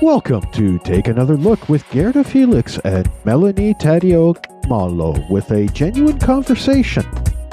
Welcome 0.00 0.50
to 0.52 0.78
Take 0.78 1.08
Another 1.08 1.36
Look 1.36 1.68
with 1.68 1.88
Gerda 1.90 2.24
Felix 2.24 2.78
and 2.78 3.10
Melanie 3.24 3.74
Taddeo 3.74 4.36
Malo 4.68 5.14
with 5.28 5.50
a 5.50 5.66
genuine 5.66 6.18
conversation 6.18 7.04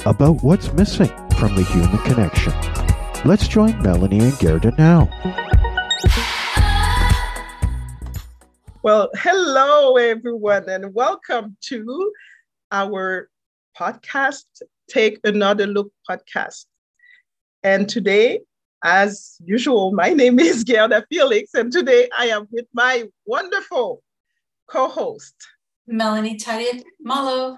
about 0.06 0.44
what's 0.44 0.72
missing 0.74 1.10
from 1.38 1.56
the 1.56 1.64
human 1.64 1.98
connection. 2.00 2.54
Let's 3.26 3.48
join 3.48 3.82
Melanie 3.82 4.20
and 4.20 4.38
Gerda 4.40 4.74
now. 4.78 5.10
Well, 8.84 9.10
hello, 9.16 9.98
everyone, 9.98 10.70
and 10.70 10.94
welcome 10.94 11.58
to 11.64 12.14
our 12.72 13.30
podcast, 13.78 14.46
Take 14.90 15.20
Another 15.24 15.66
Look 15.68 15.92
podcast. 16.10 16.66
And 17.64 17.90
today, 17.90 18.42
as 18.84 19.38
usual, 19.44 19.92
my 19.94 20.10
name 20.10 20.40
is 20.40 20.64
Gerda 20.64 21.06
Felix, 21.10 21.54
and 21.54 21.72
today 21.72 22.10
I 22.18 22.28
am 22.28 22.48
with 22.52 22.66
my 22.74 23.06
wonderful 23.26 24.04
co 24.68 24.88
host, 24.88 25.36
Melanie 25.88 26.38
Taddeo 26.38 26.84
Malo. 27.00 27.58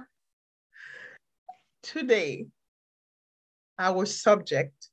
Today, 1.84 2.46
our 3.80 4.06
subject 4.06 4.90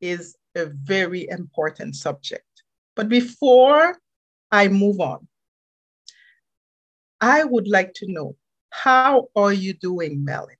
is 0.00 0.36
a 0.54 0.66
very 0.66 1.28
important 1.28 1.96
subject. 1.96 2.44
But 2.96 3.08
before 3.08 3.98
I 4.52 4.68
move 4.68 5.00
on, 5.00 5.26
I 7.20 7.44
would 7.44 7.68
like 7.68 7.92
to 7.94 8.12
know 8.12 8.36
how 8.70 9.28
are 9.36 9.52
you 9.52 9.74
doing, 9.74 10.24
Melanie? 10.24 10.54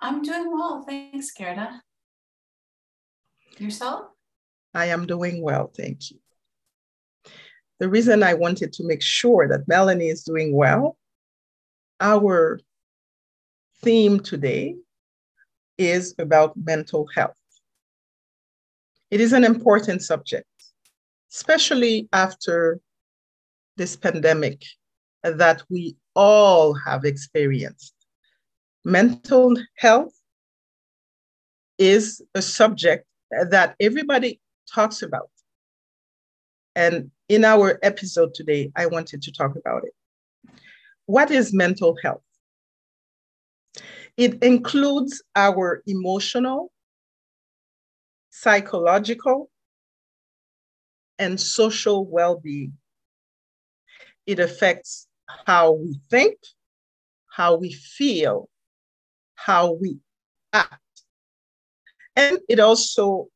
I'm 0.00 0.22
doing 0.22 0.50
well. 0.50 0.82
Thanks, 0.86 1.30
Gerda. 1.32 1.82
Yourself? 3.60 4.06
I 4.72 4.86
am 4.86 5.06
doing 5.06 5.42
well, 5.42 5.70
thank 5.76 6.10
you. 6.10 6.18
The 7.78 7.88
reason 7.88 8.22
I 8.22 8.34
wanted 8.34 8.72
to 8.74 8.84
make 8.84 9.02
sure 9.02 9.48
that 9.48 9.68
Melanie 9.68 10.08
is 10.08 10.22
doing 10.22 10.54
well, 10.54 10.96
our 12.00 12.60
theme 13.82 14.20
today 14.20 14.76
is 15.76 16.14
about 16.18 16.56
mental 16.56 17.06
health. 17.14 17.36
It 19.10 19.20
is 19.20 19.32
an 19.32 19.44
important 19.44 20.02
subject, 20.02 20.48
especially 21.30 22.08
after 22.12 22.80
this 23.76 23.94
pandemic 23.94 24.62
that 25.22 25.62
we 25.68 25.96
all 26.14 26.72
have 26.72 27.04
experienced. 27.04 27.94
Mental 28.84 29.54
health 29.76 30.14
is 31.78 32.22
a 32.34 32.40
subject 32.40 33.06
that 33.30 33.76
everybody 33.80 34.40
talks 34.72 35.02
about. 35.02 35.30
And 36.74 37.10
in 37.28 37.44
our 37.44 37.78
episode 37.82 38.34
today, 38.34 38.70
I 38.76 38.86
wanted 38.86 39.22
to 39.22 39.32
talk 39.32 39.56
about 39.56 39.84
it. 39.84 39.94
What 41.06 41.30
is 41.30 41.52
mental 41.52 41.96
health? 42.02 42.22
It 44.16 44.42
includes 44.42 45.22
our 45.34 45.82
emotional, 45.86 46.70
psychological, 48.30 49.50
and 51.18 51.40
social 51.40 52.06
well 52.06 52.38
being. 52.38 52.74
It 54.26 54.38
affects 54.38 55.06
how 55.46 55.72
we 55.72 56.00
think, 56.10 56.36
how 57.28 57.56
we 57.56 57.72
feel, 57.72 58.48
how 59.34 59.72
we 59.72 59.98
act. 60.52 60.80
And 62.16 62.38
it 62.48 62.60
also 62.60 63.28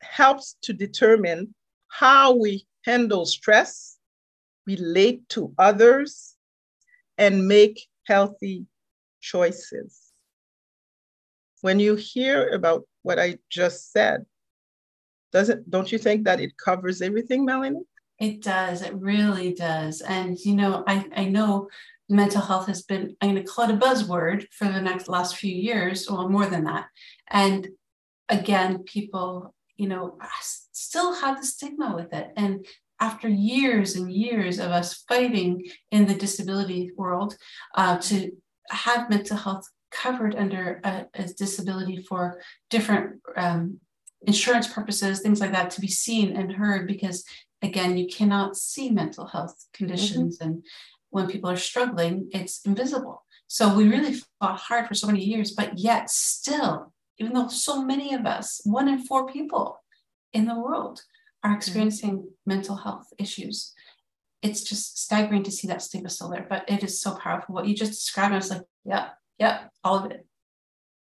helps 0.00 0.56
to 0.62 0.72
determine 0.72 1.54
how 1.88 2.36
we 2.36 2.66
handle 2.84 3.26
stress, 3.26 3.98
relate 4.66 5.28
to 5.30 5.52
others, 5.58 6.34
and 7.16 7.48
make 7.48 7.86
healthy 8.06 8.66
choices. 9.20 10.00
When 11.60 11.80
you 11.80 11.96
hear 11.96 12.50
about 12.50 12.84
what 13.02 13.18
I 13.18 13.38
just 13.50 13.92
said, 13.92 14.24
doesn't 15.32 15.70
don't 15.70 15.90
you 15.90 15.98
think 15.98 16.24
that 16.24 16.40
it 16.40 16.56
covers 16.56 17.02
everything, 17.02 17.44
Melanie? 17.44 17.82
It 18.18 18.42
does. 18.42 18.82
It 18.82 18.94
really 18.94 19.52
does. 19.52 20.00
And 20.00 20.38
you 20.38 20.54
know, 20.54 20.84
I, 20.86 21.06
I 21.14 21.24
know 21.24 21.68
mental 22.08 22.40
health 22.40 22.66
has 22.66 22.82
been, 22.82 23.14
I'm 23.20 23.34
going 23.34 23.44
to 23.44 23.50
call 23.50 23.68
it 23.68 23.74
a 23.74 23.76
buzzword 23.76 24.46
for 24.52 24.66
the 24.66 24.80
next 24.80 25.08
last 25.08 25.36
few 25.36 25.54
years, 25.54 26.08
or 26.08 26.28
more 26.28 26.46
than 26.46 26.64
that. 26.64 26.86
And 27.28 27.68
again, 28.28 28.84
people, 28.84 29.54
you 29.76 29.88
know, 29.88 30.18
still 30.72 31.14
had 31.14 31.38
the 31.38 31.46
stigma 31.46 31.94
with 31.94 32.12
it. 32.12 32.30
And 32.36 32.66
after 33.00 33.28
years 33.28 33.94
and 33.94 34.12
years 34.12 34.58
of 34.58 34.70
us 34.70 35.04
fighting 35.08 35.66
in 35.90 36.06
the 36.06 36.14
disability 36.14 36.90
world 36.96 37.36
uh, 37.74 37.98
to 37.98 38.32
have 38.70 39.10
mental 39.10 39.36
health 39.36 39.68
covered 39.90 40.34
under 40.34 40.80
a, 40.84 41.06
a 41.14 41.24
disability 41.24 42.02
for 42.02 42.40
different 42.70 43.20
um, 43.36 43.78
insurance 44.26 44.66
purposes, 44.66 45.20
things 45.20 45.40
like 45.40 45.52
that, 45.52 45.70
to 45.70 45.80
be 45.80 45.88
seen 45.88 46.36
and 46.36 46.52
heard 46.52 46.86
because 46.86 47.24
again, 47.62 47.96
you 47.96 48.06
cannot 48.06 48.56
see 48.56 48.90
mental 48.90 49.26
health 49.26 49.66
conditions. 49.72 50.38
Mm-hmm. 50.38 50.50
And 50.50 50.64
when 51.10 51.28
people 51.28 51.50
are 51.50 51.56
struggling, 51.56 52.28
it's 52.32 52.60
invisible. 52.64 53.24
So 53.46 53.74
we 53.74 53.88
really 53.88 54.14
fought 54.40 54.58
hard 54.58 54.86
for 54.86 54.94
so 54.94 55.06
many 55.06 55.24
years, 55.24 55.52
but 55.52 55.78
yet 55.78 56.10
still, 56.10 56.92
even 57.18 57.34
though 57.34 57.48
so 57.48 57.84
many 57.84 58.14
of 58.14 58.26
us, 58.26 58.60
one 58.64 58.88
in 58.88 58.98
four 58.98 59.26
people 59.30 59.80
in 60.32 60.46
the 60.46 60.58
world 60.58 61.02
are 61.42 61.50
mm-hmm. 61.50 61.56
experiencing 61.56 62.18
mm-hmm. 62.18 62.28
mental 62.46 62.76
health 62.76 63.06
issues. 63.18 63.72
It's 64.42 64.62
just 64.62 65.02
staggering 65.02 65.42
to 65.44 65.50
see 65.50 65.66
that 65.68 65.82
stigma 65.82 66.10
still 66.10 66.30
there, 66.30 66.46
but 66.48 66.68
it 66.70 66.84
is 66.84 67.00
so 67.00 67.16
powerful. 67.16 67.54
What 67.54 67.66
you 67.66 67.74
just 67.74 67.92
described, 67.92 68.34
I 68.34 68.36
was 68.36 68.50
like, 68.50 68.62
yeah, 68.84 69.10
yeah, 69.38 69.64
all 69.82 70.04
of 70.04 70.10
it. 70.10 70.24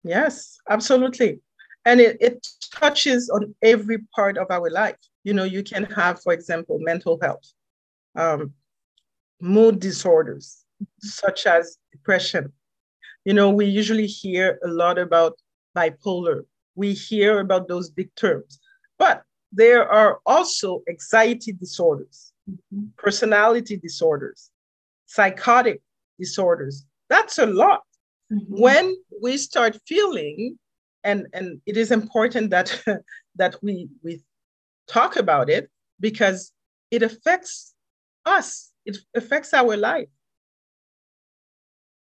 Yes, 0.05 0.59
absolutely. 0.69 1.41
And 1.85 2.01
it, 2.01 2.19
it 2.21 2.47
touches 2.75 3.31
on 3.31 3.55
every 3.63 3.99
part 4.15 4.37
of 4.37 4.51
our 4.51 4.71
life 4.71 4.97
you 5.25 5.35
know, 5.35 5.45
you 5.45 5.63
can 5.63 5.85
have, 5.85 6.23
for 6.23 6.33
example, 6.33 6.79
mental 6.81 7.19
health, 7.21 7.53
um, 8.17 8.53
mood 9.41 9.79
disorders, 9.81 10.65
such 11.01 11.47
as 11.47 11.79
depression. 11.93 12.53
You 13.25 13.35
know, 13.35 13.51
we 13.51 13.67
usually 13.67 14.07
hear 14.07 14.59
a 14.65 14.69
lot 14.69 14.99
about 14.99 15.39
bipolar. 15.77 16.43
We 16.75 16.95
hear 16.95 17.41
about 17.41 17.69
those 17.69 17.91
big 17.91 18.15
terms, 18.15 18.59
but 18.99 19.23
there 19.53 19.89
are 19.89 20.21
also 20.25 20.83
anxiety 20.89 21.53
disorders, 21.53 22.33
mm-hmm. 22.51 22.87
personality 22.97 23.77
disorders, 23.77 24.51
psychotic 25.07 25.83
disorders. 26.19 26.87
That's 27.11 27.39
a 27.39 27.47
lot. 27.47 27.83
Mm-hmm. 28.33 28.63
When 28.63 28.97
we 29.23 29.37
start 29.37 29.79
feeling, 29.87 30.59
and, 31.05 31.27
and 31.35 31.61
it 31.67 31.77
is 31.77 31.91
important 31.91 32.51
that, 32.51 32.83
that 33.37 33.57
we, 33.63 33.89
we 34.03 34.23
talk 34.89 35.17
about 35.17 35.51
it 35.51 35.71
because 36.01 36.53
it 36.91 37.03
affects 37.03 37.75
us. 38.25 38.73
It 38.87 38.99
affects 39.15 39.53
our 39.53 39.77
life. 39.77 40.09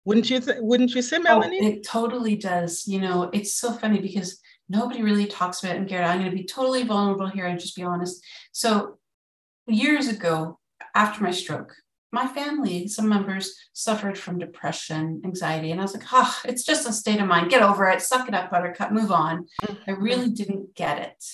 Wouldn't 0.06 0.30
you? 0.30 0.38
Th- 0.40 0.58
wouldn't 0.60 0.94
you 0.94 1.02
say, 1.02 1.18
Melanie? 1.18 1.58
Oh, 1.60 1.66
it 1.66 1.84
totally 1.84 2.36
does. 2.36 2.86
You 2.86 3.00
know, 3.00 3.28
it's 3.32 3.56
so 3.56 3.72
funny 3.72 4.00
because 4.00 4.40
nobody 4.68 5.02
really 5.02 5.26
talks 5.26 5.62
about 5.62 5.74
it. 5.74 5.78
And 5.78 5.88
Gerda, 5.88 6.04
I'm 6.04 6.20
going 6.20 6.30
to 6.30 6.36
be 6.36 6.44
totally 6.44 6.84
vulnerable 6.84 7.26
here 7.26 7.46
and 7.46 7.58
just 7.58 7.74
be 7.74 7.82
honest. 7.82 8.24
So, 8.52 8.98
years 9.66 10.06
ago, 10.06 10.60
after 10.94 11.24
my 11.24 11.32
stroke, 11.32 11.74
my 12.12 12.28
family, 12.28 12.86
some 12.86 13.08
members 13.08 13.52
suffered 13.72 14.16
from 14.16 14.38
depression, 14.38 15.22
anxiety, 15.24 15.72
and 15.72 15.80
I 15.80 15.82
was 15.82 15.94
like, 15.94 16.06
"Oh, 16.12 16.38
it's 16.44 16.64
just 16.64 16.88
a 16.88 16.92
state 16.92 17.20
of 17.20 17.26
mind. 17.26 17.50
Get 17.50 17.62
over 17.62 17.88
it. 17.88 18.00
Suck 18.00 18.28
it 18.28 18.34
up, 18.34 18.52
Buttercup. 18.52 18.92
Move 18.92 19.10
on." 19.10 19.46
Mm-hmm. 19.64 19.90
I 19.90 19.94
really 19.94 20.30
didn't 20.30 20.76
get 20.76 20.98
it 20.98 21.24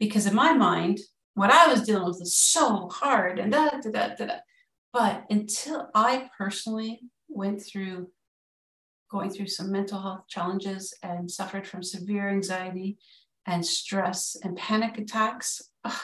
because 0.00 0.26
in 0.26 0.34
my 0.34 0.54
mind, 0.54 0.98
what 1.34 1.50
I 1.50 1.66
was 1.66 1.82
dealing 1.82 2.06
with 2.06 2.20
was 2.20 2.34
so 2.34 2.88
hard 2.88 3.38
and 3.38 3.52
da 3.52 3.68
da 3.68 3.90
da 3.90 4.08
da. 4.14 4.26
da. 4.26 4.36
But 4.94 5.26
until 5.28 5.90
I 5.94 6.30
personally 6.38 7.02
went 7.38 7.62
through 7.62 8.08
going 9.10 9.30
through 9.30 9.46
some 9.46 9.72
mental 9.72 10.02
health 10.02 10.24
challenges 10.28 10.94
and 11.02 11.30
suffered 11.30 11.66
from 11.66 11.82
severe 11.82 12.28
anxiety 12.28 12.98
and 13.46 13.64
stress 13.64 14.36
and 14.42 14.56
panic 14.56 14.98
attacks, 14.98 15.62
ugh, 15.84 16.02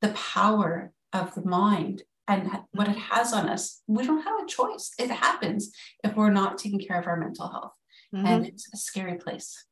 the 0.00 0.10
power 0.10 0.92
of 1.12 1.34
the 1.34 1.44
mind 1.44 2.02
and 2.28 2.48
what 2.72 2.88
it 2.88 2.96
has 2.96 3.32
on 3.32 3.48
us, 3.48 3.82
we 3.86 4.06
don't 4.06 4.22
have 4.22 4.42
a 4.42 4.46
choice. 4.46 4.92
It 4.98 5.10
happens 5.10 5.72
if 6.04 6.14
we're 6.14 6.30
not 6.30 6.58
taking 6.58 6.78
care 6.78 7.00
of 7.00 7.06
our 7.06 7.16
mental 7.16 7.48
health. 7.48 7.72
Mm-hmm. 8.14 8.26
And 8.26 8.46
it's 8.46 8.68
a 8.72 8.76
scary 8.76 9.16
place. 9.16 9.66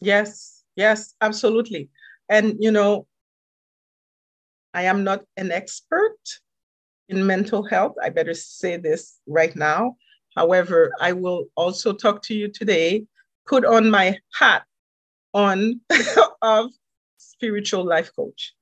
Yes, 0.00 0.62
yes, 0.76 1.14
absolutely. 1.20 1.90
And, 2.28 2.56
you 2.60 2.70
know, 2.70 3.06
I 4.74 4.82
am 4.82 5.02
not 5.02 5.24
an 5.36 5.50
expert 5.50 6.18
in 7.08 7.26
mental 7.26 7.64
health. 7.64 7.94
I 8.02 8.10
better 8.10 8.34
say 8.34 8.76
this 8.76 9.18
right 9.26 9.56
now. 9.56 9.96
However, 10.38 10.92
I 11.00 11.14
will 11.14 11.46
also 11.56 11.92
talk 11.92 12.22
to 12.22 12.34
you 12.34 12.46
today, 12.46 13.04
put 13.44 13.64
on 13.64 13.90
my 13.90 14.16
hat 14.38 14.62
on 15.34 15.80
of 16.42 16.70
spiritual 17.16 17.84
life 17.84 18.12
coach. 18.14 18.54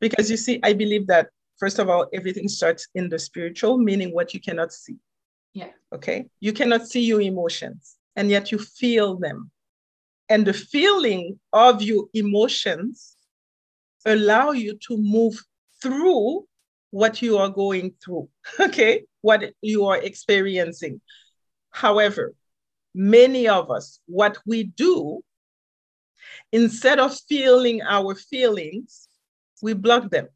Because 0.00 0.30
you 0.30 0.38
see, 0.38 0.58
I 0.62 0.72
believe 0.72 1.06
that 1.08 1.28
first 1.58 1.78
of 1.78 1.90
all, 1.90 2.06
everything 2.14 2.48
starts 2.48 2.88
in 2.94 3.10
the 3.10 3.18
spiritual, 3.18 3.76
meaning 3.76 4.14
what 4.14 4.32
you 4.32 4.40
cannot 4.40 4.72
see. 4.72 4.96
Yeah. 5.52 5.72
Okay. 5.92 6.30
You 6.40 6.54
cannot 6.54 6.88
see 6.88 7.04
your 7.04 7.20
emotions, 7.20 7.96
and 8.16 8.30
yet 8.30 8.50
you 8.50 8.58
feel 8.58 9.16
them. 9.16 9.50
And 10.30 10.46
the 10.46 10.54
feeling 10.54 11.38
of 11.52 11.82
your 11.82 12.06
emotions 12.14 13.16
allow 14.06 14.52
you 14.52 14.78
to 14.88 14.96
move 14.96 15.36
through 15.82 16.47
what 16.90 17.20
you 17.22 17.38
are 17.38 17.48
going 17.48 17.94
through, 18.02 18.28
okay? 18.60 19.04
What 19.20 19.52
you 19.60 19.86
are 19.86 19.98
experiencing. 19.98 21.00
However, 21.70 22.34
many 22.94 23.48
of 23.48 23.70
us, 23.70 24.00
what 24.06 24.38
we 24.46 24.64
do, 24.64 25.22
instead 26.52 26.98
of 26.98 27.18
feeling 27.28 27.82
our 27.82 28.14
feelings, 28.14 29.08
we 29.62 29.74
block 29.74 30.10
them. 30.10 30.28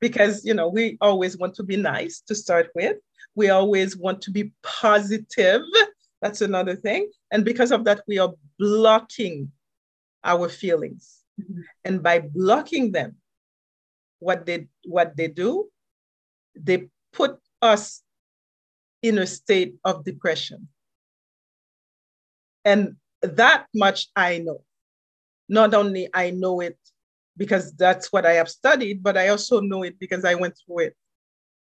Because, 0.00 0.44
you 0.44 0.54
know, 0.54 0.68
we 0.68 0.96
always 1.00 1.36
want 1.36 1.54
to 1.56 1.64
be 1.64 1.76
nice 1.76 2.20
to 2.28 2.34
start 2.34 2.68
with. 2.74 2.96
We 3.34 3.50
always 3.50 3.96
want 3.96 4.22
to 4.22 4.30
be 4.30 4.52
positive. 4.62 5.62
That's 6.22 6.40
another 6.40 6.76
thing. 6.76 7.10
And 7.32 7.44
because 7.44 7.72
of 7.72 7.84
that, 7.84 8.02
we 8.06 8.18
are 8.18 8.32
blocking 8.58 9.50
our 10.22 10.48
feelings. 10.48 11.18
Mm-hmm. 11.40 11.60
And 11.84 12.02
by 12.02 12.20
blocking 12.20 12.92
them, 12.92 13.16
what 14.18 14.46
they 14.46 14.66
what 14.84 15.16
they 15.16 15.28
do, 15.28 15.68
they 16.56 16.88
put 17.12 17.38
us 17.62 18.02
in 19.02 19.18
a 19.18 19.26
state 19.26 19.76
of 19.84 20.04
depression. 20.04 20.68
And 22.64 22.96
that 23.22 23.66
much 23.74 24.08
I 24.16 24.38
know. 24.38 24.62
Not 25.48 25.72
only 25.74 26.08
I 26.12 26.30
know 26.30 26.60
it 26.60 26.78
because 27.36 27.72
that's 27.74 28.12
what 28.12 28.26
I 28.26 28.32
have 28.32 28.48
studied, 28.50 29.02
but 29.02 29.16
I 29.16 29.28
also 29.28 29.60
know 29.60 29.82
it 29.82 29.98
because 29.98 30.24
I 30.24 30.34
went 30.34 30.54
through 30.58 30.80
it. 30.80 30.96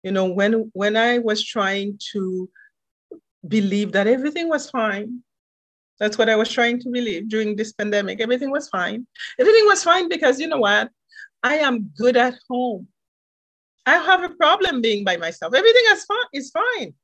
You 0.03 0.13
know, 0.13 0.27
when 0.27 0.71
when 0.75 0.97
I 0.97 1.19
was 1.19 1.45
trying 1.45 1.99
to 2.13 2.49
believe 3.49 3.93
that 3.93 4.07
everything 4.07 4.49
was 4.49 4.71
fine, 4.71 5.23
that's 5.99 6.19
what 6.19 6.29
I 6.29 6.37
was 6.37 6.51
trying 6.51 6.81
to 6.81 6.91
believe 6.91 7.29
during 7.29 7.57
this 7.57 7.73
pandemic. 7.73 8.21
Everything 8.21 8.51
was 8.51 8.69
fine. 8.69 9.07
Everything 9.39 9.67
was 9.67 9.83
fine 9.83 10.09
because 10.09 10.41
you 10.41 10.49
know 10.49 10.59
what? 10.59 10.91
I 11.43 11.57
am 11.59 11.91
good 11.97 12.17
at 12.17 12.35
home. 12.49 12.89
I 13.85 13.97
have 13.97 14.23
a 14.23 14.35
problem 14.35 14.81
being 14.81 15.05
by 15.05 15.17
myself. 15.17 15.55
Everything 15.55 15.83
is 15.89 16.05
fine. 16.05 16.27
Is 16.33 16.51
fine. 16.51 16.95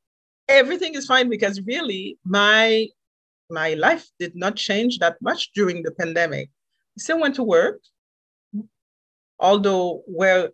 Everything 0.48 0.94
is 0.94 1.06
fine 1.06 1.28
because 1.28 1.60
really 1.62 2.18
my 2.24 2.86
my 3.50 3.74
life 3.74 4.08
did 4.18 4.36
not 4.36 4.56
change 4.56 4.98
that 4.98 5.16
much 5.20 5.50
during 5.54 5.82
the 5.82 5.90
pandemic. 5.90 6.50
I 6.96 7.00
still 7.00 7.20
went 7.20 7.34
to 7.36 7.42
work. 7.42 7.80
Although 9.40 10.02
where 10.06 10.50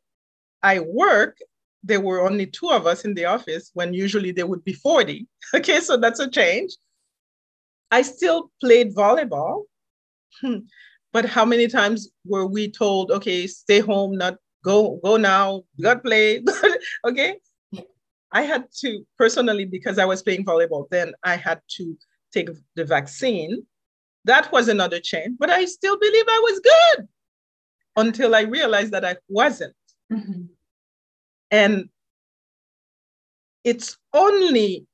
I 0.63 0.81
work, 0.81 1.39
there 1.83 2.01
were 2.01 2.27
only 2.27 2.47
two 2.47 2.71
of 2.71 2.87
us 2.87 3.05
in 3.05 3.15
the 3.15 3.27
office 3.27 3.71
when 3.75 3.93
usually 3.93 4.33
there 4.33 4.47
would 4.47 4.65
be 4.65 4.73
40. 4.73 5.27
Okay, 5.55 5.81
so 5.81 5.97
that's 5.97 6.21
a 6.21 6.31
change. 6.31 6.75
I 7.91 8.03
still 8.03 8.51
played 8.61 8.95
volleyball. 8.95 9.65
Hmm. 10.41 10.61
But 11.15 11.27
how 11.27 11.45
many 11.45 11.69
times 11.69 12.11
were 12.27 12.45
we 12.45 12.69
told, 12.69 13.13
okay, 13.13 13.47
stay 13.47 13.79
home, 13.79 14.19
not 14.19 14.37
go, 14.65 14.99
go 15.05 15.17
now, 15.17 15.63
God 15.81 16.03
play, 16.03 16.43
okay? 17.07 17.37
I 18.33 18.43
had 18.43 18.65
to 18.81 19.07
personally, 19.17 19.65
because 19.65 20.01
I 20.01 20.07
was 20.07 20.25
playing 20.25 20.45
volleyball, 20.45 20.91
then 20.91 21.15
I 21.23 21.37
had 21.37 21.61
to 21.77 21.97
take 22.33 22.49
the 22.75 22.85
vaccine. 22.85 23.65
That 24.25 24.51
was 24.51 24.67
another 24.67 24.99
change, 24.99 25.37
but 25.39 25.51
I 25.51 25.67
still 25.67 25.97
believe 25.97 26.25
I 26.27 26.41
was 26.43 26.61
good 26.61 27.09
until 27.95 28.35
I 28.35 28.41
realized 28.41 28.91
that 28.91 29.05
I 29.05 29.15
wasn't. 29.29 29.77
Mm-hmm. 30.13 30.47
And 31.53 31.91
it's 33.63 33.97
only 34.13 34.89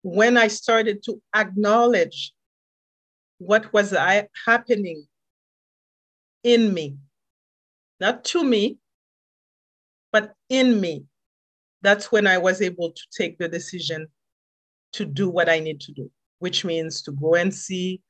when 0.00 0.38
I 0.38 0.48
started 0.48 1.02
to 1.02 1.20
acknowledge 1.36 2.32
what 3.36 3.70
was 3.74 3.94
happening 4.46 5.06
in 6.48 6.72
me, 6.72 6.96
not 8.00 8.24
to 8.24 8.42
me, 8.42 8.78
but 10.12 10.32
in 10.48 10.80
me. 10.80 11.04
That's 11.82 12.10
when 12.10 12.26
I 12.26 12.38
was 12.38 12.62
able 12.62 12.90
to 12.90 13.02
take 13.16 13.38
the 13.38 13.48
decision 13.48 14.08
to 14.94 15.04
do 15.04 15.28
what 15.28 15.48
I 15.50 15.60
need 15.60 15.80
to 15.82 15.92
do, 15.92 16.10
which 16.38 16.64
means 16.64 17.02
to 17.02 17.12
go 17.12 17.34
and 17.34 17.54
see, 17.54 18.00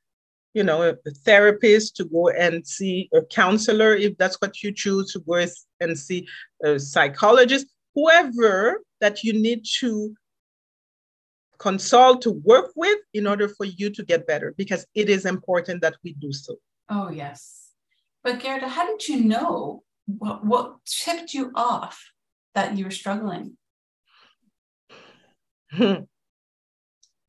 you 0.53 0.63
know, 0.63 0.81
a, 0.83 0.95
therapist, 1.25 1.97
to 1.97 2.05
go 2.05 2.29
and 2.29 2.65
see 2.65 3.09
a 3.13 3.21
counselor, 3.23 3.93
if 3.93 4.17
that's 4.17 4.37
what 4.41 4.63
you 4.63 4.71
choose, 4.73 5.11
to 5.11 5.19
go 5.19 5.45
and 5.81 5.99
see 5.99 6.25
a 6.63 6.79
psychologist, 6.79 7.67
whoever 7.93 8.81
that 9.01 9.21
you 9.23 9.33
need 9.33 9.65
to 9.79 10.15
consult 11.57 12.21
to 12.21 12.31
work 12.31 12.71
with 12.77 12.99
in 13.13 13.27
order 13.27 13.49
for 13.49 13.65
you 13.65 13.89
to 13.89 14.03
get 14.03 14.25
better 14.25 14.55
because 14.57 14.87
it 14.95 15.09
is 15.09 15.25
important 15.25 15.81
that 15.81 15.95
we 16.05 16.13
do 16.13 16.31
so. 16.31 16.55
Oh, 16.87 17.09
yes. 17.09 17.68
But 18.23 18.41
Gerda, 18.41 18.67
how 18.67 18.85
did 18.85 19.07
you 19.07 19.23
know 19.23 19.83
what, 20.05 20.45
what 20.45 20.75
tipped 20.85 21.33
you 21.33 21.51
off 21.55 22.11
that 22.55 22.77
you 22.77 22.85
were 22.85 22.91
struggling? 22.91 23.57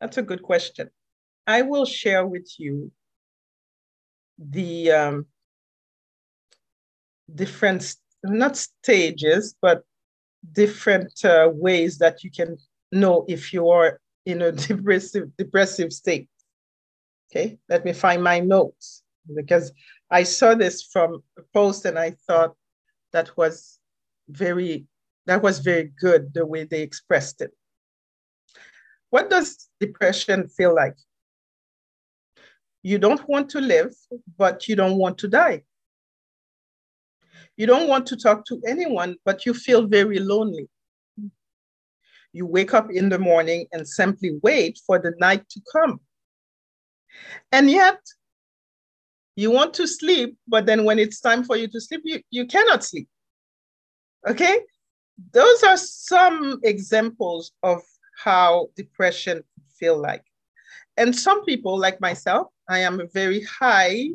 That's 0.00 0.16
a 0.16 0.22
good 0.22 0.42
question. 0.42 0.90
I 1.46 1.62
will 1.62 1.84
share 1.84 2.26
with 2.26 2.48
you 2.58 2.90
the 4.38 4.90
um, 4.90 5.26
different, 7.34 7.94
not 8.24 8.56
stages, 8.56 9.54
but 9.60 9.82
different 10.52 11.24
uh, 11.24 11.50
ways 11.52 11.98
that 11.98 12.24
you 12.24 12.30
can 12.30 12.56
know 12.92 13.24
if 13.28 13.52
you 13.52 13.68
are 13.68 14.00
in 14.26 14.42
a 14.42 14.52
depressive 14.68 15.36
depressive 15.36 15.92
state. 15.92 16.28
Okay, 17.30 17.58
let 17.68 17.84
me 17.84 17.92
find 17.92 18.22
my 18.22 18.40
notes 18.40 19.02
because 19.34 19.72
I 20.10 20.24
saw 20.24 20.54
this 20.54 20.82
from 20.82 21.22
a 21.38 21.42
post 21.54 21.84
and 21.84 21.98
I 21.98 22.12
thought 22.26 22.54
that 23.12 23.36
was 23.36 23.78
very 24.28 24.86
that 25.26 25.42
was 25.42 25.60
very 25.60 25.92
good 26.00 26.32
the 26.34 26.44
way 26.44 26.64
they 26.64 26.82
expressed 26.82 27.40
it. 27.40 27.52
What 29.10 29.30
does 29.30 29.68
depression 29.78 30.48
feel 30.48 30.74
like? 30.74 30.96
You 32.82 32.98
don't 32.98 33.28
want 33.28 33.50
to 33.50 33.60
live, 33.60 33.94
but 34.38 34.66
you 34.66 34.74
don't 34.74 34.96
want 34.96 35.18
to 35.18 35.28
die. 35.28 35.62
You 37.56 37.66
don't 37.66 37.88
want 37.88 38.06
to 38.06 38.16
talk 38.16 38.46
to 38.46 38.60
anyone, 38.66 39.16
but 39.24 39.44
you 39.44 39.52
feel 39.52 39.86
very 39.86 40.18
lonely. 40.18 40.68
You 42.32 42.46
wake 42.46 42.72
up 42.72 42.90
in 42.90 43.08
the 43.08 43.18
morning 43.18 43.66
and 43.72 43.86
simply 43.86 44.38
wait 44.42 44.80
for 44.86 44.98
the 44.98 45.12
night 45.18 45.48
to 45.50 45.60
come. 45.72 46.00
And 47.52 47.70
yet, 47.70 48.00
you 49.40 49.50
want 49.50 49.72
to 49.74 49.86
sleep, 49.86 50.36
but 50.46 50.66
then 50.66 50.84
when 50.84 50.98
it's 50.98 51.18
time 51.18 51.42
for 51.44 51.56
you 51.56 51.66
to 51.68 51.80
sleep, 51.80 52.02
you, 52.04 52.20
you 52.30 52.46
cannot 52.46 52.84
sleep. 52.84 53.08
Okay? 54.28 54.58
Those 55.32 55.62
are 55.62 55.78
some 55.78 56.60
examples 56.62 57.52
of 57.62 57.80
how 58.22 58.68
depression 58.76 59.42
feel 59.78 59.98
like. 59.98 60.24
And 60.98 61.16
some 61.16 61.42
people, 61.46 61.78
like 61.78 62.02
myself, 62.02 62.48
I 62.68 62.80
am 62.80 63.00
a 63.00 63.06
very 63.06 63.42
high, 63.44 64.08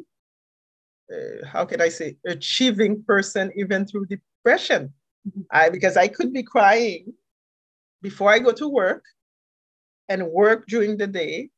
uh, 1.12 1.48
how 1.48 1.65
can 1.65 1.82
I 1.82 1.89
say, 1.89 2.17
achieving 2.27 3.03
person 3.03 3.51
even 3.55 3.88
through 3.88 4.05
depression. 4.05 4.94
I, 5.51 5.70
because 5.70 5.98
I 5.98 6.08
could 6.08 6.34
be 6.34 6.44
crying 6.44 7.13
before 8.03 8.29
I 8.32 8.38
go 8.38 8.51
to 8.51 8.67
work 8.67 9.03
and 10.08 10.27
work 10.27 10.67
during 10.67 10.98
the 10.98 11.08
day 11.08 11.50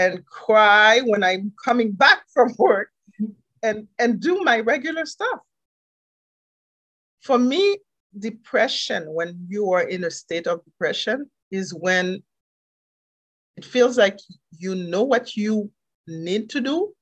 and 0.00 0.24
cry 0.24 1.00
when 1.00 1.22
I'm 1.22 1.52
coming 1.62 1.92
back 1.92 2.22
from 2.32 2.54
work 2.58 2.88
and, 3.62 3.86
and 3.98 4.18
do 4.18 4.40
my 4.42 4.60
regular 4.60 5.04
stuff. 5.04 5.40
For 7.20 7.38
me, 7.38 7.76
depression, 8.18 9.04
when 9.12 9.46
you 9.46 9.72
are 9.72 9.82
in 9.82 10.04
a 10.04 10.10
state 10.10 10.46
of 10.46 10.64
depression, 10.64 11.30
is 11.50 11.74
when 11.74 12.22
it 13.58 13.64
feels 13.64 13.98
like 13.98 14.18
you 14.58 14.74
know 14.74 15.02
what 15.02 15.36
you 15.36 15.70
need 16.06 16.48
to 16.48 16.62
do, 16.62 16.94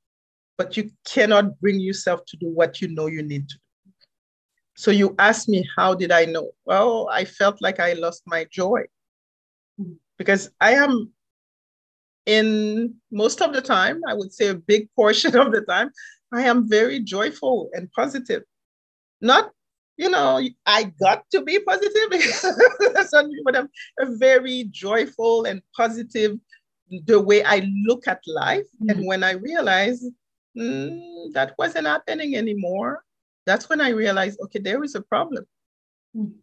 but 0.56 0.76
you 0.76 0.90
cannot 1.04 1.60
bring 1.60 1.78
yourself 1.78 2.22
to 2.26 2.36
do 2.38 2.48
what 2.48 2.82
you 2.82 2.88
know 2.88 3.06
you 3.06 3.22
need 3.22 3.48
to 3.48 3.54
do. 3.54 3.92
So 4.74 4.90
you 4.90 5.14
ask 5.20 5.48
me, 5.48 5.64
how 5.76 5.94
did 5.94 6.10
I 6.10 6.24
know? 6.24 6.50
Well, 6.64 7.08
I 7.12 7.24
felt 7.24 7.62
like 7.62 7.78
I 7.78 7.92
lost 7.92 8.22
my 8.26 8.44
joy 8.50 8.82
hmm. 9.78 9.92
because 10.16 10.50
I 10.60 10.72
am 10.72 11.12
in 12.28 12.94
most 13.10 13.40
of 13.40 13.54
the 13.54 13.62
time, 13.62 14.02
I 14.06 14.12
would 14.12 14.32
say 14.32 14.48
a 14.48 14.54
big 14.54 14.88
portion 14.96 15.34
of 15.34 15.50
the 15.50 15.62
time, 15.62 15.90
I 16.32 16.42
am 16.42 16.68
very 16.68 17.00
joyful 17.00 17.70
and 17.72 17.90
positive. 17.92 18.42
Not, 19.22 19.50
you 19.96 20.10
know, 20.10 20.40
I 20.66 20.92
got 21.00 21.24
to 21.32 21.40
be 21.42 21.58
positive, 21.58 22.10
but 23.44 23.56
I'm 23.56 23.70
very 24.18 24.68
joyful 24.70 25.46
and 25.46 25.62
positive 25.74 26.38
the 27.06 27.18
way 27.20 27.42
I 27.42 27.66
look 27.86 28.06
at 28.06 28.20
life. 28.26 28.66
Mm-hmm. 28.76 28.90
And 28.90 29.06
when 29.06 29.24
I 29.24 29.32
realized 29.32 30.04
mm, 30.56 31.32
that 31.32 31.54
wasn't 31.58 31.86
happening 31.86 32.36
anymore, 32.36 33.02
that's 33.46 33.70
when 33.70 33.80
I 33.80 33.88
realized, 33.88 34.38
okay, 34.44 34.58
there 34.58 34.84
is 34.84 34.94
a 34.94 35.00
problem. 35.00 35.46
Mm. 36.14 36.34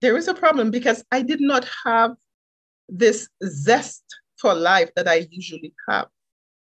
There 0.00 0.16
is 0.16 0.28
a 0.28 0.34
problem 0.34 0.70
because 0.70 1.04
I 1.10 1.22
did 1.22 1.40
not 1.40 1.66
have 1.84 2.14
this 2.88 3.28
zest 3.44 4.04
for 4.44 4.54
life 4.54 4.90
that 4.94 5.08
I 5.08 5.26
usually 5.30 5.72
have. 5.88 6.08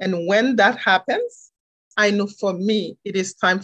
And 0.01 0.27
when 0.27 0.57
that 0.57 0.77
happens, 0.77 1.51
I 1.95 2.11
know 2.11 2.27
for 2.27 2.51
me, 2.51 2.97
it 3.05 3.15
is 3.15 3.33
time 3.33 3.61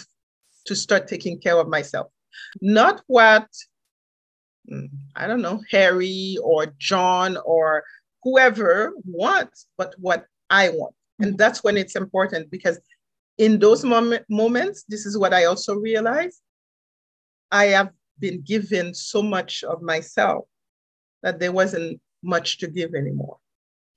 to 0.65 0.75
start 0.75 1.09
taking 1.09 1.41
care 1.41 1.57
of 1.59 1.67
myself. 1.67 2.07
Not 2.61 3.01
what, 3.07 3.47
mm, 4.71 4.87
I 5.13 5.27
don't 5.27 5.41
know, 5.41 5.61
Harry 5.71 6.37
or 6.41 6.67
John 6.77 7.37
or 7.43 7.83
whoever 8.23 8.93
wants, 9.03 9.67
but 9.77 9.93
what 9.97 10.25
I 10.49 10.69
want. 10.69 10.95
And 11.19 11.31
mm-hmm. 11.31 11.35
that's 11.35 11.65
when 11.65 11.75
it's 11.75 11.97
important 11.97 12.49
because 12.49 12.79
in 13.37 13.59
those 13.59 13.83
moment, 13.83 14.23
moments, 14.29 14.85
this 14.87 15.05
is 15.05 15.17
what 15.17 15.33
I 15.33 15.45
also 15.45 15.75
realized. 15.75 16.39
I 17.51 17.65
have 17.77 17.89
been 18.19 18.39
given 18.39 18.93
so 18.93 19.21
much 19.21 19.65
of 19.65 19.81
myself 19.81 20.45
that 21.23 21.39
there 21.39 21.51
wasn't 21.51 21.99
much 22.23 22.59
to 22.59 22.67
give 22.67 22.95
anymore. 22.95 23.37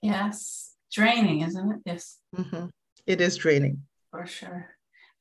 Yes. 0.02 0.74
Draining, 0.92 1.42
isn't 1.42 1.70
it? 1.72 1.78
Yes. 1.84 2.18
Mm-hmm. 2.36 2.66
It 3.06 3.20
is 3.20 3.36
draining. 3.36 3.82
For 4.10 4.26
sure. 4.26 4.70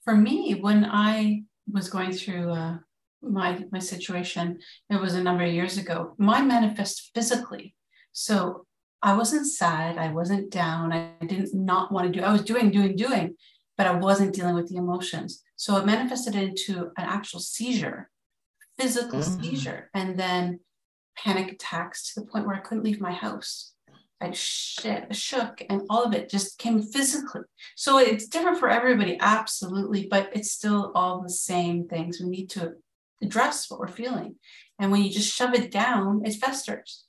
For 0.03 0.15
me, 0.15 0.55
when 0.55 0.85
I 0.85 1.43
was 1.71 1.89
going 1.89 2.11
through 2.11 2.51
uh, 2.51 2.77
my 3.21 3.63
my 3.71 3.79
situation, 3.79 4.59
it 4.89 4.99
was 4.99 5.13
a 5.13 5.23
number 5.23 5.43
of 5.43 5.53
years 5.53 5.77
ago. 5.77 6.15
My 6.17 6.41
manifest 6.41 7.11
physically. 7.13 7.75
So 8.11 8.65
I 9.01 9.15
wasn't 9.15 9.47
sad. 9.47 9.97
I 9.97 10.11
wasn't 10.11 10.49
down. 10.49 10.91
I 10.91 11.11
didn't 11.25 11.53
not 11.53 11.91
want 11.91 12.11
to 12.11 12.19
do. 12.19 12.25
I 12.25 12.31
was 12.31 12.43
doing, 12.43 12.71
doing, 12.71 12.95
doing, 12.95 13.35
but 13.77 13.87
I 13.87 13.91
wasn't 13.91 14.33
dealing 14.33 14.55
with 14.55 14.67
the 14.67 14.77
emotions. 14.77 15.43
So 15.55 15.77
it 15.77 15.85
manifested 15.85 16.35
into 16.35 16.91
an 16.97 17.05
actual 17.05 17.39
seizure, 17.39 18.09
physical 18.77 19.19
mm-hmm. 19.19 19.41
seizure, 19.41 19.89
and 19.93 20.19
then 20.19 20.59
panic 21.17 21.51
attacks 21.51 22.13
to 22.13 22.19
the 22.19 22.25
point 22.25 22.45
where 22.45 22.55
I 22.55 22.59
couldn't 22.59 22.83
leave 22.83 23.01
my 23.01 23.11
house. 23.13 23.73
I 24.21 24.31
shit, 24.31 25.15
shook, 25.15 25.61
and 25.69 25.83
all 25.89 26.03
of 26.03 26.13
it 26.13 26.29
just 26.29 26.57
came 26.59 26.81
physically. 26.81 27.41
So 27.75 27.97
it's 27.99 28.27
different 28.27 28.59
for 28.59 28.69
everybody, 28.69 29.17
absolutely, 29.19 30.07
but 30.09 30.29
it's 30.33 30.51
still 30.51 30.91
all 30.93 31.21
the 31.21 31.29
same 31.29 31.87
things. 31.87 32.19
We 32.19 32.29
need 32.29 32.49
to 32.51 32.73
address 33.21 33.69
what 33.69 33.79
we're 33.79 33.87
feeling. 33.87 34.35
And 34.77 34.91
when 34.91 35.03
you 35.03 35.09
just 35.09 35.33
shove 35.33 35.53
it 35.53 35.71
down, 35.71 36.23
it 36.25 36.35
festers 36.35 37.05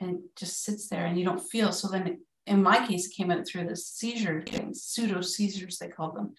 and 0.00 0.20
just 0.36 0.62
sits 0.62 0.88
there 0.88 1.06
and 1.06 1.18
you 1.18 1.24
don't 1.24 1.38
feel. 1.38 1.72
So 1.72 1.88
then 1.88 2.06
it, 2.06 2.18
in 2.46 2.62
my 2.62 2.84
case, 2.86 3.06
it 3.06 3.14
came 3.14 3.30
out 3.30 3.46
through 3.46 3.68
the 3.68 3.76
seizure 3.76 4.42
things, 4.42 4.82
pseudo 4.82 5.20
seizures, 5.20 5.78
they 5.78 5.88
call 5.88 6.12
them. 6.12 6.34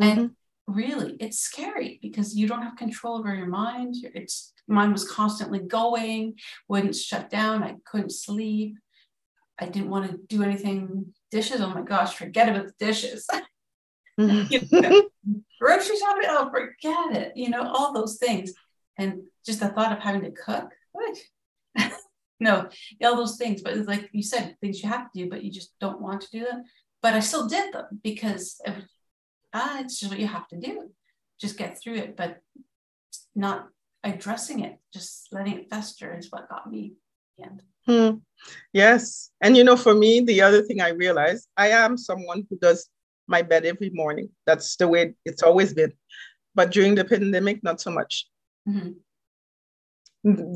Mm-hmm. 0.00 0.18
And 0.20 0.30
really, 0.66 1.16
it's 1.20 1.38
scary 1.38 1.98
because 2.00 2.36
you 2.36 2.46
don't 2.46 2.62
have 2.62 2.76
control 2.76 3.18
over 3.18 3.34
your 3.34 3.46
mind. 3.46 3.96
It's 4.14 4.52
mine 4.66 4.92
was 4.92 5.08
constantly 5.08 5.60
going, 5.60 6.34
wouldn't 6.68 6.96
shut 6.96 7.30
down. 7.30 7.62
I 7.62 7.76
couldn't 7.84 8.12
sleep. 8.12 8.76
I 9.58 9.66
didn't 9.66 9.90
want 9.90 10.10
to 10.10 10.18
do 10.28 10.42
anything. 10.42 11.14
Dishes, 11.30 11.60
oh 11.60 11.70
my 11.70 11.82
gosh, 11.82 12.14
forget 12.14 12.48
about 12.48 12.66
the 12.66 12.84
dishes. 12.84 13.26
you 14.18 14.60
know, 14.72 15.08
grocery 15.60 15.96
shopping, 15.96 16.28
oh, 16.28 16.50
forget 16.50 17.22
it. 17.22 17.36
You 17.36 17.50
know, 17.50 17.62
all 17.62 17.92
those 17.92 18.16
things. 18.18 18.52
And 18.96 19.22
just 19.44 19.60
the 19.60 19.68
thought 19.68 19.92
of 19.92 19.98
having 19.98 20.22
to 20.22 20.30
cook, 20.30 20.70
what? 20.92 21.16
no, 22.40 22.68
all 23.02 23.16
those 23.16 23.36
things. 23.36 23.62
But 23.62 23.76
it's 23.76 23.88
like 23.88 24.08
you 24.12 24.22
said, 24.22 24.56
things 24.60 24.82
you 24.82 24.88
have 24.88 25.10
to 25.12 25.24
do, 25.24 25.30
but 25.30 25.42
you 25.42 25.50
just 25.50 25.72
don't 25.80 26.00
want 26.00 26.20
to 26.22 26.30
do 26.30 26.44
them. 26.44 26.64
But 27.02 27.14
I 27.14 27.20
still 27.20 27.46
did 27.46 27.72
them 27.74 28.00
because 28.02 28.60
of, 28.66 28.74
ah, 29.52 29.80
it's 29.80 30.00
just 30.00 30.10
what 30.10 30.20
you 30.20 30.26
have 30.26 30.48
to 30.48 30.58
do. 30.58 30.90
Just 31.40 31.58
get 31.58 31.80
through 31.80 31.96
it, 31.96 32.16
but 32.16 32.40
not 33.34 33.68
addressing 34.04 34.60
it, 34.60 34.78
just 34.92 35.28
letting 35.32 35.58
it 35.58 35.70
fester 35.70 36.16
is 36.16 36.30
what 36.30 36.48
got 36.48 36.70
me 36.70 36.94
the 37.36 37.44
end. 37.44 37.62
Hmm. 37.86 38.16
Yes. 38.72 39.30
And 39.40 39.56
you 39.56 39.64
know, 39.64 39.76
for 39.76 39.94
me, 39.94 40.20
the 40.20 40.42
other 40.42 40.62
thing 40.62 40.80
I 40.80 40.90
realized, 40.90 41.48
I 41.56 41.68
am 41.68 41.96
someone 41.96 42.46
who 42.48 42.58
does 42.58 42.88
my 43.26 43.42
bed 43.42 43.64
every 43.64 43.90
morning. 43.90 44.28
That's 44.46 44.76
the 44.76 44.88
way 44.88 45.14
it's 45.24 45.42
always 45.42 45.72
been. 45.72 45.92
But 46.54 46.70
during 46.70 46.94
the 46.94 47.04
pandemic, 47.04 47.62
not 47.62 47.80
so 47.80 47.90
much. 47.90 48.26
Mm-hmm 48.68 48.92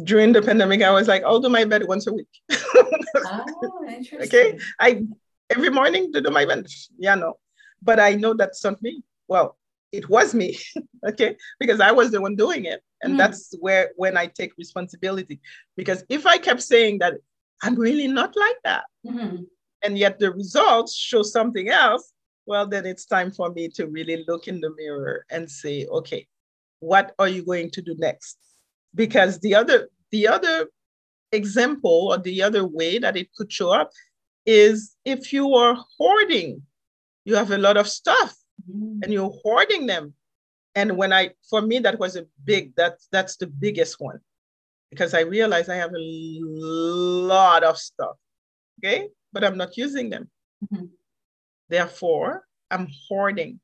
during 0.05 0.33
the 0.33 0.41
pandemic, 0.41 0.83
I 0.83 0.91
was 0.91 1.09
like, 1.09 1.23
I'll 1.25 1.41
do 1.41 1.49
my 1.49 1.65
bed 1.65 1.87
once 1.87 2.07
a 2.07 2.13
week. 2.13 2.29
oh, 2.51 3.85
interesting. 3.87 4.21
Okay. 4.23 4.59
I 4.81 5.05
every 5.51 5.71
morning 5.71 6.13
to 6.13 6.21
do 6.21 6.31
my 6.31 6.47
bed. 6.47 6.67
Yeah, 6.99 7.15
no. 7.15 7.35
But 7.83 8.01
I 8.01 8.15
know 8.15 8.35
that's 8.35 8.65
not 8.65 8.81
me. 8.83 9.03
Well, 9.29 9.59
it 9.93 10.09
was 10.09 10.35
me. 10.35 10.59
okay. 11.09 11.37
Because 11.61 11.81
I 11.81 11.93
was 11.93 12.11
the 12.11 12.21
one 12.21 12.35
doing 12.35 12.65
it. 12.65 12.83
And 13.03 13.15
mm. 13.15 13.19
that's 13.19 13.55
where 13.61 13.91
when 13.97 14.17
I 14.17 14.27
take 14.27 14.53
responsibility. 14.59 15.41
Because 15.77 16.05
if 16.09 16.27
I 16.27 16.39
kept 16.39 16.63
saying 16.63 16.99
that 16.99 17.15
I'm 17.63 17.75
really 17.75 18.09
not 18.09 18.35
like 18.37 18.57
that, 18.65 18.85
mm-hmm. 19.07 19.43
and 19.83 19.99
yet 19.99 20.19
the 20.19 20.33
results 20.33 20.95
show 20.95 21.23
something 21.23 21.69
else, 21.69 22.13
well, 22.47 22.67
then 22.67 22.87
it's 22.87 23.05
time 23.05 23.31
for 23.31 23.51
me 23.51 23.69
to 23.69 23.87
really 23.87 24.25
look 24.27 24.49
in 24.49 24.61
the 24.61 24.73
mirror 24.77 25.25
and 25.31 25.51
say, 25.51 25.87
okay, 25.87 26.27
what 26.81 27.15
are 27.19 27.29
you 27.29 27.45
going 27.45 27.71
to 27.73 27.83
do 27.83 27.95
next? 27.99 28.39
because 28.95 29.39
the 29.41 29.55
other 29.55 29.89
the 30.11 30.27
other 30.27 30.67
example 31.33 32.09
or 32.11 32.19
the 32.19 32.43
other 32.43 32.67
way 32.67 32.99
that 32.99 33.17
it 33.17 33.33
could 33.35 33.53
show 33.53 33.71
up 33.71 33.91
is 34.47 34.97
if 35.05 35.33
you 35.33 35.55
are 35.55 35.77
hoarding 35.99 36.63
you 37.25 37.35
have 37.35 37.51
a 37.51 37.59
lot 37.59 37.77
of 37.77 37.87
stuff 37.87 38.35
mm. 38.71 38.99
and 39.03 39.13
you're 39.13 39.35
hoarding 39.43 39.87
them 39.87 40.15
and 40.79 40.97
when 41.01 41.13
i 41.13 41.23
for 41.51 41.61
me 41.71 41.77
that 41.79 41.99
was 41.99 42.17
a 42.17 42.25
big 42.45 42.75
that's 42.81 43.09
that's 43.15 43.37
the 43.37 43.51
biggest 43.65 43.95
one 44.09 44.19
because 44.91 45.13
i 45.15 45.21
realized 45.37 45.71
i 45.71 45.81
have 45.85 45.95
a 45.95 46.07
lot 47.35 47.63
of 47.71 47.77
stuff 47.77 48.17
okay 48.79 49.09
but 49.33 49.45
i'm 49.45 49.59
not 49.63 49.77
using 49.77 50.11
them 50.11 50.25
mm-hmm. 50.65 50.87
therefore 51.69 52.45
i'm 52.71 52.87
hoarding 53.07 53.61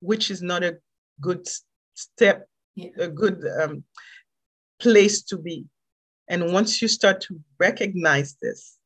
which 0.00 0.30
is 0.30 0.42
not 0.42 0.62
a 0.62 0.76
good 1.20 1.46
step 1.94 2.48
yeah. 2.76 2.90
a 2.98 3.08
good 3.08 3.42
um, 3.60 3.84
place 4.78 5.22
to 5.22 5.38
be. 5.38 5.64
And 6.28 6.52
once 6.52 6.82
you 6.82 6.88
start 6.88 7.20
to 7.22 7.40
recognize 7.58 8.36
this, 8.42 8.76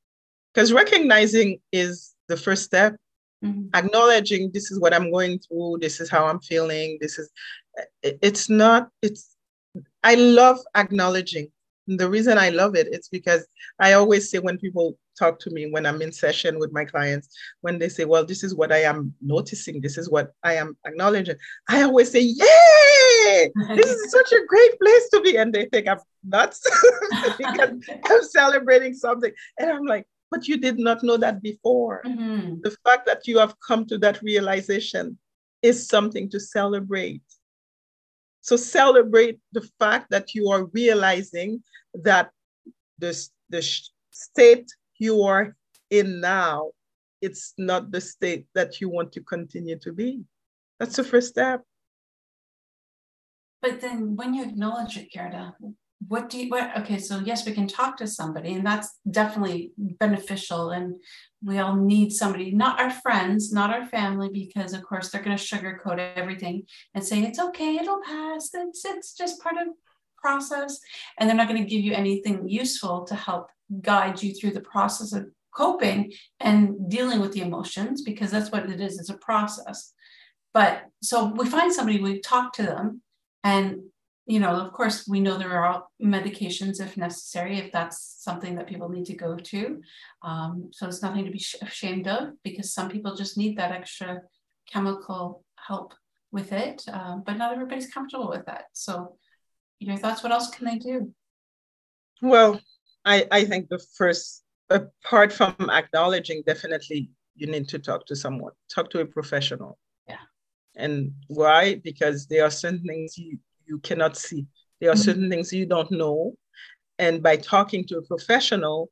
because 0.53 0.73
recognizing 0.73 1.61
is 1.73 2.15
the 2.29 2.37
first 2.37 2.65
step, 2.65 2.97
mm-hmm. 3.45 3.69
acknowledging 3.75 4.51
this 4.53 4.71
is 4.71 4.81
what 4.81 4.95
I'm 4.95 5.11
going 5.11 5.39
through, 5.39 5.79
this 5.81 6.01
is 6.01 6.11
how 6.11 6.27
I'm 6.27 6.41
feeling, 6.41 6.99
this 7.01 7.19
is, 7.19 7.31
it's 8.03 8.49
not, 8.49 8.91
it's, 9.03 9.37
I 10.03 10.15
love 10.15 10.59
acknowledging. 10.75 11.51
And 11.89 11.99
the 11.99 12.09
reason 12.09 12.39
I 12.39 12.51
love 12.51 12.77
it, 12.77 12.89
it's 12.91 13.09
because 13.09 13.47
I 13.79 13.95
always 13.95 14.31
say 14.31 14.39
when 14.39 14.59
people 14.59 14.97
talk 15.19 15.39
to 15.41 15.51
me 15.51 15.71
when 15.71 15.87
I'm 15.87 16.01
in 16.03 16.13
session 16.13 16.59
with 16.59 16.73
my 16.73 16.85
clients, 16.85 17.29
when 17.61 17.79
they 17.79 17.89
say, 17.89 18.05
Well, 18.05 18.25
this 18.25 18.43
is 18.43 18.55
what 18.55 18.73
I 18.73 18.83
am 18.83 19.15
noticing, 19.21 19.81
this 19.81 19.99
is 19.99 20.09
what 20.09 20.33
I 20.43 20.55
am 20.55 20.77
acknowledging, 20.87 21.37
I 21.69 21.83
always 21.83 22.11
say, 22.11 22.21
Yay! 22.21 23.51
This 23.77 23.91
is 23.91 24.11
such 24.19 24.33
a 24.33 24.47
great 24.47 24.79
place 24.81 25.09
to 25.11 25.21
be. 25.21 25.37
And 25.37 25.53
they 25.53 25.67
think 25.67 25.89
I'm 25.89 25.99
nuts 26.25 26.63
because 27.39 27.71
I'm 28.05 28.23
celebrating 28.23 28.95
something. 28.95 29.33
And 29.59 29.71
I'm 29.71 29.85
like, 29.85 30.07
But 30.31 30.47
you 30.47 30.59
did 30.59 30.79
not 30.79 31.03
know 31.03 31.17
that 31.17 31.43
before. 31.43 32.03
Mm-hmm. 32.07 32.61
The 32.63 32.77
fact 32.85 33.07
that 33.07 33.27
you 33.27 33.39
have 33.39 33.55
come 33.67 33.85
to 33.87 33.99
that 33.99 34.23
realization 34.23 35.19
is 35.63 35.89
something 35.89 36.31
to 36.31 36.41
celebrate. 36.41 37.23
So 38.41 38.57
celebrate 38.57 39.41
the 39.53 39.69
fact 39.79 40.11
that 40.11 40.35
you 40.35 40.49
are 40.49 40.67
realizing 40.67 41.63
that 41.95 42.31
the, 42.99 43.13
the 43.51 43.63
state 44.11 44.69
you 44.99 45.23
are 45.23 45.57
in 45.91 46.21
now, 46.21 46.71
it's 47.21 47.53
not 47.59 47.91
the 47.91 48.01
state 48.01 48.47
that 48.55 48.81
you 48.81 48.89
want 48.89 49.13
to 49.13 49.21
continue 49.21 49.79
to 49.81 49.93
be. 49.93 50.23
That's 50.79 50.97
the 50.97 51.05
first 51.05 51.29
step. 51.29 51.63
But 53.61 53.81
then 53.83 54.17
when 54.17 54.33
you 54.33 54.45
acknowledge 54.45 54.97
it, 54.97 55.09
Gerda, 55.15 55.55
what 56.09 56.31
do 56.31 56.39
you 56.39 56.49
what 56.49 56.77
okay 56.77 56.99
so 56.99 57.19
yes 57.21 57.45
we 57.45 57.53
can 57.53 57.67
talk 57.67 57.97
to 57.97 58.07
somebody 58.07 58.55
and 58.55 58.67
that's 58.67 58.99
definitely 59.11 59.73
beneficial 59.77 60.71
and 60.71 60.95
we 61.45 61.59
all 61.59 61.77
need 61.77 62.11
somebody 62.11 62.51
not 62.51 62.81
our 62.81 62.91
friends 62.91 63.53
not 63.53 63.71
our 63.71 63.87
family 63.87 64.31
because 64.33 64.73
of 64.73 64.83
course 64.83 65.11
they're 65.11 65.23
going 65.23 65.37
to 65.37 65.43
sugarcoat 65.43 65.99
everything 66.17 66.63
and 66.95 67.05
say 67.05 67.23
it's 67.23 67.39
okay 67.39 67.77
it'll 67.77 68.01
pass 68.03 68.51
it's 68.55 68.85
it's 68.85 69.15
just 69.15 69.43
part 69.43 69.57
of 69.57 69.69
process 70.17 70.79
and 71.19 71.29
they're 71.29 71.37
not 71.37 71.49
going 71.49 71.63
to 71.63 71.69
give 71.69 71.83
you 71.83 71.93
anything 71.93 72.49
useful 72.49 73.05
to 73.05 73.15
help 73.15 73.49
guide 73.81 74.23
you 74.23 74.35
through 74.35 74.51
the 74.51 74.61
process 74.61 75.13
of 75.13 75.27
coping 75.55 76.13
and 76.39 76.91
dealing 76.91 77.21
with 77.21 77.33
the 77.33 77.41
emotions 77.41 78.03
because 78.03 78.31
that's 78.31 78.51
what 78.51 78.69
it 78.69 78.81
is 78.81 78.99
it's 78.99 79.11
a 79.11 79.19
process. 79.19 79.93
But 80.53 80.85
so 81.03 81.27
we 81.27 81.47
find 81.47 81.73
somebody 81.73 82.01
we 82.01 82.21
talk 82.21 82.53
to 82.55 82.63
them 82.63 83.03
and 83.45 83.81
you 84.33 84.39
know 84.39 84.55
of 84.65 84.73
course 84.73 85.09
we 85.09 85.21
know 85.21 85.37
there 85.37 85.59
are 85.65 85.85
medications 86.17 86.81
if 86.81 86.97
necessary 86.97 87.59
if 87.59 87.73
that's 87.73 87.99
something 88.27 88.55
that 88.55 88.69
people 88.73 88.89
need 88.89 89.07
to 89.07 89.17
go 89.27 89.37
to 89.37 89.81
um, 90.23 90.71
so 90.73 90.87
it's 90.87 91.03
nothing 91.03 91.25
to 91.25 91.31
be 91.31 91.45
ashamed 91.63 92.07
of 92.07 92.23
because 92.45 92.73
some 92.73 92.89
people 92.89 93.15
just 93.23 93.37
need 93.37 93.57
that 93.57 93.73
extra 93.73 94.21
chemical 94.73 95.45
help 95.57 95.95
with 96.33 96.53
it, 96.53 96.85
um, 96.93 97.23
but 97.27 97.37
not 97.37 97.53
everybody's 97.53 97.93
comfortable 97.93 98.29
with 98.29 98.47
that. 98.47 98.65
So, 98.73 99.17
your 99.79 99.97
thoughts? 99.97 100.23
What 100.23 100.33
else 100.33 100.51
can 100.51 100.67
they 100.67 100.79
do? 100.79 101.13
Well, 102.23 102.61
I 103.05 103.27
I 103.31 103.45
think 103.45 103.69
the 103.69 103.83
first, 103.97 104.45
apart 104.69 105.33
from 105.33 105.55
acknowledging, 105.71 106.43
definitely 106.47 107.11
you 107.35 107.47
need 107.47 107.69
to 107.69 107.79
talk 107.79 108.07
to 108.07 108.17
someone, 108.17 108.53
talk 108.73 108.91
to 108.91 109.01
a 109.01 109.07
professional. 109.07 109.79
Yeah. 110.07 110.25
And 110.77 111.13
why? 111.29 111.77
Because 111.77 112.27
there 112.27 112.45
are 112.45 112.51
certain 112.51 112.85
things 112.85 113.17
you 113.17 113.39
you 113.71 113.79
cannot 113.79 114.17
see. 114.17 114.47
There 114.81 114.91
are 114.91 114.95
mm-hmm. 114.95 115.03
certain 115.03 115.31
things 115.31 115.53
you 115.53 115.67
don't 115.67 115.91
know, 115.91 116.35
and 116.99 117.23
by 117.23 117.37
talking 117.37 117.87
to 117.87 117.99
a 117.99 118.03
professional, 118.03 118.91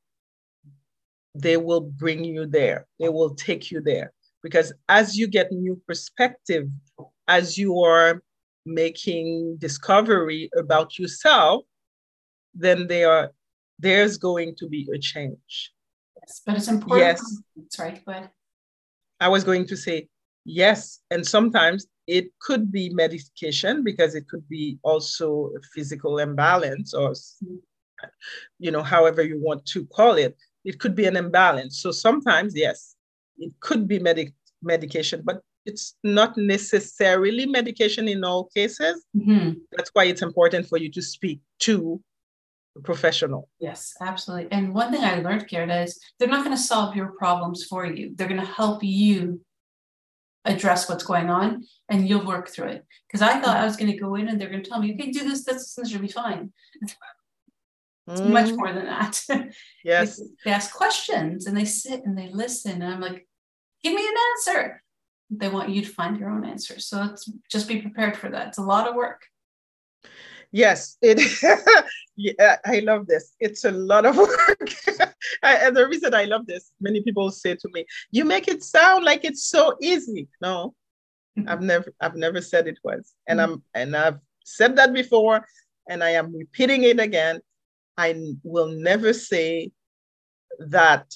they 1.35 1.57
will 1.57 1.83
bring 1.83 2.25
you 2.25 2.47
there. 2.47 2.87
They 2.99 3.11
will 3.11 3.35
take 3.35 3.71
you 3.71 3.81
there 3.83 4.13
because 4.43 4.73
as 4.89 5.17
you 5.17 5.27
get 5.27 5.53
new 5.53 5.81
perspective 5.87 6.69
as 7.27 7.59
you 7.59 7.81
are 7.81 8.23
making 8.65 9.57
discovery 9.59 10.51
about 10.57 10.99
yourself 10.99 11.65
then 12.55 12.87
there 12.87 13.11
are 13.11 13.31
there's 13.79 14.19
going 14.19 14.55
to 14.57 14.69
be 14.69 14.89
a 14.95 14.99
change 14.99 15.73
yes 16.21 16.43
but 16.45 16.57
it's 16.57 16.69
important 16.69 17.01
yes 17.01 17.43
sorry 17.71 18.03
go 18.05 18.13
ahead 18.13 18.31
i 19.21 19.29
was 19.29 19.45
going 19.45 19.67
to 19.67 19.77
say 19.77 20.07
yes 20.45 21.01
and 21.11 21.27
sometimes 21.27 21.87
it 22.09 22.27
could 22.41 22.73
be 22.73 22.89
medication 22.91 23.85
because 23.85 24.17
it 24.17 24.27
could 24.29 24.49
be 24.49 24.79
also 24.83 25.51
a 25.57 25.61
physical 25.73 26.19
imbalance 26.19 26.93
or 26.95 27.13
you 28.59 28.71
know 28.71 28.83
however 28.83 29.23
you 29.23 29.39
want 29.41 29.65
to 29.67 29.85
call 29.87 30.15
it 30.15 30.37
it 30.65 30.81
could 30.81 30.95
be 30.95 31.07
an 31.07 31.17
imbalance 31.17 31.81
so 31.81 31.91
sometimes 31.91 32.57
yes 32.57 32.97
it 33.39 33.53
could 33.61 33.87
be 33.89 33.99
medic- 33.99 34.35
medication, 34.63 35.23
but 35.25 35.43
it's 35.65 35.97
not 36.03 36.37
necessarily 36.37 37.47
medication 37.47 38.09
in 38.09 38.25
all 38.25 38.45
cases. 38.55 39.05
Mm-hmm. 39.17 39.59
That's 39.77 39.91
why 39.93 40.05
it's 40.05 40.23
important 40.23 40.67
for 40.67 40.79
you 40.79 40.91
to 40.93 41.03
speak 41.03 41.41
to 41.61 42.01
a 42.77 42.81
professional. 42.81 43.49
Yes, 43.61 43.93
absolutely. 44.01 44.51
And 44.51 44.75
one 44.75 44.91
thing 44.91 45.05
I 45.05 45.21
learned, 45.21 45.49
Gerda, 45.49 45.83
is 45.83 46.01
they're 46.19 46.29
not 46.29 46.45
going 46.45 46.57
to 46.57 46.63
solve 46.63 46.97
your 46.97 47.13
problems 47.19 47.65
for 47.65 47.85
you. 47.87 48.13
They're 48.15 48.29
going 48.29 48.41
to 48.41 48.47
help 48.47 48.83
you 48.83 49.41
address 50.49 50.89
what's 50.89 51.05
going 51.05 51.31
on 51.31 51.65
and 51.89 52.09
you'll 52.09 52.27
work 52.27 52.49
through 52.49 52.69
it. 52.69 52.85
Because 53.07 53.23
I 53.23 53.41
thought 53.41 53.57
I 53.57 53.65
was 53.65 53.77
going 53.77 53.93
to 53.93 53.99
go 53.99 54.15
in 54.17 54.29
and 54.29 54.41
they're 54.41 54.51
going 54.51 54.63
to 54.63 54.69
tell 54.69 54.81
me, 54.81 54.95
okay, 54.95 55.11
do 55.11 55.29
this, 55.29 55.45
this, 55.45 55.75
this 55.75 55.91
should 55.91 56.01
be 56.01 56.09
fine. 56.09 56.53
It's 56.81 58.21
mm. 58.23 58.31
much 58.31 58.53
more 58.53 58.73
than 58.73 58.87
that. 58.87 59.23
Yes. 59.85 60.19
they, 60.19 60.25
they 60.45 60.51
ask 60.51 60.75
questions 60.75 61.47
and 61.47 61.57
they 61.57 61.65
sit 61.65 62.05
and 62.05 62.17
they 62.17 62.29
listen. 62.29 62.83
And 62.83 62.93
I'm 62.93 63.01
like, 63.01 63.27
give 63.83 63.95
me 63.95 64.07
an 64.07 64.15
answer. 64.33 64.83
They 65.31 65.49
want 65.49 65.71
you 65.71 65.83
to 65.83 65.89
find 65.89 66.19
your 66.19 66.31
own 66.31 66.45
answer. 66.45 66.79
So 66.79 67.05
it's 67.05 67.31
just 67.51 67.69
be 67.69 67.83
prepared 67.83 68.17
for 68.17 68.31
that. 68.31 68.49
It's 68.49 68.59
a 68.59 68.63
lot 68.63 68.89
of 68.89 68.95
work. 68.95 69.23
Yes, 70.53 70.97
it. 71.03 71.21
yeah, 72.17 72.57
I 72.65 72.81
love 72.81 73.07
this. 73.07 73.35
It's 73.39 73.65
a 73.65 73.71
lot 73.71 74.07
of 74.07 74.17
work, 74.17 74.71
and 75.43 75.77
the 75.77 75.87
reason 75.89 76.15
I 76.15 76.25
love 76.25 76.47
this, 76.47 76.73
many 76.81 77.03
people 77.03 77.31
say 77.31 77.55
to 77.55 77.69
me, 77.73 77.85
"You 78.11 78.25
make 78.25 78.49
it 78.49 78.63
sound 78.63 79.05
like 79.05 79.25
it's 79.25 79.45
so 79.45 79.77
easy." 79.83 80.29
No, 80.41 80.75
mm-hmm. 81.39 81.49
I've 81.49 81.61
never, 81.61 81.93
I've 82.01 82.17
never 82.17 82.41
said 82.41 82.67
it 82.67 82.79
was, 82.83 83.15
and 83.27 83.41
mm-hmm. 83.41 83.53
I'm, 83.53 83.63
and 83.75 83.97
I've 83.97 84.21
said 84.45 84.77
that 84.77 84.95
before, 84.95 85.47
and 85.89 86.03
I 86.03 86.11
am 86.11 86.35
repeating 86.35 86.85
it 86.85 86.99
again. 86.99 87.41
I 87.99 88.15
will 88.43 88.69
never 88.69 89.13
say 89.13 89.73
that 90.59 91.13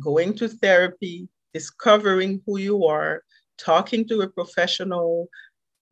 going 0.00 0.34
to 0.34 0.48
therapy 0.48 1.28
discovering 1.54 2.42
who 2.44 2.58
you 2.58 2.84
are, 2.86 3.22
talking 3.58 4.06
to 4.08 4.20
a 4.22 4.28
professional, 4.28 5.28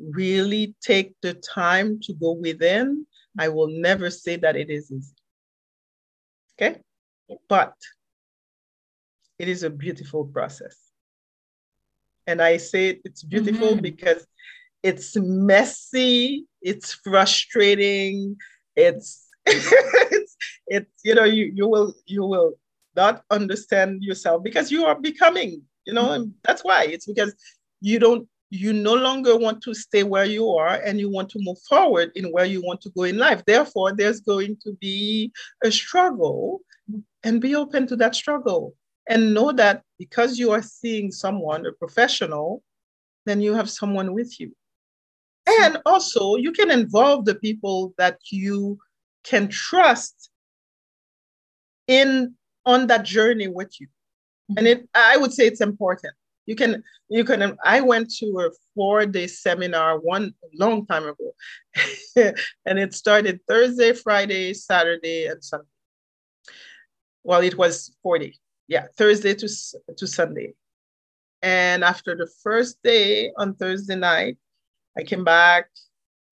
really 0.00 0.74
take 0.82 1.14
the 1.22 1.34
time 1.34 2.00
to 2.02 2.14
go 2.14 2.32
within. 2.32 3.06
I 3.38 3.48
will 3.48 3.68
never 3.68 4.10
say 4.10 4.36
that 4.36 4.56
it 4.56 4.70
is 4.70 4.90
easy. 4.92 5.14
Okay? 6.54 6.80
But 7.48 7.74
it 9.38 9.48
is 9.48 9.62
a 9.62 9.70
beautiful 9.70 10.24
process. 10.24 10.76
And 12.26 12.40
I 12.40 12.56
say 12.56 13.00
it's 13.04 13.22
beautiful 13.22 13.72
mm-hmm. 13.72 13.82
because 13.82 14.26
it's 14.82 15.16
messy, 15.16 16.46
it's 16.62 16.94
frustrating, 16.94 18.36
it's 18.76 19.28
it's 19.46 20.36
it's 20.66 20.90
you 21.04 21.14
know 21.14 21.24
you 21.24 21.52
you 21.54 21.68
will 21.68 21.94
you 22.06 22.24
will 22.24 22.54
not 22.96 23.22
understand 23.30 24.02
yourself 24.02 24.42
because 24.42 24.70
you 24.70 24.84
are 24.84 24.94
becoming, 24.94 25.62
you 25.86 25.92
know, 25.92 26.12
and 26.12 26.32
that's 26.42 26.62
why 26.64 26.84
it's 26.84 27.06
because 27.06 27.34
you 27.80 27.98
don't, 27.98 28.28
you 28.50 28.72
no 28.72 28.94
longer 28.94 29.36
want 29.36 29.62
to 29.62 29.74
stay 29.74 30.02
where 30.02 30.24
you 30.24 30.48
are 30.50 30.80
and 30.84 31.00
you 31.00 31.10
want 31.10 31.28
to 31.30 31.38
move 31.40 31.58
forward 31.68 32.12
in 32.14 32.26
where 32.30 32.44
you 32.44 32.62
want 32.62 32.80
to 32.82 32.90
go 32.90 33.02
in 33.04 33.18
life. 33.18 33.42
Therefore, 33.46 33.92
there's 33.92 34.20
going 34.20 34.56
to 34.62 34.72
be 34.80 35.32
a 35.62 35.70
struggle 35.72 36.60
and 37.22 37.40
be 37.40 37.56
open 37.56 37.86
to 37.88 37.96
that 37.96 38.14
struggle 38.14 38.74
and 39.08 39.34
know 39.34 39.52
that 39.52 39.82
because 39.98 40.38
you 40.38 40.52
are 40.52 40.62
seeing 40.62 41.10
someone, 41.10 41.66
a 41.66 41.72
professional, 41.72 42.62
then 43.26 43.40
you 43.40 43.54
have 43.54 43.70
someone 43.70 44.14
with 44.14 44.38
you. 44.38 44.54
And 45.46 45.78
also, 45.84 46.36
you 46.36 46.52
can 46.52 46.70
involve 46.70 47.24
the 47.24 47.34
people 47.34 47.94
that 47.98 48.18
you 48.30 48.78
can 49.24 49.48
trust 49.48 50.30
in 51.86 52.34
on 52.64 52.86
that 52.86 53.04
journey 53.04 53.48
with 53.48 53.72
you. 53.80 53.88
And 54.56 54.66
it, 54.66 54.88
I 54.94 55.16
would 55.16 55.32
say 55.32 55.46
it's 55.46 55.60
important. 55.60 56.14
You 56.46 56.56
can, 56.56 56.82
you 57.08 57.24
can, 57.24 57.56
I 57.64 57.80
went 57.80 58.10
to 58.16 58.26
a 58.40 58.50
four 58.74 59.06
day 59.06 59.26
seminar 59.26 59.98
one 59.98 60.34
long 60.54 60.86
time 60.86 61.04
ago, 61.04 61.34
and 62.66 62.78
it 62.78 62.94
started 62.94 63.40
Thursday, 63.48 63.92
Friday, 63.92 64.52
Saturday, 64.54 65.26
and 65.26 65.42
Sunday. 65.42 65.66
Well, 67.22 67.40
it 67.40 67.56
was 67.56 67.96
40. 68.02 68.38
Yeah, 68.68 68.86
Thursday 68.96 69.34
to, 69.34 69.48
to 69.96 70.06
Sunday. 70.06 70.54
And 71.42 71.84
after 71.84 72.16
the 72.16 72.28
first 72.42 72.82
day 72.82 73.30
on 73.36 73.54
Thursday 73.54 73.96
night, 73.96 74.38
I 74.96 75.02
came 75.02 75.24
back 75.24 75.68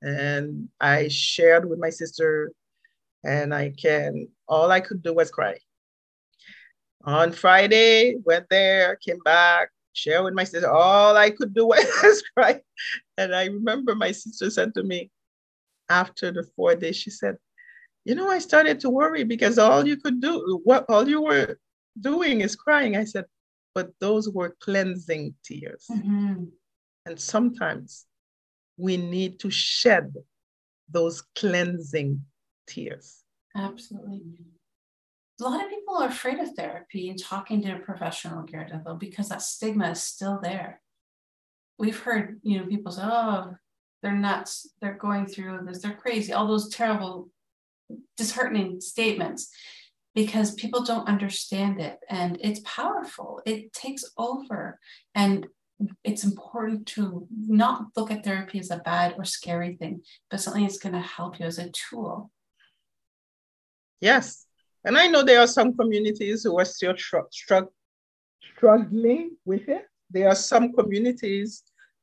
and 0.02 0.68
I 0.80 1.08
shared 1.08 1.68
with 1.68 1.78
my 1.78 1.90
sister, 1.90 2.52
and 3.24 3.54
I 3.54 3.70
can, 3.70 4.28
all 4.48 4.70
I 4.70 4.80
could 4.80 5.02
do 5.02 5.14
was 5.14 5.30
cry 5.30 5.56
on 7.04 7.32
Friday, 7.32 8.16
went 8.24 8.48
there, 8.48 8.96
came 8.96 9.18
back, 9.24 9.70
shared 9.92 10.24
with 10.24 10.34
my 10.34 10.44
sister. 10.44 10.70
All 10.70 11.16
I 11.16 11.30
could 11.30 11.54
do 11.54 11.66
was 11.68 12.22
cry. 12.36 12.60
And 13.18 13.34
I 13.34 13.46
remember 13.46 13.94
my 13.94 14.12
sister 14.12 14.50
said 14.50 14.74
to 14.74 14.82
me 14.82 15.10
after 15.88 16.30
the 16.30 16.44
four 16.56 16.74
days, 16.74 16.96
she 16.96 17.10
said, 17.10 17.36
You 18.04 18.14
know, 18.14 18.28
I 18.28 18.38
started 18.38 18.80
to 18.80 18.90
worry 18.90 19.24
because 19.24 19.58
all 19.58 19.86
you 19.86 19.96
could 19.96 20.20
do, 20.20 20.60
what 20.64 20.86
all 20.88 21.08
you 21.08 21.22
were 21.22 21.58
doing 22.00 22.40
is 22.40 22.56
crying. 22.56 22.96
I 22.96 23.04
said, 23.04 23.26
But 23.74 23.90
those 24.00 24.28
were 24.28 24.56
cleansing 24.60 25.34
tears. 25.44 25.86
Mm-hmm. 25.90 26.44
And 27.06 27.20
sometimes 27.20 28.06
we 28.76 28.96
need 28.96 29.40
to 29.40 29.50
shed 29.50 30.14
those 30.88 31.22
cleansing 31.34 32.20
tears. 32.66 33.24
Absolutely 33.56 34.46
a 35.40 35.44
lot 35.44 35.64
of 35.64 35.70
people 35.70 35.96
are 35.96 36.08
afraid 36.08 36.38
of 36.38 36.54
therapy 36.54 37.08
and 37.08 37.18
talking 37.18 37.62
to 37.62 37.76
a 37.76 37.78
professional, 37.78 38.46
though, 38.84 38.94
because 38.94 39.28
that 39.28 39.42
stigma 39.42 39.90
is 39.90 40.02
still 40.02 40.38
there. 40.42 40.80
We've 41.78 41.98
heard, 41.98 42.40
you 42.42 42.60
know, 42.60 42.66
people 42.66 42.92
say, 42.92 43.02
oh, 43.04 43.54
they're 44.02 44.12
nuts, 44.12 44.68
they're 44.80 44.94
going 44.94 45.26
through 45.26 45.60
this, 45.66 45.80
they're 45.80 45.94
crazy, 45.94 46.32
all 46.32 46.46
those 46.46 46.68
terrible, 46.68 47.30
disheartening 48.16 48.80
statements 48.80 49.50
because 50.14 50.54
people 50.54 50.82
don't 50.82 51.08
understand 51.08 51.80
it 51.80 51.98
and 52.08 52.38
it's 52.40 52.60
powerful. 52.64 53.40
It 53.46 53.72
takes 53.72 54.04
over. 54.18 54.78
And 55.14 55.46
it's 56.04 56.24
important 56.24 56.86
to 56.86 57.26
not 57.30 57.86
look 57.96 58.10
at 58.10 58.24
therapy 58.24 58.58
as 58.58 58.70
a 58.70 58.78
bad 58.78 59.14
or 59.16 59.24
scary 59.24 59.76
thing, 59.76 60.02
but 60.30 60.40
something 60.40 60.62
that's 60.62 60.78
going 60.78 60.94
to 60.94 61.00
help 61.00 61.40
you 61.40 61.46
as 61.46 61.58
a 61.58 61.70
tool. 61.70 62.30
Yes, 64.00 64.46
and 64.84 64.98
I 64.98 65.06
know 65.06 65.22
there 65.22 65.40
are 65.40 65.46
some 65.46 65.76
communities 65.76 66.42
who 66.44 66.58
are 66.58 66.64
still 66.64 66.96
str- 66.96 67.28
str- 67.30 67.70
struggling 68.56 69.36
with 69.44 69.68
it. 69.68 69.86
There 70.10 70.28
are 70.28 70.34
some 70.34 70.72
communities 70.72 71.62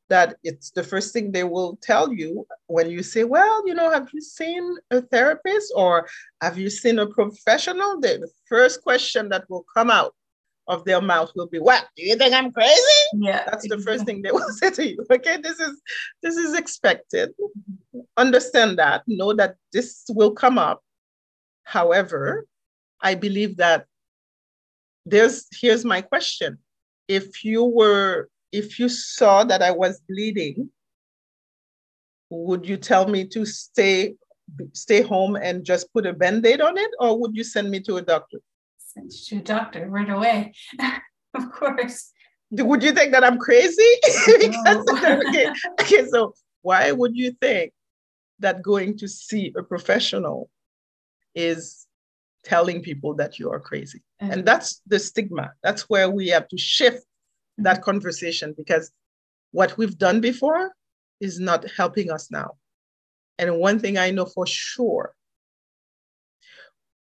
that 0.09 0.37
it's 0.43 0.71
the 0.71 0.83
first 0.83 1.13
thing 1.13 1.31
they 1.31 1.43
will 1.43 1.77
tell 1.81 2.11
you 2.11 2.45
when 2.67 2.89
you 2.89 3.03
say, 3.03 3.23
Well, 3.23 3.67
you 3.67 3.75
know, 3.75 3.91
have 3.91 4.09
you 4.13 4.21
seen 4.21 4.77
a 4.91 5.01
therapist 5.01 5.71
or 5.75 6.07
have 6.41 6.57
you 6.57 6.69
seen 6.69 6.99
a 6.99 7.07
professional? 7.07 7.99
The 7.99 8.27
first 8.47 8.81
question 8.81 9.29
that 9.29 9.49
will 9.49 9.65
come 9.73 9.91
out 9.91 10.15
of 10.67 10.83
their 10.85 11.01
mouth 11.01 11.31
will 11.35 11.47
be, 11.47 11.59
What? 11.59 11.87
Do 11.95 12.03
you 12.03 12.15
think 12.15 12.33
I'm 12.33 12.51
crazy? 12.51 13.01
Yeah. 13.13 13.43
That's 13.45 13.67
the 13.67 13.77
first 13.79 14.05
thing 14.05 14.21
they 14.21 14.31
will 14.31 14.49
say 14.61 14.71
to 14.71 14.87
you. 14.87 15.05
Okay, 15.11 15.37
this 15.37 15.59
is 15.59 15.81
this 16.23 16.35
is 16.35 16.55
expected. 16.57 17.31
Understand 18.17 18.79
that. 18.79 19.03
Know 19.07 19.33
that 19.33 19.55
this 19.71 20.05
will 20.09 20.31
come 20.31 20.57
up. 20.57 20.81
However, 21.63 22.45
I 23.01 23.15
believe 23.15 23.57
that 23.57 23.85
there's 25.05 25.47
here's 25.59 25.85
my 25.85 26.01
question. 26.01 26.57
If 27.07 27.43
you 27.43 27.63
were, 27.63 28.29
if 28.51 28.79
you 28.79 28.89
saw 28.89 29.43
that 29.43 29.61
I 29.61 29.71
was 29.71 29.99
bleeding 30.07 30.69
would 32.29 32.67
you 32.67 32.77
tell 32.77 33.07
me 33.07 33.25
to 33.25 33.45
stay 33.45 34.15
stay 34.73 35.01
home 35.01 35.35
and 35.35 35.63
just 35.63 35.91
put 35.93 36.05
a 36.05 36.13
band-aid 36.13 36.61
on 36.61 36.77
it? 36.77 36.89
Or 36.99 37.19
would 37.19 37.35
you 37.35 37.43
send 37.43 37.69
me 37.69 37.79
to 37.81 37.97
a 37.97 38.01
doctor? 38.01 38.39
Send 38.79 39.11
you 39.11 39.19
to 39.29 39.35
a 39.37 39.41
doctor 39.41 39.89
right 39.89 40.09
away. 40.09 40.53
Of 41.35 41.51
course. 41.51 42.11
Would 42.49 42.81
you 42.81 42.91
think 42.91 43.11
that 43.11 43.23
i'm 43.23 43.37
crazy? 43.37 43.91
Because, 44.39 44.83
okay, 45.27 45.47
okay 45.79 46.07
so 46.07 46.33
why 46.63 46.91
would 46.91 47.15
you 47.15 47.33
think 47.39 47.71
that 48.39 48.63
going 48.63 48.97
to 48.97 49.07
see 49.07 49.53
a 49.55 49.61
professional 49.61 50.49
is 51.35 51.85
telling 52.43 52.81
people 52.81 53.13
that 53.13 53.37
you 53.37 53.51
are 53.51 53.59
crazy 53.59 54.01
mm-hmm. 54.21 54.31
and 54.31 54.45
that's 54.45 54.81
the 54.87 54.97
stigma 54.97 55.51
that's 55.61 55.83
where 55.89 56.09
we 56.09 56.27
have 56.29 56.47
to 56.47 56.57
shift 56.57 57.03
that 57.57 57.81
conversation 57.81 58.53
because 58.57 58.91
what 59.51 59.77
we've 59.77 59.97
done 59.97 60.21
before 60.21 60.73
is 61.19 61.39
not 61.39 61.65
helping 61.75 62.11
us 62.11 62.31
now. 62.31 62.51
And 63.37 63.57
one 63.57 63.79
thing 63.79 63.97
I 63.97 64.11
know 64.11 64.25
for 64.25 64.45
sure 64.45 65.13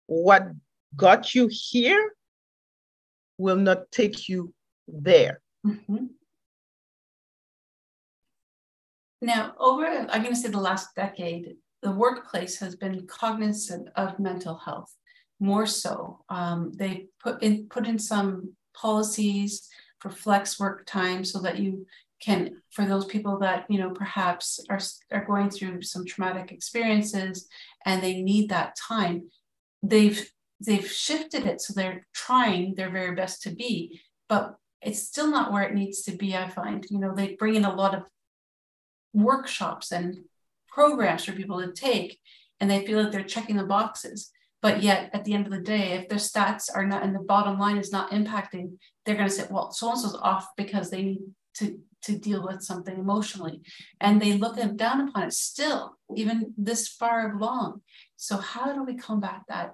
what 0.08 0.43
got 0.95 1.34
you 1.34 1.50
here 1.52 2.13
will 3.38 3.56
not 3.56 3.91
take 3.91 4.30
you 4.30 4.54
there. 4.88 5.41
Mm-hmm. 5.65 6.06
Now, 9.21 9.56
over, 9.58 9.86
I'm 9.86 10.21
going 10.21 10.36
to 10.36 10.39
say 10.39 10.50
the 10.50 10.60
last 10.60 10.89
decade, 10.95 11.56
the 11.82 11.91
workplace 11.91 12.60
has 12.60 12.76
been 12.76 13.08
cognizant 13.08 13.89
of 13.95 14.19
mental 14.19 14.58
health 14.58 14.93
more 15.39 15.65
so. 15.65 16.24
Um, 16.30 16.71
they 16.76 17.08
put 17.21 17.43
in, 17.43 17.67
put 17.67 17.88
in 17.88 18.00
some 18.00 18.56
policies 18.76 19.67
for 20.00 20.10
flex 20.10 20.60
work 20.60 20.86
time 20.86 21.24
so 21.26 21.39
that 21.41 21.60
you 21.60 21.86
can 22.21 22.62
for 22.71 22.86
those 22.86 23.06
people 23.06 23.39
that 23.39 23.65
you 23.69 23.78
know 23.78 23.89
perhaps 23.89 24.60
are, 24.69 24.80
are 25.12 25.26
going 25.26 25.50
through 25.50 25.82
some 25.82 26.06
traumatic 26.06 26.52
experiences 26.52 27.48
and 27.86 28.02
they 28.02 28.21
need 28.21 28.50
that 28.50 28.76
time 28.76 29.30
they've 29.84 30.32
they've 30.65 30.89
shifted 30.89 31.45
it 31.45 31.60
so 31.60 31.74
they're 31.74 32.08
trying 32.13 32.74
their 32.76 32.89
very 32.89 33.13
best 33.13 33.41
to 33.41 33.54
be 33.54 34.00
but 34.30 34.56
it's 34.82 35.02
still 35.02 35.30
not 35.30 35.52
where 35.52 35.63
it 35.63 35.76
needs 35.76 36.04
to 36.04 36.12
be 36.12 36.36
i 36.36 36.48
find 36.50 36.86
you 36.89 37.00
know 37.00 37.13
they 37.13 37.36
bring 37.36 37.56
in 37.56 37.65
a 37.65 37.76
lot 37.76 37.93
of 37.93 38.04
workshops 39.13 39.91
and 39.91 40.17
programs 40.69 41.26
for 41.26 41.34
people 41.34 41.62
to 41.62 41.71
take 41.71 42.19
and 42.60 42.71
they 42.71 42.86
feel 42.86 43.02
like 43.02 43.12
they're 43.12 43.24
checking 43.24 43.58
the 43.58 43.63
boxes 43.63 44.32
but 44.65 44.82
yet 44.82 45.12
at 45.13 45.23
the 45.25 45.34
end 45.34 45.45
of 45.45 45.51
the 45.51 45.65
day 45.75 45.91
if 45.93 46.10
their 46.10 46.17
stats 46.17 46.65
are 46.75 46.88
not 46.91 47.04
and 47.04 47.13
the 47.13 47.19
bottom 47.19 47.60
line 47.60 47.78
is 47.78 47.91
not 47.91 48.12
impacting 48.12 48.67
they're 49.04 49.19
going 49.19 49.30
to 49.30 49.36
say 49.38 49.45
well 49.51 49.71
so 49.71 49.91
and 49.91 49.99
so's 49.99 50.15
off 50.32 50.45
because 50.58 50.89
they 50.89 51.04
need 51.04 51.21
to 51.54 51.80
to 52.06 52.17
deal 52.17 52.43
with 52.45 52.62
something 52.62 52.97
emotionally. 52.97 53.62
And 53.99 54.21
they 54.21 54.34
look 54.34 54.56
down 54.78 55.08
upon 55.08 55.23
it 55.23 55.34
still 55.34 55.97
even 56.15 56.54
this 56.58 56.88
far 56.88 57.36
along 57.36 57.82
so 58.15 58.38
how 58.38 58.73
do 58.73 58.84
we 58.84 58.95
combat 58.95 59.41
that? 59.49 59.73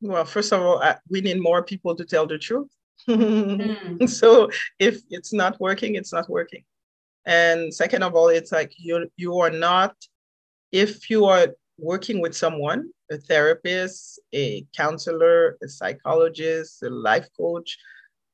Well 0.00 0.24
first 0.24 0.52
of 0.52 0.60
all 0.60 0.82
we 1.08 1.20
need 1.20 1.40
more 1.40 1.62
people 1.62 1.94
to 1.96 2.04
tell 2.04 2.26
the 2.26 2.38
truth. 2.38 2.68
Mm. 3.08 4.08
so 4.20 4.50
if 4.78 5.00
it's 5.10 5.32
not 5.32 5.58
working 5.60 5.94
it's 5.94 6.12
not 6.12 6.28
working. 6.28 6.64
And 7.24 7.74
second 7.74 8.02
of 8.02 8.14
all 8.14 8.28
it's 8.28 8.52
like 8.52 8.72
you 8.76 9.10
you 9.16 9.38
are 9.40 9.50
not 9.50 9.94
if 10.82 11.10
you 11.10 11.24
are 11.24 11.46
working 11.78 12.18
with 12.20 12.34
someone 12.34 12.80
a 13.10 13.18
therapist 13.28 14.20
a 14.34 14.44
counselor 14.82 15.38
a 15.66 15.68
psychologist 15.78 16.82
a 16.82 16.90
life 17.08 17.28
coach 17.40 17.70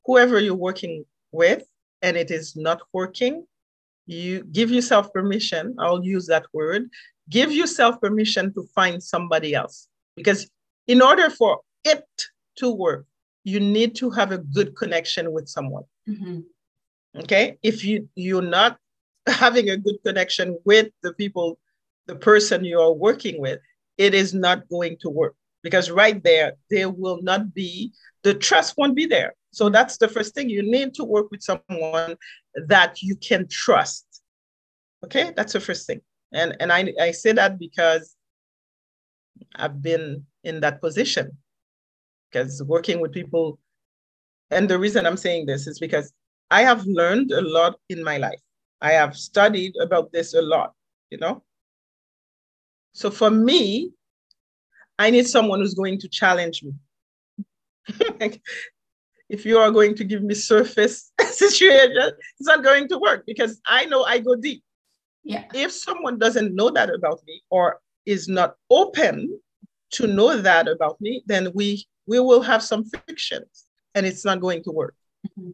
whoever 0.05 0.39
you're 0.39 0.63
working 0.69 1.05
with 1.31 1.63
and 2.01 2.17
it 2.17 2.29
is 2.29 2.55
not 2.55 2.81
working, 2.91 3.45
you 4.05 4.43
give 4.51 4.69
yourself 4.69 5.11
permission. 5.13 5.75
I'll 5.79 6.03
use 6.03 6.27
that 6.27 6.45
word. 6.53 6.89
Give 7.29 7.51
yourself 7.51 7.99
permission 8.01 8.53
to 8.53 8.63
find 8.75 9.01
somebody 9.01 9.55
else. 9.55 9.87
Because 10.15 10.49
in 10.87 11.01
order 11.01 11.29
for 11.29 11.61
it 11.85 12.05
to 12.57 12.69
work, 12.69 13.05
you 13.45 13.59
need 13.59 13.95
to 13.95 14.09
have 14.11 14.31
a 14.31 14.37
good 14.37 14.75
connection 14.75 15.31
with 15.31 15.47
someone. 15.47 15.83
Mm-hmm. 16.07 16.41
Okay. 17.19 17.57
If 17.63 17.83
you 17.85 18.09
you're 18.15 18.41
not 18.41 18.77
having 19.27 19.69
a 19.69 19.77
good 19.77 19.97
connection 20.05 20.57
with 20.65 20.89
the 21.01 21.13
people, 21.13 21.57
the 22.07 22.15
person 22.15 22.65
you 22.65 22.79
are 22.79 22.93
working 22.93 23.39
with, 23.39 23.59
it 23.97 24.13
is 24.13 24.33
not 24.33 24.67
going 24.69 24.97
to 25.01 25.09
work 25.09 25.35
because 25.61 25.89
right 25.89 26.21
there, 26.23 26.53
there 26.69 26.89
will 26.89 27.21
not 27.21 27.53
be 27.53 27.93
the 28.23 28.33
trust 28.33 28.75
won't 28.77 28.95
be 28.95 29.05
there. 29.05 29.33
So 29.51 29.69
that's 29.69 29.97
the 29.97 30.07
first 30.07 30.33
thing. 30.33 30.49
You 30.49 30.63
need 30.63 30.93
to 30.95 31.03
work 31.03 31.29
with 31.31 31.41
someone 31.41 32.15
that 32.67 33.01
you 33.01 33.15
can 33.15 33.47
trust. 33.47 34.05
Okay, 35.03 35.31
that's 35.35 35.53
the 35.53 35.59
first 35.59 35.85
thing. 35.85 36.01
And 36.33 36.55
and 36.59 36.71
I, 36.71 36.93
I 36.99 37.11
say 37.11 37.33
that 37.33 37.59
because 37.59 38.15
I've 39.55 39.81
been 39.81 40.25
in 40.43 40.59
that 40.61 40.81
position. 40.81 41.37
Because 42.31 42.63
working 42.63 42.99
with 42.99 43.11
people, 43.11 43.59
and 44.49 44.67
the 44.67 44.79
reason 44.79 45.05
I'm 45.05 45.17
saying 45.17 45.45
this 45.45 45.67
is 45.67 45.79
because 45.79 46.11
I 46.49 46.61
have 46.61 46.85
learned 46.85 47.31
a 47.31 47.41
lot 47.41 47.75
in 47.89 48.03
my 48.03 48.17
life. 48.17 48.39
I 48.81 48.91
have 48.93 49.15
studied 49.15 49.75
about 49.79 50.11
this 50.11 50.33
a 50.33 50.41
lot, 50.41 50.73
you 51.11 51.17
know. 51.17 51.43
So 52.93 53.11
for 53.11 53.29
me, 53.29 53.91
I 54.97 55.09
need 55.09 55.27
someone 55.27 55.59
who's 55.59 55.73
going 55.73 55.99
to 55.99 56.07
challenge 56.07 56.63
me. 56.63 56.73
if 59.29 59.45
you 59.45 59.57
are 59.57 59.71
going 59.71 59.95
to 59.95 60.03
give 60.03 60.23
me 60.23 60.35
surface 60.35 61.11
situation, 61.31 61.95
it's 61.97 62.47
not 62.47 62.63
going 62.63 62.87
to 62.89 62.97
work 62.99 63.25
because 63.25 63.59
I 63.65 63.85
know 63.85 64.03
I 64.03 64.19
go 64.19 64.35
deep. 64.35 64.63
Yeah. 65.23 65.45
If 65.53 65.71
someone 65.71 66.19
doesn't 66.19 66.53
know 66.53 66.69
that 66.69 66.93
about 66.93 67.21
me 67.25 67.41
or 67.49 67.79
is 68.05 68.27
not 68.27 68.55
open 68.69 69.39
to 69.91 70.07
know 70.07 70.37
that 70.37 70.67
about 70.67 70.99
me, 71.01 71.23
then 71.25 71.51
we 71.53 71.85
we 72.05 72.19
will 72.19 72.41
have 72.41 72.61
some 72.61 72.83
frictions 72.85 73.65
and 73.95 74.05
it's 74.05 74.25
not 74.25 74.41
going 74.41 74.63
to 74.63 74.71
work. 74.71 74.95
Mm-hmm. 75.27 75.51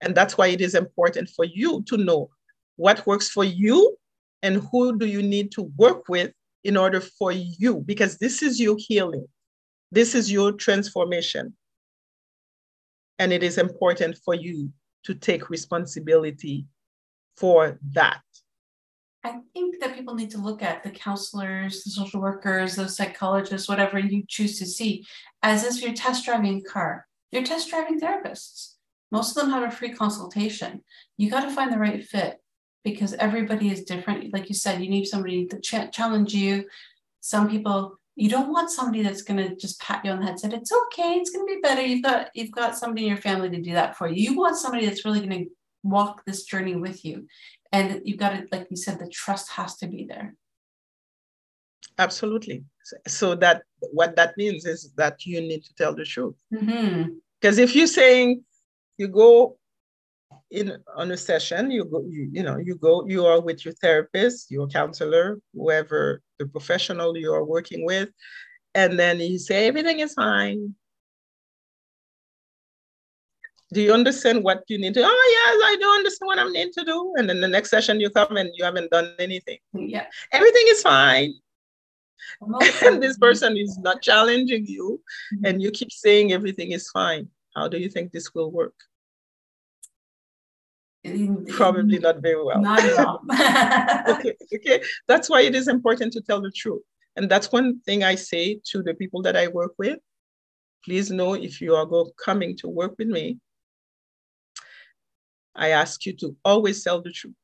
And 0.00 0.14
that's 0.14 0.36
why 0.36 0.48
it 0.48 0.60
is 0.60 0.74
important 0.74 1.30
for 1.30 1.44
you 1.44 1.82
to 1.84 1.96
know 1.96 2.28
what 2.76 3.06
works 3.06 3.28
for 3.28 3.44
you 3.44 3.96
and 4.42 4.56
who 4.70 4.98
do 4.98 5.06
you 5.06 5.22
need 5.22 5.52
to 5.52 5.70
work 5.76 6.08
with 6.08 6.32
in 6.64 6.76
order 6.76 7.00
for 7.00 7.32
you 7.32 7.82
because 7.86 8.18
this 8.18 8.42
is 8.42 8.60
your 8.60 8.76
healing. 8.78 9.26
This 9.90 10.14
is 10.14 10.30
your 10.30 10.52
transformation. 10.52 11.54
And 13.18 13.32
it 13.32 13.42
is 13.42 13.58
important 13.58 14.18
for 14.24 14.34
you 14.34 14.70
to 15.04 15.14
take 15.14 15.50
responsibility 15.50 16.66
for 17.36 17.78
that. 17.92 18.22
I 19.24 19.38
think 19.54 19.80
that 19.80 19.94
people 19.94 20.14
need 20.14 20.30
to 20.30 20.38
look 20.38 20.62
at 20.62 20.82
the 20.82 20.90
counselors, 20.90 21.84
the 21.84 21.90
social 21.90 22.20
workers, 22.20 22.74
the 22.74 22.88
psychologists, 22.88 23.68
whatever 23.68 23.98
you 23.98 24.24
choose 24.26 24.58
to 24.58 24.66
see, 24.66 25.06
as 25.42 25.64
if 25.64 25.82
you're 25.82 25.94
test 25.94 26.24
driving 26.24 26.58
a 26.58 26.68
car. 26.68 27.06
You're 27.30 27.44
test 27.44 27.70
driving 27.70 28.00
therapists. 28.00 28.74
Most 29.12 29.36
of 29.36 29.42
them 29.42 29.52
have 29.52 29.62
a 29.62 29.70
free 29.70 29.90
consultation. 29.90 30.82
You 31.18 31.30
got 31.30 31.42
to 31.42 31.54
find 31.54 31.72
the 31.72 31.78
right 31.78 32.04
fit 32.04 32.41
because 32.84 33.14
everybody 33.14 33.70
is 33.70 33.84
different. 33.84 34.32
Like 34.32 34.48
you 34.48 34.54
said, 34.54 34.82
you 34.82 34.90
need 34.90 35.06
somebody 35.06 35.46
to 35.46 35.60
ch- 35.60 35.92
challenge 35.92 36.34
you. 36.34 36.64
Some 37.20 37.48
people 37.48 37.98
you 38.14 38.28
don't 38.28 38.52
want 38.52 38.70
somebody 38.70 39.02
that's 39.02 39.22
going 39.22 39.38
to 39.38 39.56
just 39.56 39.80
pat 39.80 40.04
you 40.04 40.10
on 40.10 40.18
the 40.18 40.24
head 40.24 40.32
and 40.32 40.40
say 40.40 40.48
it's 40.52 40.72
okay 40.72 41.14
it's 41.14 41.30
going 41.30 41.46
to 41.46 41.54
be 41.54 41.60
better 41.60 41.82
you've 41.82 42.02
got 42.02 42.28
you've 42.34 42.50
got 42.50 42.76
somebody 42.76 43.02
in 43.02 43.08
your 43.08 43.16
family 43.16 43.48
to 43.48 43.60
do 43.60 43.72
that 43.72 43.96
for 43.96 44.08
you 44.08 44.30
you 44.30 44.36
want 44.36 44.56
somebody 44.56 44.86
that's 44.86 45.04
really 45.04 45.26
going 45.26 45.44
to 45.44 45.50
walk 45.82 46.22
this 46.24 46.44
journey 46.44 46.76
with 46.76 47.04
you 47.04 47.26
and 47.72 48.02
you've 48.04 48.18
got 48.18 48.30
to 48.30 48.46
like 48.52 48.66
you 48.70 48.76
said 48.76 48.98
the 48.98 49.08
trust 49.08 49.50
has 49.50 49.76
to 49.76 49.86
be 49.86 50.04
there 50.04 50.34
absolutely 51.98 52.64
so 53.06 53.34
that 53.34 53.62
what 53.92 54.14
that 54.16 54.36
means 54.36 54.64
is 54.66 54.92
that 54.96 55.24
you 55.24 55.40
need 55.40 55.64
to 55.64 55.74
tell 55.74 55.94
the 55.94 56.04
truth 56.04 56.36
because 56.50 56.66
mm-hmm. 56.66 57.60
if 57.60 57.74
you're 57.74 57.86
saying 57.86 58.42
you 58.98 59.08
go 59.08 59.56
in 60.52 60.76
on 60.94 61.10
a 61.10 61.16
session 61.16 61.70
you 61.70 61.84
go 61.84 62.04
you, 62.08 62.28
you 62.30 62.42
know 62.42 62.58
you 62.58 62.74
go 62.76 63.06
you 63.06 63.24
are 63.24 63.40
with 63.40 63.64
your 63.64 63.74
therapist 63.80 64.50
your 64.50 64.68
counselor 64.68 65.40
whoever 65.54 66.20
the 66.38 66.46
professional 66.46 67.16
you 67.16 67.32
are 67.32 67.44
working 67.44 67.84
with 67.84 68.10
and 68.74 68.98
then 68.98 69.20
you 69.20 69.38
say 69.38 69.66
everything 69.66 70.00
is 70.00 70.14
fine. 70.14 70.74
Do 73.72 73.80
you 73.80 73.94
understand 73.94 74.44
what 74.44 74.64
you 74.68 74.78
need 74.78 74.94
to 74.94 75.02
oh 75.02 75.28
yes 75.36 75.62
i 75.64 75.76
do 75.80 75.88
understand 75.90 76.26
what 76.26 76.38
I'm 76.38 76.52
need 76.52 76.72
to 76.74 76.84
do. 76.84 77.14
And 77.16 77.28
then 77.28 77.40
the 77.40 77.48
next 77.48 77.70
session 77.70 78.00
you 78.00 78.10
come 78.10 78.36
and 78.36 78.50
you 78.54 78.64
haven't 78.64 78.90
done 78.90 79.14
anything. 79.18 79.58
Yeah. 79.72 80.06
Everything 80.30 80.64
is 80.66 80.82
fine. 80.82 81.32
And 82.86 83.02
this 83.02 83.18
person 83.18 83.56
is 83.56 83.78
not 83.78 84.02
challenging 84.02 84.66
you 84.66 85.00
mm-hmm. 85.34 85.44
and 85.46 85.62
you 85.62 85.70
keep 85.70 85.90
saying 85.90 86.32
everything 86.32 86.72
is 86.72 86.90
fine. 86.90 87.28
How 87.56 87.66
do 87.68 87.78
you 87.78 87.88
think 87.88 88.12
this 88.12 88.34
will 88.34 88.50
work 88.50 88.74
Probably 91.48 91.98
not 91.98 92.22
very 92.22 92.42
well. 92.42 92.60
Not 92.60 92.80
at 92.80 92.98
all. 93.04 93.20
okay, 94.16 94.34
okay. 94.54 94.82
That's 95.08 95.28
why 95.28 95.42
it 95.42 95.54
is 95.54 95.68
important 95.68 96.12
to 96.12 96.20
tell 96.20 96.40
the 96.40 96.50
truth. 96.52 96.82
And 97.16 97.28
that's 97.28 97.50
one 97.50 97.80
thing 97.80 98.04
I 98.04 98.14
say 98.14 98.60
to 98.66 98.82
the 98.82 98.94
people 98.94 99.20
that 99.22 99.36
I 99.36 99.48
work 99.48 99.72
with. 99.78 99.98
Please 100.84 101.10
know 101.10 101.34
if 101.34 101.60
you 101.60 101.74
are 101.74 101.86
go, 101.86 102.10
coming 102.24 102.56
to 102.58 102.68
work 102.68 102.94
with 102.98 103.08
me, 103.08 103.38
I 105.54 105.70
ask 105.70 106.06
you 106.06 106.12
to 106.14 106.36
always 106.44 106.82
tell 106.82 107.02
the 107.02 107.12
truth. 107.12 107.34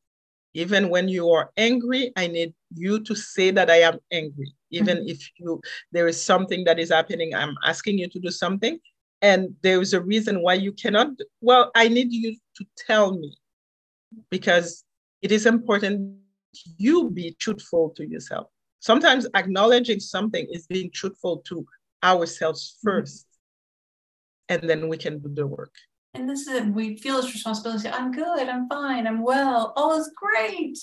Even 0.54 0.88
when 0.88 1.08
you 1.08 1.30
are 1.30 1.50
angry, 1.56 2.12
I 2.16 2.26
need 2.26 2.54
you 2.74 3.00
to 3.04 3.14
say 3.14 3.50
that 3.50 3.70
I 3.70 3.82
am 3.82 3.98
angry. 4.10 4.52
Even 4.70 4.98
mm-hmm. 4.98 5.08
if 5.08 5.30
you 5.36 5.60
there 5.92 6.08
is 6.08 6.22
something 6.22 6.64
that 6.64 6.78
is 6.78 6.90
happening, 6.90 7.34
I'm 7.34 7.54
asking 7.64 7.98
you 7.98 8.08
to 8.08 8.18
do 8.18 8.30
something, 8.30 8.78
and 9.20 9.54
there 9.62 9.80
is 9.80 9.92
a 9.92 10.00
reason 10.00 10.42
why 10.42 10.54
you 10.54 10.72
cannot. 10.72 11.08
Well, 11.40 11.70
I 11.74 11.88
need 11.88 12.12
you 12.12 12.34
to 12.56 12.64
tell 12.76 13.12
me 13.12 13.36
because 14.30 14.84
it 15.22 15.32
is 15.32 15.46
important 15.46 16.18
you 16.76 17.10
be 17.10 17.36
truthful 17.38 17.90
to 17.90 18.06
yourself. 18.06 18.46
Sometimes 18.80 19.26
acknowledging 19.34 20.00
something 20.00 20.46
is 20.50 20.66
being 20.66 20.90
truthful 20.92 21.38
to 21.48 21.66
ourselves 22.02 22.76
1st 22.86 23.24
mm-hmm. 23.24 24.54
and 24.54 24.70
then 24.70 24.88
we 24.88 24.96
can 24.96 25.18
do 25.18 25.28
the 25.34 25.46
work. 25.46 25.74
And 26.14 26.28
this 26.28 26.46
is 26.46 26.62
we 26.62 26.96
feel 26.96 27.20
this 27.20 27.32
responsibility. 27.32 27.88
I'm 27.88 28.12
good. 28.12 28.48
I'm 28.48 28.68
fine. 28.68 29.06
I'm 29.06 29.22
well. 29.22 29.72
All 29.76 29.98
is 29.98 30.10
great. 30.16 30.78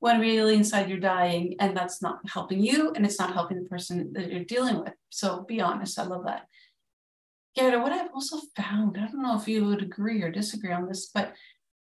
When 0.00 0.20
really 0.20 0.54
inside 0.54 0.88
you're 0.88 0.98
dying, 0.98 1.56
and 1.60 1.76
that's 1.76 2.00
not 2.00 2.20
helping 2.26 2.60
you, 2.60 2.90
and 2.94 3.04
it's 3.04 3.18
not 3.18 3.34
helping 3.34 3.62
the 3.62 3.68
person 3.68 4.12
that 4.14 4.30
you're 4.30 4.44
dealing 4.44 4.80
with. 4.80 4.94
So 5.10 5.44
be 5.46 5.60
honest. 5.60 5.98
I 5.98 6.04
love 6.04 6.24
that. 6.24 6.46
Gerda, 7.56 7.80
what 7.80 7.92
I've 7.92 8.10
also 8.14 8.38
found, 8.56 8.96
I 8.96 9.06
don't 9.06 9.22
know 9.22 9.38
if 9.38 9.48
you 9.48 9.64
would 9.66 9.82
agree 9.82 10.22
or 10.22 10.30
disagree 10.30 10.72
on 10.72 10.86
this, 10.86 11.10
but 11.12 11.34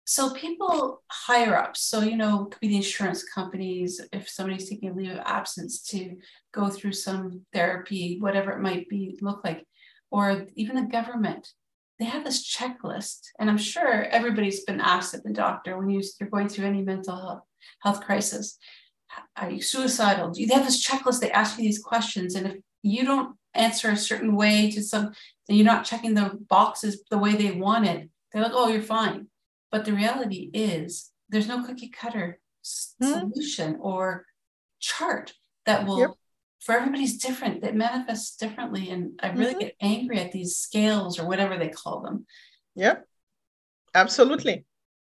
so 0.05 0.33
people 0.33 1.01
higher 1.09 1.55
up, 1.55 1.77
so 1.77 2.01
you 2.01 2.17
know, 2.17 2.45
could 2.45 2.59
be 2.59 2.67
the 2.67 2.77
insurance 2.77 3.23
companies, 3.23 4.01
if 4.11 4.27
somebody's 4.27 4.69
taking 4.69 4.89
a 4.89 4.93
leave 4.93 5.11
of 5.11 5.19
absence 5.25 5.81
to 5.89 6.17
go 6.53 6.69
through 6.69 6.91
some 6.91 7.45
therapy, 7.53 8.17
whatever 8.19 8.51
it 8.51 8.61
might 8.61 8.89
be, 8.89 9.17
look 9.21 9.43
like, 9.43 9.65
or 10.11 10.45
even 10.55 10.75
the 10.75 10.91
government, 10.91 11.47
they 11.99 12.05
have 12.05 12.25
this 12.25 12.45
checklist. 12.45 13.29
And 13.39 13.49
I'm 13.49 13.57
sure 13.57 14.03
everybody's 14.03 14.65
been 14.65 14.81
asked 14.81 15.13
at 15.13 15.23
the 15.23 15.31
doctor 15.31 15.77
when 15.77 15.89
you, 15.89 16.01
you're 16.19 16.29
going 16.29 16.49
through 16.49 16.65
any 16.65 16.81
mental 16.81 17.15
health, 17.15 17.43
health 17.79 18.01
crisis, 18.01 18.57
are 19.37 19.49
you 19.49 19.61
suicidal? 19.61 20.31
Do 20.31 20.41
you 20.41 20.53
have 20.53 20.65
this 20.65 20.85
checklist? 20.85 21.21
They 21.21 21.31
ask 21.31 21.57
you 21.57 21.63
these 21.63 21.81
questions. 21.81 22.35
And 22.35 22.47
if 22.47 22.55
you 22.81 23.05
don't 23.05 23.37
answer 23.53 23.89
a 23.89 23.95
certain 23.95 24.35
way 24.35 24.69
to 24.71 24.81
some, 24.81 25.13
then 25.47 25.55
you're 25.55 25.65
not 25.65 25.85
checking 25.85 26.13
the 26.13 26.37
boxes 26.49 27.03
the 27.09 27.17
way 27.17 27.35
they 27.35 27.51
want 27.51 27.85
it. 27.85 28.09
they're 28.31 28.41
like, 28.41 28.51
oh, 28.53 28.67
you're 28.67 28.81
fine 28.81 29.27
but 29.73 29.85
the 29.85 29.93
reality 29.93 30.51
is, 30.53 31.09
there's 31.29 31.47
no 31.47 31.65
cookie 31.65 31.89
cutter 31.89 32.39
mm-hmm. 32.63 33.31
solution 33.31 33.79
or 33.81 34.23
chart 34.79 35.33
that 35.65 35.87
will, 35.87 35.99
yep. 35.99 36.11
for 36.59 36.75
everybody's 36.75 37.17
different, 37.17 37.63
that 37.63 37.75
manifests 37.75 38.37
differently. 38.37 38.91
And 38.91 39.19
I 39.23 39.31
really 39.31 39.53
mm-hmm. 39.53 39.59
get 39.61 39.75
angry 39.81 40.19
at 40.19 40.31
these 40.31 40.57
scales 40.57 41.17
or 41.17 41.27
whatever 41.27 41.57
they 41.57 41.69
call 41.69 42.01
them. 42.01 42.27
Yep, 42.75 43.03
absolutely. 43.95 44.63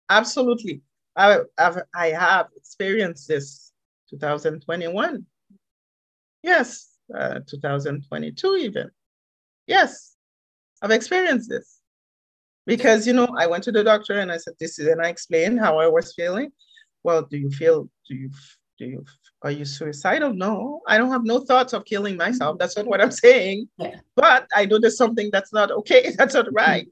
Absolutely. 0.10 0.82
I, 1.14 1.40
I've, 1.58 1.80
I 1.94 2.08
have 2.12 2.48
experienced 2.56 3.28
this 3.28 3.74
2021. 4.12 5.26
Yes, 6.42 6.88
uh, 7.14 7.42
2022 7.50 8.56
even. 8.56 8.92
Yes, 9.68 10.16
I've 10.82 10.92
experienced 10.92 11.50
this 11.50 11.73
because 12.66 13.06
you 13.06 13.14
know 13.14 13.28
i 13.38 13.46
went 13.46 13.64
to 13.64 13.72
the 13.72 13.84
doctor 13.84 14.20
and 14.20 14.32
i 14.32 14.38
said 14.38 14.54
this 14.60 14.80
is 14.80 14.88
and 14.88 15.02
i 15.02 15.10
explained 15.10 15.60
how 15.60 15.80
i 15.80 15.88
was 15.88 16.14
feeling 16.14 16.52
well 17.04 17.22
do 17.24 17.38
you 17.38 17.50
feel 17.50 17.90
do 18.08 18.16
you 18.16 18.30
do 18.80 18.86
you 18.86 19.06
are 19.42 19.52
you 19.52 19.66
suicidal 19.66 20.34
no 20.34 20.82
i 20.88 20.98
don't 20.98 21.12
have 21.12 21.26
no 21.26 21.40
thoughts 21.40 21.74
of 21.74 21.86
killing 21.86 22.18
myself 22.18 22.58
that's 22.58 22.78
not 22.78 22.86
what 22.86 23.02
i'm 23.02 23.12
saying 23.12 23.68
yeah. 23.78 23.96
but 24.16 24.48
i 24.56 24.66
know 24.66 24.80
there's 24.80 24.98
something 24.98 25.30
that's 25.32 25.54
not 25.54 25.72
okay 25.72 26.14
that's 26.18 26.34
not 26.34 26.48
right 26.54 26.88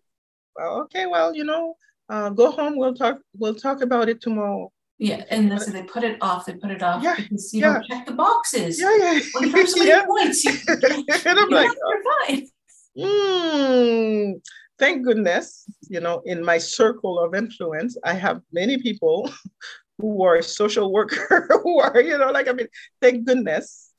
well 0.55 0.81
okay 0.81 1.05
well 1.05 1.33
you 1.35 1.43
know 1.43 1.75
uh, 2.09 2.29
go 2.29 2.51
home 2.51 2.77
we'll 2.77 2.93
talk 2.93 3.19
we'll 3.37 3.55
talk 3.55 3.81
about 3.81 4.09
it 4.09 4.21
tomorrow 4.21 4.71
yeah, 5.03 5.23
and 5.31 5.59
so 5.59 5.71
they 5.71 5.81
put 5.81 6.03
it 6.03 6.19
off. 6.21 6.45
They 6.45 6.53
put 6.53 6.69
it 6.69 6.83
off 6.83 7.01
yeah, 7.01 7.15
because 7.15 7.51
you 7.55 7.61
yeah. 7.61 7.73
don't 7.73 7.85
check 7.85 8.05
the 8.05 8.11
boxes. 8.11 8.79
Yeah, 8.79 8.95
yeah. 8.97 9.19
Well, 9.33 9.45
you 9.45 9.51
have 9.51 9.67
so 9.67 9.79
many 9.79 9.89
yeah. 9.89 10.05
points. 10.05 10.45
You, 10.45 10.51
and 10.67 11.39
I'm 11.39 11.49
like, 11.49 11.71
you're 11.71 12.03
fine. 12.27 12.47
Mm, 12.95 14.41
thank 14.81 15.05
goodness, 15.05 15.69
you 15.89 15.99
know, 15.99 16.23
in 16.25 16.43
my 16.43 16.57
circle 16.57 17.19
of 17.19 17.35
influence, 17.35 17.95
I 18.03 18.13
have 18.13 18.41
many 18.51 18.79
people 18.79 19.31
who 19.99 20.23
are 20.23 20.41
social 20.41 20.91
worker 20.91 21.47
who 21.63 21.79
are, 21.79 22.01
you 22.01 22.17
know, 22.17 22.31
like, 22.31 22.47
I 22.47 22.53
mean, 22.53 22.67
thank 22.99 23.25
goodness, 23.27 23.93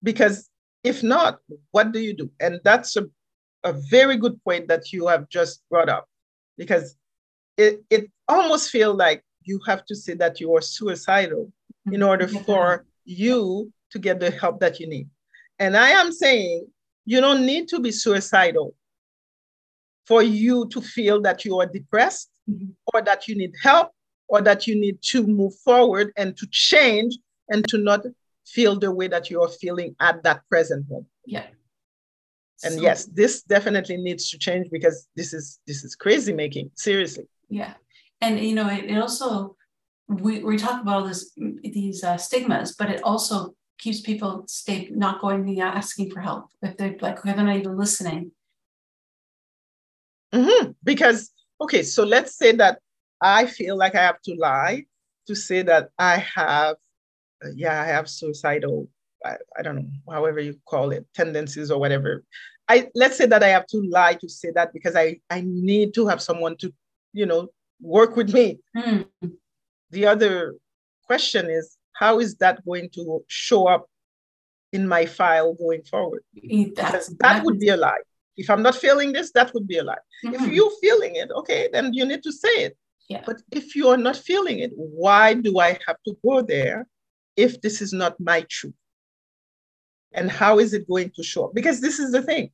because 0.00 0.48
if 0.84 1.02
not, 1.02 1.40
what 1.72 1.90
do 1.90 1.98
you 1.98 2.14
do? 2.14 2.30
And 2.38 2.60
that's 2.62 2.96
a, 2.96 3.06
a 3.64 3.72
very 3.90 4.16
good 4.16 4.42
point 4.44 4.68
that 4.68 4.92
you 4.92 5.08
have 5.08 5.28
just 5.28 5.60
brought 5.68 5.88
up, 5.88 6.06
because 6.56 6.94
it, 7.56 7.82
it 7.90 8.08
almost 8.28 8.70
feels 8.70 8.96
like 8.96 9.24
you 9.42 9.58
have 9.66 9.84
to 9.86 9.96
say 9.96 10.14
that 10.14 10.38
you 10.38 10.54
are 10.54 10.60
suicidal 10.60 11.52
in 11.90 12.00
order 12.00 12.28
for 12.46 12.86
you 13.04 13.72
to 13.90 13.98
get 13.98 14.20
the 14.20 14.30
help 14.30 14.60
that 14.60 14.78
you 14.78 14.88
need. 14.88 15.08
And 15.58 15.76
I 15.76 15.88
am 15.88 16.12
saying 16.12 16.68
you 17.06 17.20
don't 17.20 17.44
need 17.44 17.66
to 17.70 17.80
be 17.80 17.90
suicidal 17.90 18.76
for 20.08 20.22
you 20.22 20.66
to 20.68 20.80
feel 20.80 21.20
that 21.20 21.44
you 21.44 21.60
are 21.60 21.66
depressed 21.66 22.30
mm-hmm. 22.50 22.70
or 22.94 23.02
that 23.02 23.28
you 23.28 23.36
need 23.36 23.52
help 23.62 23.90
or 24.28 24.40
that 24.40 24.66
you 24.66 24.74
need 24.74 24.98
to 25.02 25.26
move 25.26 25.54
forward 25.56 26.10
and 26.16 26.36
to 26.38 26.46
change 26.50 27.18
and 27.50 27.68
to 27.68 27.76
not 27.76 28.00
feel 28.46 28.78
the 28.78 28.90
way 28.90 29.06
that 29.06 29.28
you 29.28 29.42
are 29.42 29.48
feeling 29.48 29.94
at 30.00 30.22
that 30.22 30.40
present 30.48 30.88
moment. 30.88 31.06
Yeah. 31.26 31.46
And 32.64 32.74
so, 32.74 32.80
yes, 32.80 33.04
this 33.04 33.42
definitely 33.42 33.98
needs 33.98 34.30
to 34.30 34.38
change 34.38 34.68
because 34.72 35.06
this 35.14 35.32
is 35.32 35.60
this 35.66 35.84
is 35.84 35.94
crazy 35.94 36.32
making, 36.32 36.70
seriously. 36.74 37.28
Yeah. 37.48 37.74
And 38.20 38.40
you 38.40 38.54
know, 38.54 38.68
it, 38.68 38.84
it 38.86 38.98
also 38.98 39.56
we, 40.08 40.42
we 40.42 40.56
talk 40.56 40.82
about 40.82 41.02
all 41.02 41.06
this 41.06 41.32
these 41.62 42.02
uh, 42.02 42.16
stigmas, 42.16 42.74
but 42.76 42.90
it 42.90 43.00
also 43.04 43.54
keeps 43.78 44.00
people 44.00 44.44
stay 44.48 44.88
not 44.90 45.20
going 45.20 45.48
and 45.48 45.60
asking 45.60 46.10
for 46.10 46.20
help 46.20 46.46
if 46.62 46.76
they're 46.76 46.96
like 47.00 47.22
they're 47.22 47.36
not 47.36 47.56
even 47.56 47.76
listening 47.76 48.32
Mm-hmm. 50.34 50.70
Because, 50.82 51.30
okay, 51.60 51.82
so 51.82 52.04
let's 52.04 52.36
say 52.36 52.52
that 52.52 52.80
I 53.20 53.46
feel 53.46 53.76
like 53.76 53.94
I 53.94 54.02
have 54.02 54.20
to 54.22 54.34
lie 54.34 54.84
to 55.26 55.34
say 55.34 55.62
that 55.62 55.90
I 55.98 56.16
have, 56.34 56.76
uh, 57.44 57.48
yeah, 57.54 57.80
I 57.80 57.86
have 57.86 58.08
suicidal, 58.08 58.88
I, 59.24 59.36
I 59.58 59.62
don't 59.62 59.76
know, 59.76 59.88
however 60.10 60.40
you 60.40 60.58
call 60.66 60.90
it, 60.90 61.06
tendencies 61.14 61.70
or 61.70 61.78
whatever. 61.78 62.24
I 62.68 62.88
let's 62.94 63.16
say 63.16 63.26
that 63.26 63.42
I 63.42 63.48
have 63.48 63.66
to 63.68 63.78
lie 63.88 64.14
to 64.20 64.28
say 64.28 64.50
that 64.54 64.74
because 64.74 64.94
I 64.94 65.20
I 65.30 65.42
need 65.44 65.94
to 65.94 66.06
have 66.06 66.20
someone 66.20 66.56
to, 66.58 66.72
you 67.14 67.24
know, 67.24 67.48
work 67.80 68.14
with 68.14 68.32
me. 68.34 68.58
Mm. 68.76 69.06
The 69.90 70.06
other 70.06 70.54
question 71.06 71.48
is 71.48 71.78
how 71.94 72.20
is 72.20 72.36
that 72.36 72.64
going 72.64 72.90
to 72.90 73.24
show 73.26 73.66
up 73.66 73.86
in 74.72 74.86
my 74.86 75.06
file 75.06 75.54
going 75.54 75.82
forward? 75.82 76.22
That's, 76.76 77.08
that 77.20 77.42
would 77.44 77.58
be 77.58 77.68
a 77.68 77.76
lie. 77.76 78.02
If 78.38 78.48
I'm 78.48 78.62
not 78.62 78.76
feeling 78.76 79.12
this, 79.12 79.32
that 79.32 79.52
would 79.52 79.66
be 79.66 79.78
a 79.78 79.84
lie. 79.84 79.96
Mm-hmm. 80.24 80.34
If 80.34 80.52
you're 80.52 80.70
feeling 80.80 81.16
it, 81.16 81.30
okay, 81.32 81.68
then 81.72 81.92
you 81.92 82.06
need 82.06 82.22
to 82.22 82.32
say 82.32 82.54
it. 82.66 82.76
Yeah. 83.08 83.22
But 83.26 83.42
if 83.52 83.74
you 83.74 83.88
are 83.88 83.96
not 83.96 84.16
feeling 84.16 84.60
it, 84.60 84.70
why 84.74 85.34
do 85.34 85.58
I 85.58 85.78
have 85.86 85.96
to 86.06 86.16
go 86.24 86.40
there 86.42 86.86
if 87.36 87.60
this 87.60 87.82
is 87.82 87.92
not 87.92 88.18
my 88.20 88.46
truth? 88.48 88.74
And 90.12 90.30
how 90.30 90.58
is 90.58 90.72
it 90.72 90.88
going 90.88 91.10
to 91.16 91.22
show 91.22 91.46
up? 91.46 91.54
Because 91.54 91.80
this 91.80 91.98
is 91.98 92.12
the 92.12 92.22
thing. 92.22 92.50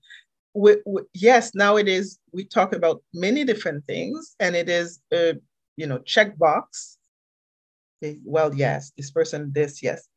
We, 0.55 0.77
we, 0.87 1.03
yes, 1.13 1.55
nowadays 1.55 2.19
we 2.33 2.45
talk 2.45 2.73
about 2.73 3.03
many 3.13 3.45
different 3.45 3.87
things, 3.87 4.35
and 4.41 4.57
it 4.57 4.69
is 4.69 5.01
a 5.13 5.35
you 5.77 5.87
know 5.87 5.99
checkbox. 5.99 6.97
Well, 8.25 8.55
yes, 8.55 8.93
this 8.97 9.11
person, 9.11 9.51
this, 9.53 9.83
yes. 9.83 10.09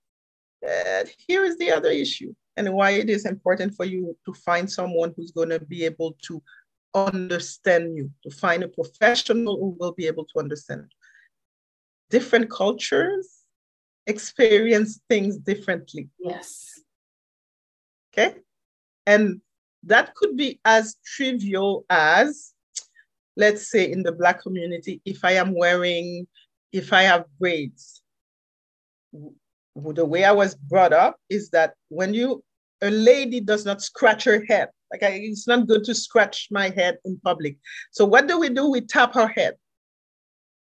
But 0.61 1.09
here 1.27 1.43
is 1.43 1.57
the 1.57 1.71
other 1.71 1.89
issue 1.89 2.33
and 2.57 2.73
why 2.73 2.91
it 2.91 3.09
is 3.09 3.25
important 3.25 3.75
for 3.75 3.85
you 3.85 4.17
to 4.25 4.33
find 4.33 4.69
someone 4.69 5.13
who's 5.15 5.31
going 5.31 5.49
to 5.49 5.59
be 5.59 5.85
able 5.85 6.17
to 6.23 6.41
understand 6.93 7.95
you, 7.95 8.11
to 8.23 8.31
find 8.31 8.63
a 8.63 8.67
professional 8.67 9.57
who 9.57 9.77
will 9.79 9.93
be 9.93 10.07
able 10.07 10.25
to 10.25 10.39
understand. 10.39 10.91
Different 12.09 12.49
cultures 12.49 13.37
experience 14.07 15.01
things 15.09 15.37
differently. 15.37 16.09
Yes. 16.19 16.81
Okay. 18.11 18.35
And 19.05 19.41
that 19.83 20.15
could 20.15 20.35
be 20.35 20.59
as 20.65 20.95
trivial 21.05 21.85
as, 21.89 22.53
let's 23.35 23.69
say, 23.69 23.91
in 23.91 24.01
the 24.01 24.11
Black 24.11 24.41
community, 24.41 25.01
if 25.05 25.23
I 25.23 25.33
am 25.33 25.53
wearing, 25.53 26.27
if 26.71 26.91
I 26.91 27.03
have 27.03 27.25
braids, 27.39 28.01
the 29.75 30.05
way 30.05 30.23
I 30.23 30.31
was 30.31 30.55
brought 30.55 30.93
up 30.93 31.17
is 31.29 31.49
that 31.51 31.75
when 31.89 32.13
you 32.13 32.43
a 32.81 32.89
lady 32.89 33.39
does 33.39 33.65
not 33.65 33.81
scratch 33.81 34.23
her 34.25 34.43
head. 34.45 34.69
Like 34.91 35.03
I, 35.03 35.19
it's 35.23 35.47
not 35.47 35.67
good 35.67 35.83
to 35.85 35.95
scratch 35.95 36.47
my 36.51 36.69
head 36.69 36.97
in 37.05 37.19
public. 37.23 37.57
So 37.91 38.05
what 38.05 38.27
do 38.27 38.39
we 38.39 38.49
do? 38.49 38.69
We 38.69 38.81
tap 38.81 39.13
her 39.15 39.27
head. 39.27 39.55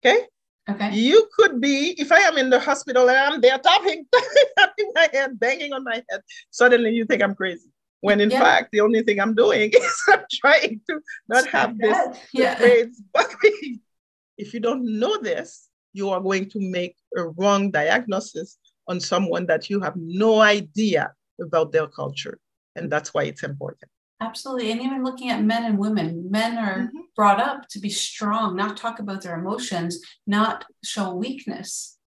Okay. 0.05 0.25
Okay. 0.67 0.95
You 0.95 1.27
could 1.37 1.61
be, 1.61 1.93
if 1.99 2.11
I 2.11 2.19
am 2.21 2.37
in 2.37 2.49
the 2.49 2.59
hospital 2.59 3.07
and 3.09 3.17
I'm 3.17 3.41
there 3.41 3.57
tapping, 3.57 4.05
tapping 4.57 4.91
my 4.95 5.07
head, 5.13 5.39
banging 5.39 5.73
on 5.73 5.83
my 5.83 6.03
head, 6.09 6.21
suddenly 6.49 6.91
you 6.91 7.05
think 7.05 7.21
I'm 7.21 7.35
crazy. 7.35 7.69
When 8.01 8.19
in 8.19 8.29
yeah. 8.31 8.39
fact, 8.39 8.71
the 8.71 8.81
only 8.81 9.03
thing 9.03 9.19
I'm 9.19 9.35
doing 9.35 9.71
is 9.73 10.01
I'm 10.07 10.23
trying 10.31 10.81
to 10.89 10.99
not 11.27 11.47
have 11.47 11.77
this 11.77 12.19
yeah. 12.33 12.57
if 14.37 14.53
you 14.53 14.59
don't 14.59 14.99
know 14.99 15.17
this, 15.17 15.69
you 15.93 16.09
are 16.09 16.19
going 16.19 16.49
to 16.49 16.59
make 16.59 16.95
a 17.15 17.27
wrong 17.29 17.71
diagnosis 17.71 18.57
on 18.87 18.99
someone 18.99 19.45
that 19.47 19.69
you 19.69 19.79
have 19.79 19.95
no 19.95 20.41
idea 20.41 21.13
about 21.41 21.71
their 21.71 21.88
culture. 21.88 22.39
And 22.76 22.91
that's 22.91 23.13
why 23.13 23.24
it's 23.24 23.43
important. 23.43 23.89
Absolutely. 24.21 24.71
And 24.71 24.82
even 24.82 25.04
looking 25.04 25.30
at 25.30 25.43
men 25.43 25.65
and 25.65 25.78
women, 25.78 26.30
men 26.32 26.58
are 26.58 26.80
mm-hmm. 26.80 27.00
brought 27.15 27.39
up 27.39 27.67
to 27.69 27.80
be 27.80 27.89
strong, 27.89 28.56
not 28.56 28.78
talk 28.78 29.00
about 29.00 29.21
their 29.21 29.38
emotions, 29.38 30.00
not 30.26 30.65
show 30.84 31.13
weakness. 31.13 31.98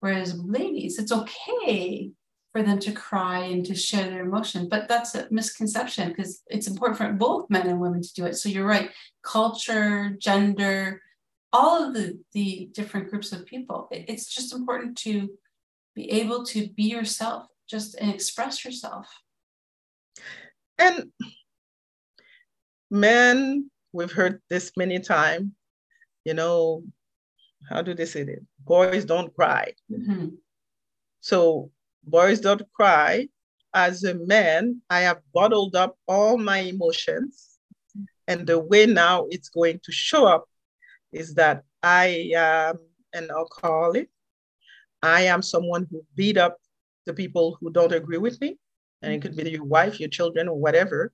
Whereas 0.00 0.38
ladies, 0.38 0.98
it's 0.98 1.12
okay 1.12 2.12
for 2.52 2.62
them 2.62 2.78
to 2.78 2.92
cry 2.92 3.40
and 3.40 3.64
to 3.66 3.74
share 3.74 4.08
their 4.08 4.24
emotion. 4.24 4.68
But 4.68 4.88
that's 4.88 5.14
a 5.14 5.26
misconception 5.30 6.08
because 6.08 6.42
it's 6.46 6.68
important 6.68 6.98
for 6.98 7.12
both 7.12 7.50
men 7.50 7.66
and 7.66 7.80
women 7.80 8.02
to 8.02 8.14
do 8.14 8.24
it. 8.24 8.36
So 8.36 8.48
you're 8.48 8.66
right. 8.66 8.90
Culture, 9.22 10.16
gender, 10.18 11.02
all 11.52 11.84
of 11.84 11.94
the, 11.94 12.18
the 12.32 12.70
different 12.72 13.10
groups 13.10 13.32
of 13.32 13.44
people, 13.44 13.88
it's 13.90 14.32
just 14.32 14.54
important 14.54 14.96
to 14.98 15.30
be 15.94 16.10
able 16.12 16.44
to 16.44 16.68
be 16.68 16.84
yourself 16.84 17.46
just 17.68 17.96
and 17.96 18.12
express 18.12 18.64
yourself. 18.64 19.08
And 20.78 21.10
men, 22.90 23.70
we've 23.92 24.12
heard 24.12 24.40
this 24.48 24.72
many 24.76 25.00
times, 25.00 25.50
you 26.24 26.34
know, 26.34 26.84
how 27.68 27.82
do 27.82 27.94
they 27.94 28.04
say 28.04 28.22
it? 28.22 28.44
Boys 28.64 29.04
don't 29.04 29.34
cry. 29.34 29.72
Mm-hmm. 29.90 30.28
So 31.20 31.70
boys 32.04 32.40
don't 32.40 32.62
cry. 32.72 33.28
As 33.74 34.04
a 34.04 34.14
man, 34.14 34.80
I 34.88 35.00
have 35.00 35.20
bottled 35.34 35.76
up 35.76 35.96
all 36.06 36.38
my 36.38 36.58
emotions. 36.58 37.58
And 38.28 38.46
the 38.46 38.58
way 38.58 38.86
now 38.86 39.26
it's 39.30 39.48
going 39.48 39.80
to 39.84 39.92
show 39.92 40.26
up 40.26 40.48
is 41.12 41.34
that 41.34 41.62
I 41.82 42.30
am 42.34 42.78
an 43.12 43.28
alcoholic. 43.30 44.08
I 45.02 45.22
am 45.22 45.42
someone 45.42 45.86
who 45.90 46.04
beat 46.14 46.36
up 46.36 46.58
the 47.06 47.14
people 47.14 47.56
who 47.60 47.70
don't 47.70 47.92
agree 47.92 48.18
with 48.18 48.40
me. 48.40 48.58
And 49.02 49.12
it 49.12 49.22
could 49.22 49.36
be 49.36 49.48
your 49.50 49.64
wife, 49.64 50.00
your 50.00 50.08
children, 50.08 50.48
or 50.48 50.58
whatever 50.58 51.12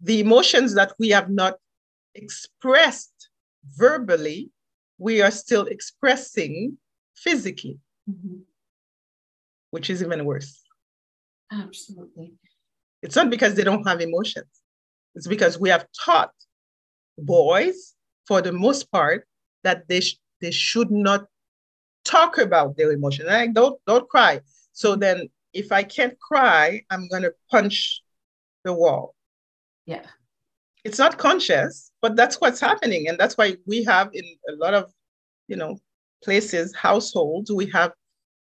the 0.00 0.20
emotions 0.20 0.74
that 0.74 0.92
we 0.98 1.08
have 1.10 1.30
not 1.30 1.56
expressed 2.14 3.30
verbally, 3.76 4.50
we 4.98 5.20
are 5.22 5.30
still 5.30 5.66
expressing 5.66 6.78
physically, 7.16 7.78
mm-hmm. 8.08 8.38
which 9.70 9.90
is 9.90 10.02
even 10.02 10.24
worse. 10.24 10.62
Absolutely. 11.52 12.34
It's 13.02 13.16
not 13.16 13.30
because 13.30 13.54
they 13.54 13.64
don't 13.64 13.86
have 13.86 14.00
emotions, 14.00 14.46
it's 15.14 15.26
because 15.26 15.58
we 15.58 15.68
have 15.68 15.86
taught 16.04 16.32
boys, 17.16 17.94
for 18.26 18.42
the 18.42 18.52
most 18.52 18.90
part, 18.92 19.26
that 19.64 19.88
they, 19.88 20.00
sh- 20.00 20.20
they 20.40 20.50
should 20.50 20.90
not 20.90 21.26
talk 22.04 22.38
about 22.38 22.76
their 22.76 22.92
emotions. 22.92 23.28
Like, 23.28 23.54
don't, 23.54 23.80
don't 23.86 24.08
cry. 24.08 24.40
So 24.78 24.94
then, 24.94 25.28
if 25.52 25.72
I 25.72 25.82
can't 25.82 26.16
cry, 26.20 26.82
I'm 26.88 27.08
going 27.08 27.22
to 27.22 27.34
punch 27.50 28.00
the 28.62 28.72
wall. 28.72 29.16
Yeah. 29.86 30.06
It's 30.84 31.00
not 31.00 31.18
conscious, 31.18 31.90
but 32.00 32.14
that's 32.14 32.36
what's 32.40 32.60
happening. 32.60 33.08
And 33.08 33.18
that's 33.18 33.36
why 33.36 33.56
we 33.66 33.82
have 33.82 34.10
in 34.12 34.22
a 34.48 34.52
lot 34.52 34.74
of, 34.74 34.92
you 35.48 35.56
know, 35.56 35.80
places, 36.22 36.72
households, 36.76 37.50
we 37.50 37.66
have 37.70 37.90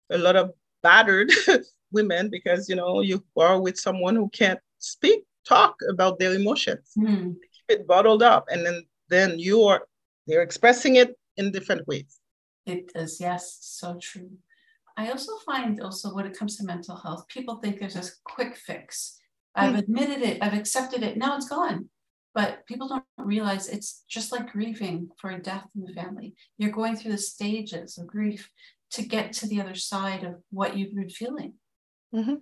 a 0.10 0.17
lot 0.17 0.38
of 0.38 0.52
battered 0.82 1.34
women 1.91 2.30
because, 2.30 2.70
you 2.70 2.78
know, 2.78 3.02
you 3.02 3.22
are 3.36 3.60
with 3.60 3.78
someone 3.78 4.15
who 4.15 4.30
can't 4.30 4.60
speak, 4.78 5.26
talk 5.46 5.76
about 5.89 6.17
their 6.17 6.34
emotions, 6.34 6.94
mm. 6.98 7.36
keep 7.36 7.80
it 7.80 7.86
bottled 7.86 8.24
up. 8.24 8.46
And 8.50 8.65
then, 8.65 8.86
then 9.10 9.38
you 9.38 9.63
are, 9.63 9.86
they're 10.28 10.44
expressing 10.44 10.96
it 10.96 11.13
in 11.36 11.52
different 11.52 11.86
ways. 11.89 12.22
It 12.65 12.89
is, 12.96 13.20
yes, 13.20 13.58
so 13.60 13.98
true. 14.02 14.30
I 15.02 15.10
also 15.10 15.34
find 15.46 15.82
also 15.82 16.14
when 16.14 16.26
it 16.26 16.38
comes 16.38 16.58
to 16.58 16.64
mental 16.64 16.96
health, 16.96 17.28
people 17.28 17.56
think 17.58 17.80
there's 17.80 17.96
this 17.96 18.20
quick 18.24 18.56
fix 18.56 19.18
I've 19.56 19.74
hmm. 19.74 19.80
admitted 19.80 20.22
it, 20.22 20.38
I've 20.42 20.54
accepted 20.54 21.04
it, 21.04 21.18
now 21.18 21.36
it's 21.36 21.50
gone. 21.50 21.90
But 22.34 22.66
people 22.66 22.88
don't 22.88 23.04
realize 23.18 23.68
it's 23.68 24.06
just 24.08 24.32
like 24.32 24.54
grieving 24.54 25.10
for 25.18 25.32
a 25.32 25.42
death 25.42 25.66
in 25.76 25.84
the 25.84 25.94
family. 25.94 26.34
You're 26.58 26.72
going 26.72 26.96
through 26.96 27.12
the 27.12 27.18
stages 27.18 27.98
of 27.98 28.08
grief 28.08 28.50
to 28.92 29.02
get 29.02 29.34
to 29.34 29.48
the 29.48 29.60
other 29.60 29.76
side 29.76 30.24
of 30.24 30.36
what 30.50 30.78
you've 30.78 30.96
been 30.96 31.10
feeling. 31.10 31.56
Mm-hmm. 32.16 32.36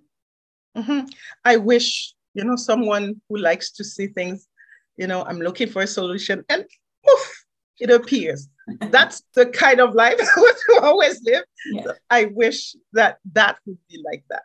Mm-hmm. 0.79 1.05
I 1.43 1.57
wish, 1.57 2.13
you 2.35 2.43
know, 2.43 2.55
someone 2.55 3.19
who 3.29 3.37
likes 3.37 3.71
to 3.71 3.83
see 3.83 4.07
things, 4.07 4.47
you 4.95 5.07
know, 5.07 5.23
I'm 5.23 5.39
looking 5.39 5.69
for 5.69 5.81
a 5.81 5.87
solution 5.87 6.43
and 6.49 6.65
poof, 7.03 7.38
it 7.79 7.89
appears. 7.89 8.47
That's 8.89 9.23
the 9.33 9.47
kind 9.47 9.79
of 9.79 9.95
life 9.95 10.17
I 10.19 10.25
to 10.25 10.81
always 10.81 11.21
live. 11.23 11.43
Yeah. 11.71 11.91
I 12.09 12.25
wish 12.25 12.75
that 12.93 13.17
that 13.33 13.57
would 13.65 13.77
be 13.89 14.03
like 14.05 14.23
that. 14.29 14.43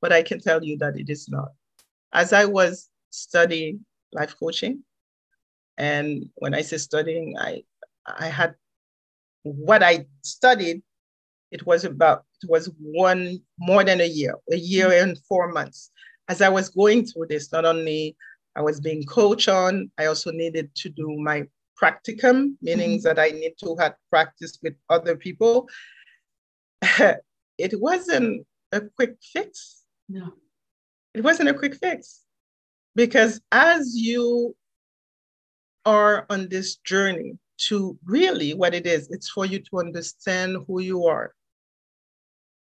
But 0.00 0.12
I 0.12 0.22
can 0.22 0.40
tell 0.40 0.62
you 0.62 0.78
that 0.78 0.98
it 0.98 1.10
is 1.10 1.28
not 1.28 1.48
as 2.16 2.32
I 2.32 2.46
was 2.46 2.88
studying 3.10 3.84
life 4.12 4.34
coaching, 4.38 4.82
and 5.76 6.30
when 6.36 6.54
I 6.54 6.62
say 6.62 6.78
studying, 6.78 7.36
I 7.38 7.62
I 8.06 8.28
had 8.28 8.54
what 9.42 9.82
I 9.82 10.06
studied. 10.22 10.82
It 11.52 11.64
was 11.64 11.84
about 11.84 12.24
it 12.42 12.50
was 12.50 12.70
one 12.80 13.40
more 13.58 13.84
than 13.84 14.00
a 14.00 14.08
year, 14.08 14.34
a 14.50 14.56
year 14.56 14.90
and 15.02 15.18
four 15.28 15.52
months. 15.52 15.90
As 16.28 16.42
I 16.42 16.48
was 16.48 16.70
going 16.70 17.06
through 17.06 17.26
this, 17.28 17.52
not 17.52 17.64
only 17.64 18.16
I 18.56 18.62
was 18.62 18.80
being 18.80 19.04
coached 19.04 19.48
on, 19.48 19.90
I 19.98 20.06
also 20.06 20.32
needed 20.32 20.74
to 20.76 20.88
do 20.88 21.06
my 21.18 21.46
practicum, 21.80 22.56
meaning 22.62 22.98
mm-hmm. 22.98 23.02
that 23.02 23.18
I 23.18 23.28
need 23.28 23.54
to 23.62 23.76
have 23.78 23.94
practice 24.10 24.58
with 24.62 24.74
other 24.88 25.16
people. 25.16 25.68
it 27.58 27.80
wasn't 27.80 28.46
a 28.72 28.82
quick 28.96 29.16
fix. 29.20 29.82
No. 30.08 30.32
It 31.14 31.22
wasn't 31.22 31.48
a 31.48 31.54
quick 31.54 31.76
fix 31.76 32.22
because 32.94 33.40
as 33.52 33.94
you 33.94 34.54
are 35.84 36.26
on 36.28 36.48
this 36.48 36.76
journey 36.76 37.38
to 37.58 37.98
really 38.04 38.52
what 38.52 38.74
it 38.74 38.86
is, 38.86 39.08
it's 39.10 39.30
for 39.30 39.46
you 39.46 39.60
to 39.60 39.78
understand 39.78 40.58
who 40.66 40.80
you 40.80 41.06
are. 41.06 41.32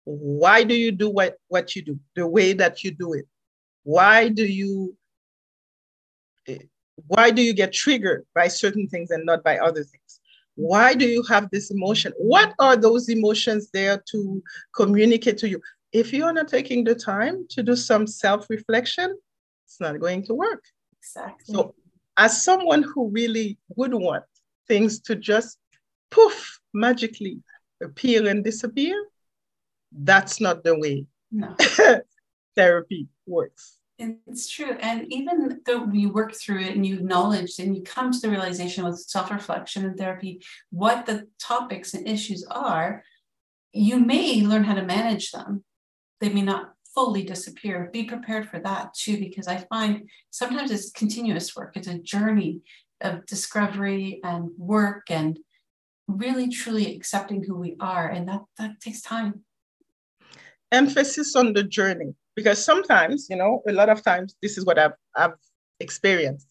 Why 0.03 0.63
do 0.63 0.75
you 0.75 0.91
do 0.91 1.09
what, 1.09 1.37
what 1.47 1.75
you 1.75 1.83
do, 1.83 1.99
the 2.15 2.27
way 2.27 2.51
that 2.53 2.83
you 2.83 2.91
do 2.91 3.13
it? 3.13 3.25
Why 3.83 4.27
do 4.27 4.45
you 4.45 4.97
why 7.07 7.31
do 7.31 7.41
you 7.41 7.53
get 7.53 7.73
triggered 7.73 8.25
by 8.35 8.47
certain 8.47 8.87
things 8.87 9.11
and 9.11 9.25
not 9.25 9.43
by 9.43 9.57
other 9.57 9.83
things? 9.83 10.19
Why 10.55 10.93
do 10.93 11.05
you 11.05 11.23
have 11.23 11.49
this 11.49 11.71
emotion? 11.71 12.13
What 12.17 12.53
are 12.59 12.75
those 12.75 13.09
emotions 13.09 13.69
there 13.73 14.03
to 14.11 14.43
communicate 14.75 15.37
to 15.39 15.49
you? 15.49 15.59
if 15.93 16.11
you're 16.11 16.33
not 16.33 16.47
taking 16.47 16.83
the 16.83 16.95
time 16.95 17.45
to 17.51 17.63
do 17.63 17.75
some 17.75 18.05
self 18.07 18.49
reflection, 18.49 19.15
it's 19.65 19.79
not 19.79 19.99
going 19.99 20.25
to 20.25 20.33
work. 20.33 20.63
Exactly. 20.99 21.53
So, 21.53 21.75
as 22.17 22.43
someone 22.43 22.83
who 22.83 23.09
really 23.09 23.57
would 23.75 23.93
want 23.93 24.23
things 24.67 24.99
to 25.01 25.15
just 25.15 25.57
poof 26.11 26.59
magically 26.73 27.39
appear 27.81 28.27
and 28.27 28.43
disappear, 28.43 28.95
that's 29.91 30.41
not 30.41 30.63
the 30.63 30.77
way 30.77 31.05
no. 31.31 31.55
therapy 32.55 33.07
works. 33.27 33.77
It's 33.99 34.49
true. 34.49 34.75
And 34.79 35.11
even 35.13 35.61
though 35.65 35.87
you 35.91 36.09
work 36.09 36.33
through 36.33 36.61
it 36.61 36.75
and 36.75 36.85
you 36.85 36.95
acknowledge 36.95 37.59
and 37.59 37.75
you 37.75 37.83
come 37.83 38.11
to 38.11 38.19
the 38.19 38.29
realization 38.29 38.83
with 38.83 38.99
self 38.99 39.31
reflection 39.31 39.85
and 39.85 39.97
therapy 39.97 40.41
what 40.71 41.05
the 41.05 41.27
topics 41.39 41.93
and 41.93 42.07
issues 42.07 42.43
are, 42.49 43.03
you 43.71 43.99
may 43.99 44.41
learn 44.41 44.63
how 44.63 44.73
to 44.73 44.83
manage 44.83 45.31
them 45.31 45.63
they 46.23 46.29
may 46.29 46.41
not 46.41 46.73
fully 46.95 47.23
disappear. 47.23 47.89
Be 47.91 48.05
prepared 48.05 48.47
for 48.47 48.57
that 48.59 48.93
too, 48.93 49.17
because 49.17 49.49
I 49.49 49.57
find 49.57 50.09
sometimes 50.29 50.71
it's 50.71 50.89
continuous 50.89 51.53
work. 51.53 51.75
It's 51.75 51.87
a 51.87 51.99
journey 51.99 52.61
of 53.01 53.25
discovery 53.25 54.21
and 54.23 54.51
work 54.57 55.11
and 55.11 55.37
really 56.07 56.47
truly 56.47 56.95
accepting 56.95 57.43
who 57.43 57.55
we 57.55 57.75
are. 57.81 58.07
And 58.07 58.29
that, 58.29 58.43
that 58.57 58.79
takes 58.79 59.01
time. 59.01 59.43
Emphasis 60.71 61.35
on 61.35 61.51
the 61.51 61.63
journey, 61.63 62.15
because 62.35 62.63
sometimes, 62.63 63.27
you 63.29 63.35
know, 63.35 63.61
a 63.67 63.71
lot 63.71 63.89
of 63.89 64.03
times 64.03 64.35
this 64.41 64.57
is 64.57 64.65
what 64.65 64.79
I've, 64.79 64.93
I've 65.15 65.33
experienced. 65.79 66.47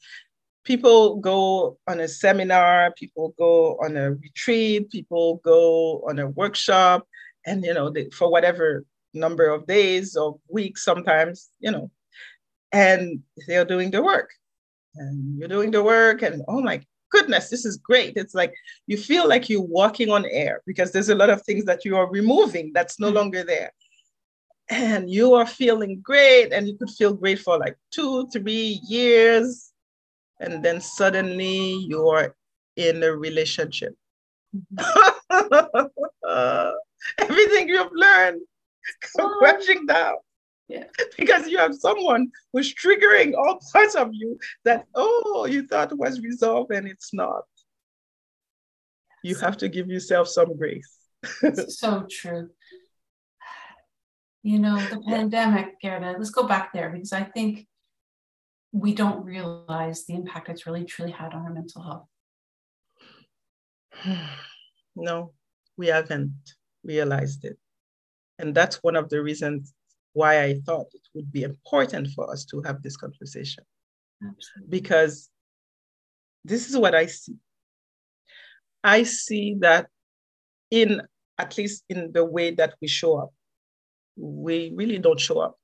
People 0.64 1.16
go 1.16 1.78
on 1.88 2.00
a 2.00 2.08
seminar, 2.08 2.92
people 2.96 3.34
go 3.38 3.76
on 3.82 3.96
a 3.96 4.12
retreat, 4.12 4.90
people 4.90 5.40
go 5.44 6.04
on 6.08 6.18
a 6.20 6.28
workshop, 6.28 7.06
and 7.46 7.64
you 7.64 7.74
know, 7.74 7.90
they, 7.90 8.08
for 8.10 8.30
whatever 8.30 8.84
number 9.14 9.48
of 9.48 9.66
days 9.66 10.16
or 10.16 10.38
weeks 10.48 10.84
sometimes, 10.84 11.50
you 11.58 11.70
know, 11.70 11.90
and 12.70 13.20
they're 13.48 13.64
doing 13.64 13.90
the 13.90 14.02
work. 14.02 14.30
And 14.94 15.38
you're 15.38 15.48
doing 15.48 15.70
the 15.70 15.82
work, 15.82 16.22
and 16.22 16.42
oh 16.48 16.60
my 16.60 16.80
goodness, 17.10 17.48
this 17.48 17.64
is 17.64 17.76
great. 17.76 18.16
It's 18.16 18.34
like 18.34 18.54
you 18.86 18.96
feel 18.96 19.28
like 19.28 19.48
you're 19.48 19.62
walking 19.62 20.10
on 20.10 20.26
air 20.26 20.62
because 20.66 20.92
there's 20.92 21.10
a 21.10 21.14
lot 21.14 21.30
of 21.30 21.42
things 21.42 21.64
that 21.64 21.84
you 21.84 21.96
are 21.96 22.10
removing 22.10 22.72
that's 22.72 22.98
no 22.98 23.08
mm-hmm. 23.08 23.16
longer 23.16 23.44
there. 23.44 23.72
And 24.72 25.10
you 25.10 25.34
are 25.34 25.46
feeling 25.46 26.00
great, 26.02 26.52
and 26.52 26.66
you 26.66 26.76
could 26.76 26.90
feel 26.90 27.12
great 27.12 27.38
for 27.38 27.58
like 27.58 27.76
two, 27.92 28.26
three 28.32 28.80
years. 28.88 29.72
And 30.40 30.64
then 30.64 30.80
suddenly 30.80 31.84
you're 31.86 32.34
in 32.76 33.02
a 33.02 33.12
relationship 33.12 33.94
Mm-hmm. 34.54 35.86
Everything 37.18 37.68
you've 37.68 37.92
learned 37.92 38.42
come 39.16 39.30
crashing 39.38 39.86
down. 39.86 40.16
Yeah. 40.68 40.84
Because 41.18 41.48
you 41.48 41.58
have 41.58 41.74
someone 41.74 42.30
who's 42.52 42.74
triggering 42.74 43.34
all 43.34 43.60
parts 43.72 43.94
of 43.94 44.10
you 44.12 44.38
that, 44.64 44.86
oh, 44.94 45.46
you 45.48 45.66
thought 45.66 45.96
was 45.96 46.20
resolved 46.20 46.72
and 46.72 46.86
it's 46.86 47.12
not. 47.12 47.44
You 49.22 49.34
have 49.36 49.56
to 49.58 49.68
give 49.68 49.88
yourself 49.88 50.28
some 50.28 50.56
grace. 50.56 50.98
so 51.68 52.06
true. 52.10 52.50
You 54.42 54.58
know, 54.58 54.76
the 54.76 55.00
pandemic, 55.00 55.80
Gerda, 55.80 56.16
let's 56.18 56.30
go 56.30 56.46
back 56.48 56.72
there 56.72 56.90
because 56.90 57.12
I 57.12 57.22
think 57.22 57.66
we 58.72 58.94
don't 58.94 59.24
realize 59.24 60.04
the 60.04 60.14
impact 60.14 60.48
it's 60.48 60.66
really 60.66 60.84
truly 60.84 61.12
had 61.12 61.32
on 61.32 61.42
our 61.42 61.52
mental 61.52 61.82
health. 61.82 62.08
No, 64.94 65.32
we 65.78 65.86
haven't 65.86 66.34
realized 66.84 67.46
it. 67.46 67.56
And 68.38 68.54
that's 68.54 68.82
one 68.82 68.94
of 68.94 69.08
the 69.08 69.22
reasons 69.22 69.72
why 70.12 70.42
I 70.42 70.60
thought 70.66 70.88
it 70.92 71.00
would 71.14 71.32
be 71.32 71.44
important 71.44 72.08
for 72.08 72.30
us 72.30 72.44
to 72.46 72.60
have 72.66 72.82
this 72.82 72.98
conversation. 72.98 73.64
Absolutely. 74.22 74.68
Because 74.68 75.30
this 76.44 76.68
is 76.68 76.76
what 76.76 76.94
I 76.94 77.06
see. 77.06 77.36
I 78.84 79.04
see 79.04 79.56
that 79.60 79.88
in 80.70 81.00
at 81.38 81.56
least 81.56 81.84
in 81.88 82.12
the 82.12 82.24
way 82.24 82.50
that 82.50 82.74
we 82.80 82.88
show 82.88 83.18
up, 83.18 83.32
we 84.16 84.72
really 84.74 84.98
don't 84.98 85.20
show 85.20 85.40
up. 85.40 85.58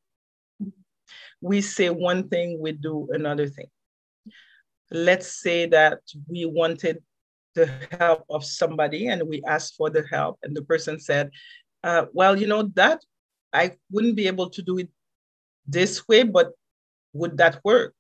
We 1.41 1.61
say 1.61 1.91
one 1.91 2.29
thing, 2.29 2.59
we 2.61 2.73
do 2.73 3.09
another 3.13 3.47
thing. 3.47 3.69
Let's 4.91 5.41
say 5.41 5.67
that 5.67 6.01
we 6.27 6.47
wanted 6.47 7.03
the 7.55 7.71
help 7.99 8.25
of 8.31 8.45
somebody 8.45 9.09
and 9.09 9.23
we 9.29 9.43
asked 9.47 9.77
for 9.77 9.91
the 9.91 10.05
help, 10.11 10.39
and 10.43 10.57
the 10.57 10.63
person 10.63 10.99
said, 10.99 11.31
uh, 11.85 12.07
Well, 12.13 12.39
you 12.39 12.47
know, 12.47 12.63
that 12.75 13.03
I 13.53 13.77
wouldn't 13.91 14.17
be 14.17 14.27
able 14.27 14.51
to 14.51 14.63
do 14.63 14.79
it 14.79 14.89
this 15.67 16.07
way, 16.09 16.23
but 16.23 16.53
would 17.13 17.37
that 17.39 17.61
work? 17.65 17.95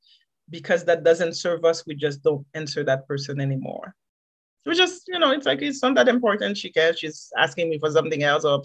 Because 0.50 0.84
that 0.84 1.04
doesn't 1.04 1.34
serve 1.34 1.64
us, 1.64 1.86
we 1.86 1.94
just 1.94 2.22
don't 2.22 2.46
answer 2.54 2.82
that 2.84 3.06
person 3.06 3.40
anymore. 3.40 3.94
We 4.64 4.74
just, 4.74 5.08
you 5.08 5.18
know, 5.18 5.32
it's 5.32 5.46
like 5.46 5.62
it's 5.62 5.82
not 5.82 5.94
that 5.94 6.08
important. 6.08 6.58
She 6.58 6.70
cares. 6.70 6.98
She's 6.98 7.32
asking 7.38 7.70
me 7.70 7.78
for 7.78 7.90
something 7.90 8.22
else. 8.22 8.44
Or 8.44 8.62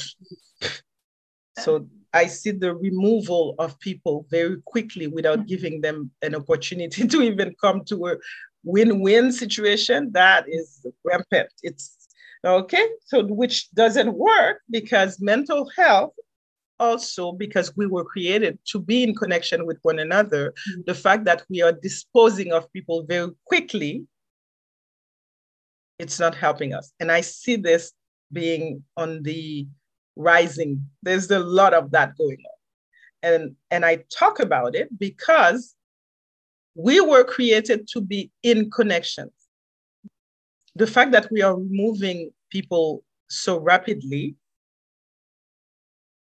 so 1.60 1.88
I 2.14 2.28
see 2.28 2.52
the 2.52 2.76
removal 2.76 3.56
of 3.60 3.80
people 3.80 4.28
very 4.30 4.62
quickly 4.66 5.08
without 5.08 5.48
giving 5.48 5.82
them 5.82 6.12
an 6.22 6.36
opportunity 6.36 7.08
to 7.08 7.22
even 7.22 7.56
come 7.60 7.84
to 7.86 8.08
a 8.08 8.16
win-win 8.64 9.32
situation. 9.32 10.12
That 10.14 10.46
is 10.48 10.86
rampant. 11.04 11.50
It's 11.64 12.08
okay. 12.46 12.88
So 13.06 13.26
which 13.26 13.72
doesn't 13.72 14.14
work 14.14 14.62
because 14.70 15.20
mental 15.20 15.70
health 15.76 16.14
also 16.80 17.32
because 17.32 17.76
we 17.78 17.88
were 17.88 18.04
created 18.04 18.60
to 18.66 18.80
be 18.80 19.04
in 19.04 19.16
connection 19.16 19.66
with 19.66 19.78
one 19.84 20.00
another, 20.00 20.52
mm-hmm. 20.52 20.82
the 20.86 20.96
fact 20.96 21.26
that 21.26 21.44
we 21.50 21.62
are 21.62 21.72
disposing 21.72 22.52
of 22.52 22.72
people 22.74 23.06
very 23.08 23.32
quickly, 23.46 24.06
it's 26.00 26.20
not 26.20 26.36
helping 26.36 26.74
us. 26.74 26.92
And 27.00 27.12
I 27.12 27.22
see 27.22 27.56
this 27.56 27.94
being 28.32 28.84
on 28.98 29.24
the 29.24 29.68
rising. 30.16 30.88
There's 31.02 31.30
a 31.32 31.40
lot 31.40 31.74
of 31.74 31.92
that 31.92 32.18
going 32.18 32.38
on. 32.38 33.32
And, 33.32 33.56
and 33.72 33.86
I 33.86 34.04
talk 34.16 34.40
about 34.40 34.76
it 34.76 34.90
because 35.00 35.76
we 36.76 37.00
were 37.00 37.24
created 37.24 37.88
to 37.90 38.02
be 38.02 38.32
in 38.42 38.70
connection. 38.72 39.30
The 40.76 40.88
fact 40.88 41.12
that 41.12 41.30
we 41.32 41.42
are 41.42 41.56
removing 41.56 42.32
people 42.50 43.04
so 43.30 43.60
rapidly 43.60 44.36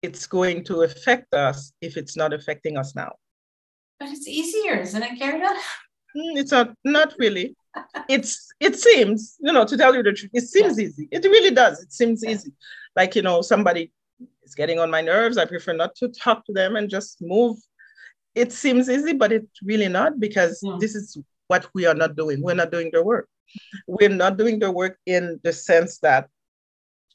it's 0.02 0.26
going 0.26 0.64
to 0.64 0.82
affect 0.82 1.34
us 1.34 1.72
if 1.80 1.96
it's 1.96 2.16
not 2.16 2.32
affecting 2.32 2.76
us 2.78 2.94
now. 2.94 3.12
But 3.98 4.08
it's 4.10 4.26
easier, 4.26 4.76
isn't 4.76 5.02
it, 5.02 5.18
Gerda? 5.18 5.54
Mm, 6.16 6.38
it's 6.38 6.52
not 6.52 6.74
not 6.84 7.14
really. 7.18 7.54
it's 8.08 8.48
it 8.60 8.76
seems, 8.76 9.36
you 9.40 9.52
know, 9.52 9.64
to 9.64 9.76
tell 9.76 9.94
you 9.94 10.02
the 10.02 10.12
truth, 10.12 10.30
it 10.34 10.48
seems 10.48 10.78
yeah. 10.78 10.86
easy. 10.86 11.08
It 11.10 11.24
really 11.24 11.54
does. 11.54 11.82
It 11.82 11.92
seems 11.92 12.22
yeah. 12.24 12.30
easy. 12.30 12.52
Like, 12.96 13.14
you 13.14 13.22
know, 13.22 13.42
somebody 13.42 13.92
is 14.42 14.54
getting 14.54 14.78
on 14.78 14.90
my 14.90 15.00
nerves. 15.00 15.38
I 15.38 15.44
prefer 15.44 15.72
not 15.72 15.94
to 15.96 16.08
talk 16.08 16.44
to 16.46 16.52
them 16.52 16.76
and 16.76 16.90
just 16.90 17.18
move. 17.20 17.56
It 18.34 18.52
seems 18.52 18.88
easy, 18.88 19.12
but 19.12 19.32
it's 19.32 19.62
really 19.62 19.88
not 19.88 20.20
because 20.20 20.60
yeah. 20.62 20.76
this 20.78 20.94
is 20.94 21.16
what 21.48 21.68
we 21.74 21.86
are 21.86 21.94
not 21.94 22.16
doing. 22.16 22.42
We're 22.42 22.54
not 22.54 22.70
doing 22.70 22.90
the 22.92 23.02
work. 23.02 23.28
We're 23.86 24.08
not 24.08 24.36
doing 24.36 24.58
the 24.58 24.70
work 24.70 24.98
in 25.06 25.40
the 25.42 25.52
sense 25.52 25.98
that, 25.98 26.28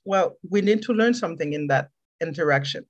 well, 0.03 0.37
we 0.49 0.61
need 0.61 0.81
to 0.83 0.93
learn 0.93 1.13
something 1.13 1.53
in 1.53 1.67
that 1.67 1.89
interaction. 2.21 2.85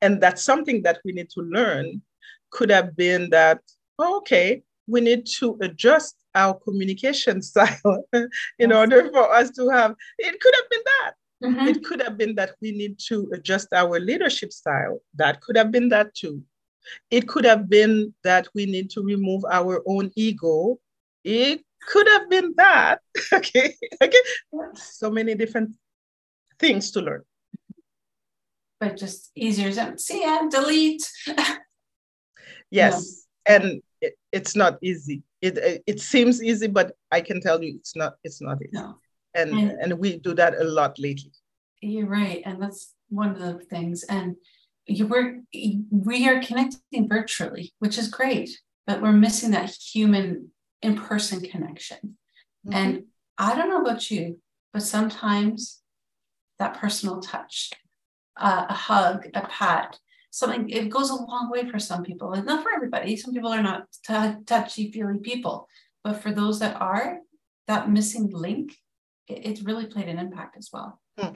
And 0.00 0.20
that's 0.20 0.44
something 0.44 0.82
that 0.82 1.00
we 1.04 1.12
need 1.12 1.30
to 1.30 1.40
learn 1.40 2.02
could 2.50 2.70
have 2.70 2.96
been 2.96 3.30
that, 3.30 3.60
oh, 3.98 4.18
okay, 4.18 4.62
we 4.86 5.00
need 5.00 5.26
to 5.38 5.58
adjust 5.60 6.16
our 6.34 6.54
communication 6.54 7.42
style 7.50 8.04
in 8.58 8.72
order 8.72 9.10
for 9.10 9.32
us 9.32 9.50
to 9.52 9.68
have, 9.68 9.94
it 10.18 10.40
could 10.40 10.54
have 10.54 10.70
been 10.70 10.82
that. 10.84 11.12
Mm-hmm. 11.42 11.68
It 11.68 11.84
could 11.84 12.02
have 12.02 12.16
been 12.16 12.34
that 12.36 12.54
we 12.62 12.72
need 12.72 12.98
to 13.08 13.30
adjust 13.32 13.72
our 13.72 14.00
leadership 14.00 14.52
style. 14.52 15.00
That 15.14 15.40
could 15.40 15.56
have 15.56 15.70
been 15.70 15.88
that 15.90 16.14
too. 16.14 16.42
It 17.10 17.28
could 17.28 17.44
have 17.44 17.68
been 17.68 18.14
that 18.24 18.48
we 18.54 18.66
need 18.66 18.90
to 18.90 19.02
remove 19.02 19.44
our 19.50 19.82
own 19.86 20.10
ego. 20.16 20.78
It 21.22 21.62
could 21.86 22.06
have 22.08 22.30
been 22.30 22.54
that. 22.56 23.00
okay. 23.32 23.74
Okay. 24.02 24.18
So 24.74 25.10
many 25.10 25.34
different 25.34 25.76
things 26.58 26.90
to 26.92 27.00
learn 27.00 27.24
but 28.84 28.96
just 28.96 29.30
easier 29.34 29.70
to 29.72 29.98
see 29.98 30.22
and 30.24 30.50
delete. 30.50 31.08
yes, 32.70 33.26
and 33.46 33.82
it, 34.00 34.14
it's 34.32 34.54
not 34.56 34.78
easy. 34.82 35.22
It, 35.44 35.82
it 35.86 36.00
seems 36.00 36.42
easy, 36.42 36.68
but 36.68 36.96
I 37.12 37.20
can 37.20 37.40
tell 37.40 37.62
you 37.62 37.76
it's 37.76 37.94
not. 37.94 38.14
It's 38.24 38.40
not 38.40 38.58
easy. 38.62 38.70
No. 38.72 38.96
And, 39.34 39.50
and 39.50 39.70
and 39.82 39.98
we 39.98 40.18
do 40.18 40.32
that 40.34 40.54
a 40.54 40.64
lot 40.64 40.98
lately. 40.98 41.32
You're 41.82 42.08
right, 42.08 42.42
and 42.46 42.62
that's 42.62 42.94
one 43.08 43.30
of 43.30 43.38
the 43.38 43.64
things. 43.72 44.04
And 44.08 44.36
you 44.86 45.06
were 45.06 45.26
we 45.90 46.28
are 46.28 46.40
connecting 46.40 47.08
virtually, 47.08 47.72
which 47.78 47.98
is 47.98 48.08
great, 48.08 48.50
but 48.86 49.02
we're 49.02 49.12
missing 49.26 49.50
that 49.50 49.70
human 49.70 50.50
in-person 50.82 51.40
connection. 51.52 52.16
Mm-hmm. 52.66 52.74
And 52.74 53.04
I 53.36 53.54
don't 53.54 53.68
know 53.68 53.82
about 53.82 54.10
you, 54.10 54.40
but 54.72 54.82
sometimes 54.82 55.80
that 56.58 56.78
personal 56.80 57.20
touch 57.20 57.72
uh, 58.36 58.66
a 58.68 58.74
hug, 58.74 59.26
a 59.34 59.42
pat, 59.42 59.98
something, 60.34 60.68
it 60.68 60.90
goes 60.90 61.10
a 61.10 61.14
long 61.14 61.48
way 61.50 61.68
for 61.68 61.78
some 61.78 62.02
people. 62.02 62.32
And 62.32 62.44
not 62.44 62.62
for 62.62 62.72
everybody. 62.74 63.16
Some 63.16 63.32
people 63.32 63.52
are 63.52 63.62
not 63.62 63.86
t- 64.04 64.42
touchy 64.46 64.90
feely 64.90 65.18
people. 65.18 65.68
But 66.02 66.22
for 66.22 66.32
those 66.32 66.58
that 66.58 66.80
are, 66.80 67.18
that 67.68 67.88
missing 67.90 68.30
link, 68.30 68.72
it, 69.28 69.46
it's 69.46 69.62
really 69.62 69.86
played 69.86 70.08
an 70.08 70.18
impact 70.18 70.56
as 70.56 70.70
well. 70.72 71.00
Hmm. 71.18 71.34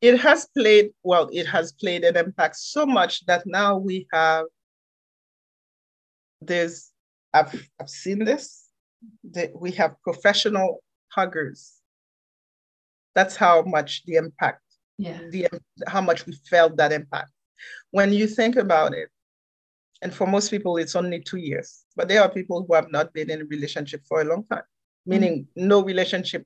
It 0.00 0.20
has 0.20 0.46
played, 0.56 0.90
well, 1.02 1.28
it 1.32 1.46
has 1.46 1.72
played 1.72 2.04
an 2.04 2.16
impact 2.16 2.56
so 2.56 2.86
much 2.86 3.26
that 3.26 3.42
now 3.46 3.76
we 3.76 4.06
have, 4.12 4.44
there's, 6.40 6.92
I've, 7.34 7.68
I've 7.80 7.90
seen 7.90 8.24
this, 8.24 8.68
that 9.32 9.50
we 9.58 9.72
have 9.72 10.00
professional 10.02 10.82
huggers. 11.08 11.72
That's 13.14 13.34
how 13.34 13.62
much 13.62 14.04
the 14.04 14.14
impact 14.14 14.60
yeah. 14.98 15.18
the 15.30 15.48
how 15.86 16.00
much 16.00 16.26
we 16.26 16.34
felt 16.48 16.76
that 16.76 16.92
impact. 16.92 17.30
When 17.96 18.12
you 18.12 18.26
think 18.26 18.56
about 18.56 18.92
it, 18.92 19.08
and 20.02 20.12
for 20.12 20.26
most 20.26 20.50
people 20.50 20.76
it's 20.76 20.94
only 20.94 21.20
two 21.20 21.38
years, 21.38 21.84
but 21.96 22.08
there 22.08 22.20
are 22.22 22.28
people 22.28 22.58
who 22.62 22.74
have 22.74 22.90
not 22.90 23.14
been 23.14 23.30
in 23.30 23.40
a 23.40 23.44
relationship 23.46 24.02
for 24.06 24.20
a 24.20 24.24
long 24.24 24.44
time, 24.44 24.66
meaning 25.06 25.34
mm-hmm. 25.34 25.68
no 25.68 25.82
relationship, 25.82 26.44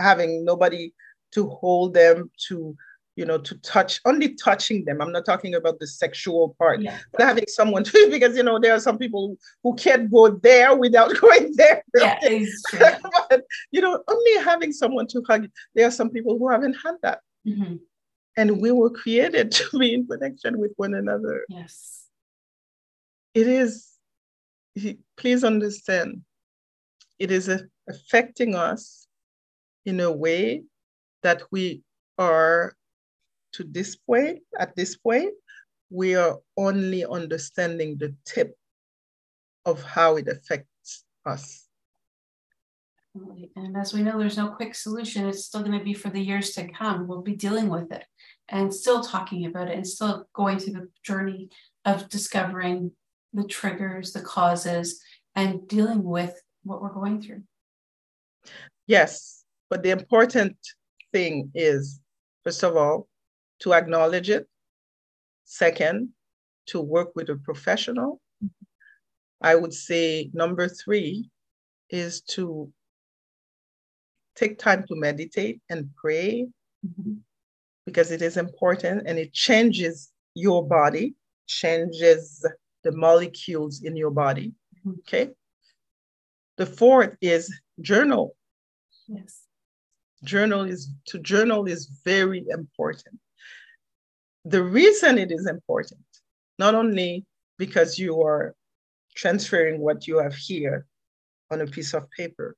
having 0.00 0.44
nobody 0.44 0.92
to 1.34 1.48
hold 1.60 1.94
them, 1.94 2.30
to 2.48 2.76
you 3.14 3.24
know, 3.24 3.38
to 3.38 3.58
touch, 3.58 4.00
only 4.04 4.34
touching 4.34 4.84
them. 4.84 5.00
I'm 5.00 5.10
not 5.10 5.24
talking 5.24 5.54
about 5.54 5.80
the 5.80 5.88
sexual 5.88 6.56
part, 6.56 6.80
yeah. 6.80 6.98
but 7.12 7.22
having 7.22 7.46
someone 7.48 7.82
to, 7.84 8.08
because, 8.12 8.36
you 8.36 8.44
know, 8.44 8.60
there 8.60 8.72
are 8.72 8.80
some 8.80 8.96
people 8.96 9.36
who 9.64 9.74
can't 9.74 10.08
go 10.08 10.30
there 10.30 10.76
without 10.76 11.12
going 11.20 11.52
there. 11.54 11.82
Yeah, 11.96 12.18
but, 13.28 13.42
you 13.72 13.80
know, 13.80 14.02
only 14.06 14.44
having 14.44 14.72
someone 14.72 15.08
to 15.08 15.22
hug, 15.28 15.48
there 15.74 15.88
are 15.88 15.96
some 16.00 16.10
people 16.10 16.38
who 16.38 16.48
haven't 16.48 16.76
had 16.84 16.94
that. 17.02 17.20
Mm-hmm. 17.46 17.76
And 18.38 18.60
we 18.60 18.70
were 18.70 18.90
created 18.90 19.50
to 19.58 19.78
be 19.78 19.92
in 19.92 20.06
connection 20.06 20.58
with 20.58 20.72
one 20.76 20.94
another. 20.94 21.44
Yes. 21.48 22.04
It 23.34 23.48
is, 23.48 23.88
please 25.16 25.42
understand, 25.44 26.22
it 27.18 27.32
is 27.32 27.50
affecting 27.88 28.54
us 28.54 29.08
in 29.84 29.98
a 30.00 30.12
way 30.12 30.62
that 31.24 31.42
we 31.50 31.82
are 32.16 32.74
to 33.54 33.64
this 33.64 33.96
point, 33.96 34.40
at 34.58 34.76
this 34.76 34.96
point, 34.96 35.32
we 35.90 36.14
are 36.14 36.38
only 36.56 37.04
understanding 37.04 37.96
the 37.98 38.14
tip 38.24 38.54
of 39.64 39.82
how 39.82 40.16
it 40.16 40.28
affects 40.28 41.04
us. 41.26 41.66
And 43.56 43.76
as 43.76 43.92
we 43.92 44.02
know, 44.02 44.18
there's 44.18 44.36
no 44.36 44.48
quick 44.48 44.74
solution. 44.74 45.26
It's 45.26 45.46
still 45.46 45.62
going 45.62 45.78
to 45.78 45.84
be 45.84 45.94
for 45.94 46.10
the 46.10 46.20
years 46.20 46.50
to 46.52 46.68
come. 46.68 47.08
We'll 47.08 47.22
be 47.22 47.34
dealing 47.34 47.68
with 47.68 47.90
it 47.90 48.04
and 48.48 48.72
still 48.72 49.02
talking 49.02 49.46
about 49.46 49.68
it 49.68 49.76
and 49.76 49.86
still 49.86 50.26
going 50.32 50.58
through 50.58 50.74
the 50.74 50.88
journey 51.02 51.50
of 51.84 52.08
discovering 52.08 52.92
the 53.32 53.44
triggers, 53.44 54.12
the 54.12 54.20
causes, 54.20 55.00
and 55.34 55.68
dealing 55.68 56.02
with 56.02 56.40
what 56.64 56.80
we're 56.80 56.92
going 56.92 57.20
through. 57.20 57.42
Yes. 58.86 59.44
But 59.70 59.82
the 59.82 59.90
important 59.90 60.56
thing 61.12 61.50
is, 61.54 62.00
first 62.44 62.62
of 62.62 62.76
all, 62.76 63.06
to 63.60 63.74
acknowledge 63.74 64.30
it. 64.30 64.46
Second, 65.44 66.10
to 66.66 66.80
work 66.80 67.10
with 67.14 67.28
a 67.30 67.36
professional. 67.36 68.20
I 69.40 69.54
would 69.54 69.72
say 69.72 70.30
number 70.32 70.68
three 70.68 71.30
is 71.90 72.20
to 72.22 72.70
take 74.34 74.58
time 74.58 74.84
to 74.88 74.94
meditate 74.94 75.60
and 75.70 75.90
pray 75.96 76.46
mm-hmm. 76.86 77.14
Because 77.88 78.10
it 78.10 78.20
is 78.20 78.36
important 78.36 79.04
and 79.06 79.18
it 79.18 79.32
changes 79.32 80.12
your 80.34 80.60
body, 80.68 81.14
changes 81.46 82.46
the 82.84 82.92
molecules 82.92 83.82
in 83.82 83.96
your 83.96 84.10
body. 84.10 84.52
Mm-hmm. 84.76 84.98
Okay. 85.00 85.30
The 86.58 86.66
fourth 86.66 87.16
is 87.22 87.44
journal. 87.80 88.36
Yes. 89.06 89.40
Journal 90.22 90.64
is 90.64 90.92
to 91.06 91.18
journal 91.18 91.66
is 91.66 91.82
very 92.04 92.44
important. 92.50 93.18
The 94.44 94.62
reason 94.62 95.16
it 95.16 95.32
is 95.32 95.46
important, 95.46 96.04
not 96.58 96.74
only 96.74 97.24
because 97.56 97.98
you 97.98 98.20
are 98.22 98.54
transferring 99.16 99.80
what 99.80 100.06
you 100.06 100.18
have 100.18 100.34
here 100.34 100.84
on 101.50 101.62
a 101.62 101.66
piece 101.66 101.94
of 101.94 102.10
paper, 102.10 102.54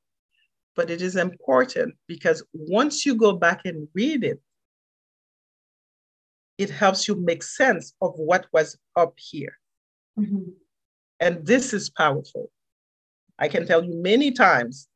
but 0.75 0.91
it 0.91 1.01
is 1.03 1.15
important 1.15 1.95
because 2.09 2.43
once 2.53 3.07
you 3.07 3.15
go 3.15 3.33
back 3.33 3.61
and 3.65 3.87
read 3.95 4.25
it, 4.25 4.41
it 6.61 6.69
helps 6.69 7.09
you 7.09 7.17
make 7.17 7.43
sense 7.43 7.95
of 8.03 8.13
what 8.17 8.47
was 8.53 8.77
up 8.95 9.15
here. 9.17 9.57
Mm-hmm. 10.19 10.51
And 11.19 11.47
this 11.47 11.73
is 11.73 11.89
powerful. 11.89 12.51
I 13.39 13.49
can 13.49 13.67
tell 13.67 13.83
you 13.83 13.95
many 14.03 14.31
times, 14.31 14.87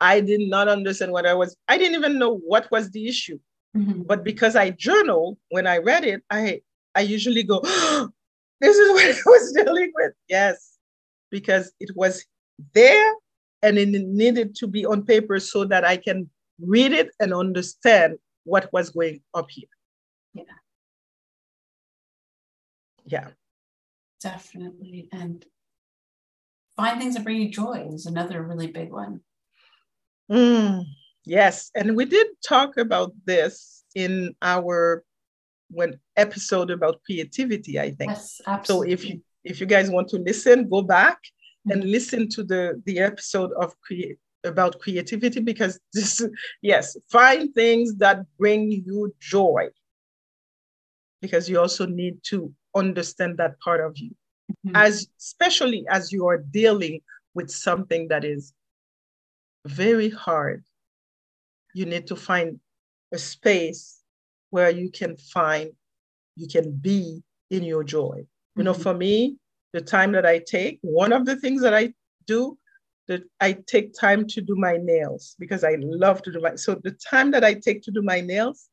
I 0.00 0.20
did 0.20 0.40
not 0.40 0.66
understand 0.66 1.12
what 1.12 1.24
I 1.24 1.32
was, 1.34 1.56
I 1.68 1.78
didn't 1.78 1.94
even 1.94 2.18
know 2.18 2.38
what 2.38 2.68
was 2.72 2.90
the 2.90 3.06
issue. 3.06 3.38
Mm-hmm. 3.76 4.02
But 4.02 4.24
because 4.24 4.56
I 4.56 4.70
journal, 4.70 5.38
when 5.50 5.68
I 5.68 5.78
read 5.78 6.04
it, 6.04 6.22
I 6.28 6.60
I 6.96 7.02
usually 7.02 7.44
go, 7.44 7.60
oh, 7.62 8.08
this 8.60 8.76
is 8.76 8.90
what 8.90 9.04
I 9.16 9.20
was 9.26 9.52
dealing 9.52 9.92
with. 9.94 10.12
Yes, 10.28 10.78
because 11.30 11.72
it 11.78 11.90
was 11.94 12.24
there 12.74 13.14
and 13.62 13.78
it 13.78 13.88
needed 13.88 14.56
to 14.56 14.66
be 14.66 14.84
on 14.84 15.04
paper 15.04 15.38
so 15.38 15.64
that 15.66 15.84
I 15.84 15.98
can 15.98 16.28
read 16.60 16.92
it 16.92 17.10
and 17.20 17.32
understand 17.32 18.18
what 18.44 18.72
was 18.72 18.90
going 18.90 19.20
up 19.34 19.48
here. 19.50 19.68
Yeah. 23.06 23.28
Definitely. 24.20 25.08
And 25.12 25.44
find 26.76 27.00
things 27.00 27.14
that 27.14 27.24
bring 27.24 27.40
you 27.40 27.50
joy 27.50 27.88
is 27.92 28.06
another 28.06 28.42
really 28.42 28.66
big 28.66 28.92
one. 28.92 29.20
Mm, 30.30 30.84
yes. 31.24 31.70
And 31.74 31.96
we 31.96 32.04
did 32.04 32.26
talk 32.46 32.76
about 32.76 33.12
this 33.24 33.84
in 33.94 34.34
our 34.42 35.04
when 35.70 35.98
episode 36.16 36.70
about 36.70 37.02
creativity, 37.04 37.78
I 37.78 37.90
think. 37.90 38.10
Yes, 38.12 38.40
absolutely. 38.46 38.88
So 38.88 38.92
if 38.92 39.04
you 39.04 39.22
if 39.44 39.60
you 39.60 39.66
guys 39.66 39.90
want 39.90 40.08
to 40.08 40.18
listen, 40.18 40.68
go 40.68 40.82
back 40.82 41.18
and 41.68 41.84
listen 41.84 42.28
to 42.30 42.44
the 42.44 42.80
the 42.86 42.98
episode 42.98 43.52
of 43.60 43.78
create 43.80 44.18
about 44.44 44.78
creativity 44.78 45.40
because 45.40 45.80
this 45.92 46.24
yes 46.62 46.96
find 47.10 47.54
things 47.54 47.96
that 47.96 48.24
bring 48.38 48.70
you 48.70 49.12
joy 49.20 49.68
because 51.20 51.48
you 51.48 51.58
also 51.58 51.86
need 51.86 52.18
to 52.22 52.52
understand 52.76 53.36
that 53.38 53.58
part 53.60 53.80
of 53.80 53.96
you 53.98 54.10
mm-hmm. 54.66 54.76
as 54.76 55.08
especially 55.18 55.84
as 55.90 56.12
you 56.12 56.26
are 56.26 56.38
dealing 56.38 57.00
with 57.34 57.50
something 57.50 58.08
that 58.08 58.24
is 58.24 58.52
very 59.66 60.10
hard 60.10 60.64
you 61.74 61.86
need 61.86 62.06
to 62.06 62.16
find 62.16 62.60
a 63.12 63.18
space 63.18 64.02
where 64.50 64.70
you 64.70 64.90
can 64.90 65.16
find 65.16 65.70
you 66.36 66.46
can 66.46 66.70
be 66.72 67.22
in 67.50 67.62
your 67.62 67.82
joy 67.82 68.24
you 68.56 68.62
know 68.62 68.72
mm-hmm. 68.72 68.82
for 68.82 68.94
me 68.94 69.36
the 69.76 69.82
time 69.82 70.12
that 70.12 70.24
I 70.24 70.38
take. 70.38 70.78
One 70.80 71.12
of 71.12 71.26
the 71.26 71.36
things 71.36 71.60
that 71.60 71.74
I 71.74 71.92
do, 72.26 72.58
that 73.08 73.22
I 73.40 73.52
take 73.52 73.92
time 73.92 74.26
to 74.28 74.40
do 74.40 74.56
my 74.56 74.78
nails 74.78 75.36
because 75.38 75.64
I 75.64 75.76
love 75.78 76.22
to 76.22 76.32
do 76.32 76.40
my. 76.40 76.56
So 76.56 76.76
the 76.82 76.92
time 76.92 77.30
that 77.32 77.44
I 77.44 77.52
take 77.52 77.82
to 77.82 77.90
do 77.90 78.00
my 78.00 78.22
nails, 78.22 78.68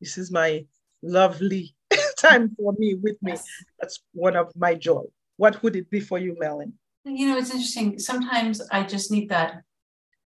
this 0.00 0.18
is 0.18 0.32
my 0.32 0.66
lovely 1.02 1.74
time 2.20 2.54
for 2.56 2.72
me 2.78 2.94
with 2.94 3.16
me. 3.22 3.32
Yes. 3.32 3.46
That's 3.78 4.00
one 4.12 4.36
of 4.36 4.52
my 4.56 4.74
joy. 4.74 5.04
What 5.36 5.62
would 5.62 5.76
it 5.76 5.90
be 5.90 6.00
for 6.00 6.18
you, 6.18 6.36
Melanie? 6.38 6.72
You 7.04 7.28
know, 7.28 7.38
it's 7.38 7.50
interesting. 7.50 7.98
Sometimes 7.98 8.60
I 8.70 8.82
just 8.82 9.10
need 9.10 9.30
that 9.30 9.62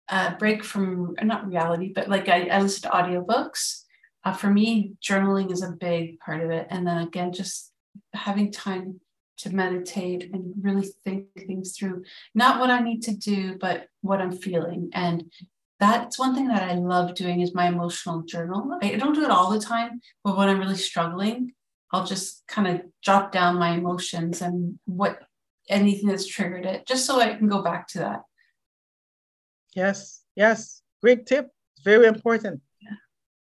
uh, 0.08 0.34
break 0.36 0.64
from 0.64 1.14
not 1.22 1.46
reality, 1.46 1.92
but 1.94 2.08
like 2.08 2.28
I, 2.28 2.46
I 2.46 2.60
listen 2.60 2.90
to 2.90 2.96
audiobooks. 2.96 3.82
Uh, 4.24 4.32
for 4.32 4.50
me, 4.50 4.94
journaling 5.02 5.52
is 5.52 5.62
a 5.62 5.72
big 5.72 6.18
part 6.20 6.42
of 6.42 6.50
it. 6.50 6.66
And 6.70 6.86
then 6.86 6.98
again, 6.98 7.32
just 7.32 7.72
having 8.14 8.52
time 8.52 9.00
to 9.38 9.54
meditate 9.54 10.30
and 10.32 10.54
really 10.60 10.86
think 11.04 11.26
things 11.36 11.76
through 11.76 12.04
not 12.34 12.60
what 12.60 12.70
i 12.70 12.80
need 12.80 13.02
to 13.02 13.14
do 13.16 13.56
but 13.58 13.86
what 14.00 14.20
i'm 14.20 14.30
feeling 14.30 14.88
and 14.92 15.24
that's 15.80 16.18
one 16.18 16.34
thing 16.34 16.48
that 16.48 16.62
i 16.62 16.74
love 16.74 17.14
doing 17.14 17.40
is 17.40 17.54
my 17.54 17.66
emotional 17.66 18.22
journal 18.22 18.78
i 18.82 18.94
don't 18.94 19.14
do 19.14 19.24
it 19.24 19.30
all 19.30 19.50
the 19.50 19.58
time 19.58 20.00
but 20.22 20.36
when 20.36 20.48
i'm 20.48 20.60
really 20.60 20.76
struggling 20.76 21.52
i'll 21.92 22.06
just 22.06 22.46
kind 22.46 22.66
of 22.68 22.82
jot 23.02 23.32
down 23.32 23.58
my 23.58 23.70
emotions 23.70 24.42
and 24.42 24.78
what 24.86 25.18
anything 25.68 26.08
that's 26.08 26.26
triggered 26.26 26.66
it 26.66 26.86
just 26.86 27.06
so 27.06 27.20
i 27.20 27.34
can 27.34 27.48
go 27.48 27.62
back 27.62 27.86
to 27.86 27.98
that 27.98 28.20
yes 29.74 30.22
yes 30.36 30.82
great 31.02 31.26
tip 31.26 31.48
very 31.84 32.06
important 32.06 32.60
yeah. 32.80 32.96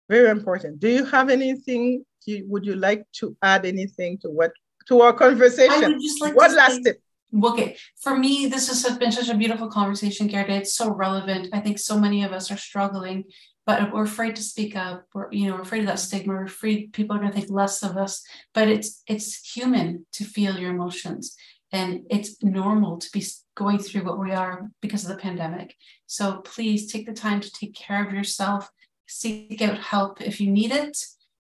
very 0.10 0.30
important 0.30 0.80
do 0.80 0.90
you 0.90 1.06
have 1.06 1.30
anything 1.30 2.04
you, 2.26 2.46
would 2.48 2.66
you 2.66 2.76
like 2.76 3.06
to 3.14 3.36
add 3.42 3.66
anything 3.66 4.18
to 4.18 4.30
what 4.30 4.52
to 4.88 5.02
our 5.02 5.14
conversation. 5.14 5.84
I 5.84 5.88
would 5.88 6.02
just 6.02 6.22
like 6.22 6.36
what 6.36 6.52
lasted? 6.52 6.98
Okay, 7.44 7.76
for 8.02 8.18
me, 8.18 8.48
this 8.48 8.68
has 8.70 8.98
been 8.98 9.12
such 9.12 9.30
a 9.30 9.36
beautiful 9.36 9.68
conversation, 9.68 10.28
Gerda. 10.28 10.54
It's 10.54 10.76
so 10.76 10.90
relevant. 10.90 11.50
I 11.52 11.60
think 11.60 11.78
so 11.78 12.00
many 12.00 12.24
of 12.24 12.32
us 12.32 12.50
are 12.52 12.58
struggling, 12.58 13.26
but 13.68 13.94
we're 13.94 14.04
afraid 14.04 14.38
to 14.38 14.42
speak 14.42 14.78
up. 14.78 15.04
We're, 15.14 15.30
you 15.32 15.48
know, 15.48 15.56
we're 15.56 15.62
afraid 15.62 15.82
of 15.82 15.88
that 15.88 16.00
stigma. 16.00 16.34
We're 16.34 16.46
afraid 16.46 16.94
people 16.94 17.16
are 17.16 17.20
going 17.20 17.32
to 17.32 17.38
think 17.38 17.52
less 17.52 17.84
of 17.84 17.98
us. 17.98 18.24
But 18.54 18.70
it's 18.70 19.04
it's 19.06 19.54
human 19.54 20.06
to 20.14 20.24
feel 20.24 20.58
your 20.58 20.72
emotions, 20.72 21.36
and 21.74 22.02
it's 22.10 22.42
normal 22.42 22.98
to 22.98 23.10
be 23.12 23.24
going 23.56 23.80
through 23.80 24.06
what 24.06 24.20
we 24.20 24.32
are 24.32 24.72
because 24.82 25.04
of 25.04 25.10
the 25.10 25.22
pandemic. 25.22 25.76
So 26.08 26.38
please 26.38 26.92
take 26.92 27.06
the 27.06 27.14
time 27.14 27.42
to 27.42 27.52
take 27.52 27.76
care 27.76 28.08
of 28.08 28.14
yourself. 28.14 28.70
Seek 29.06 29.62
out 29.62 29.80
help 29.80 30.22
if 30.22 30.40
you 30.40 30.50
need 30.50 30.72
it, 30.72 30.98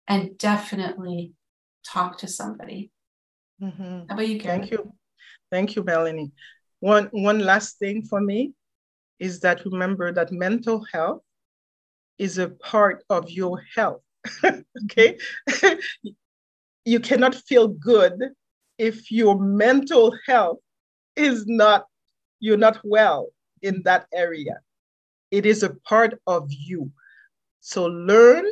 and 0.09 0.37
definitely 0.39 1.35
talk 1.87 2.16
to 2.18 2.27
somebody. 2.27 2.91
Mm-hmm. 3.62 3.99
How 4.09 4.14
about 4.14 4.29
you, 4.29 4.41
Karen? 4.41 4.61
Thank 4.61 4.72
you. 4.72 4.93
Thank 5.51 5.77
you, 5.77 5.85
Melanie. 5.85 6.33
One, 6.81 7.09
one 7.12 7.41
last 7.41 7.79
thing 7.79 8.03
for 8.03 8.20
me 8.20 8.55
is 9.18 9.41
that 9.41 9.64
remember 9.66 10.11
that 10.12 10.33
mental 10.33 10.85
health 10.93 11.22
is 12.19 12.39
a 12.39 12.49
part 12.49 13.05
of 13.11 13.31
your 13.31 13.62
health. 13.75 14.03
okay? 14.85 15.19
you 16.85 17.01
cannot 17.01 17.35
feel 17.35 17.69
good 17.69 18.15
if 18.79 19.11
your 19.11 19.39
mental 19.39 20.15
health 20.27 20.59
is 21.17 21.47
not, 21.47 21.87
you're 22.41 22.57
not 22.57 22.81
well 22.85 23.29
in 23.62 23.83
that 23.85 24.07
area. 24.12 24.59
It 25.31 25.47
is 25.47 25.62
a 25.62 25.75
part 25.89 26.21
of 26.27 26.49
you. 26.51 26.91
So 27.61 27.87
learn 27.87 28.45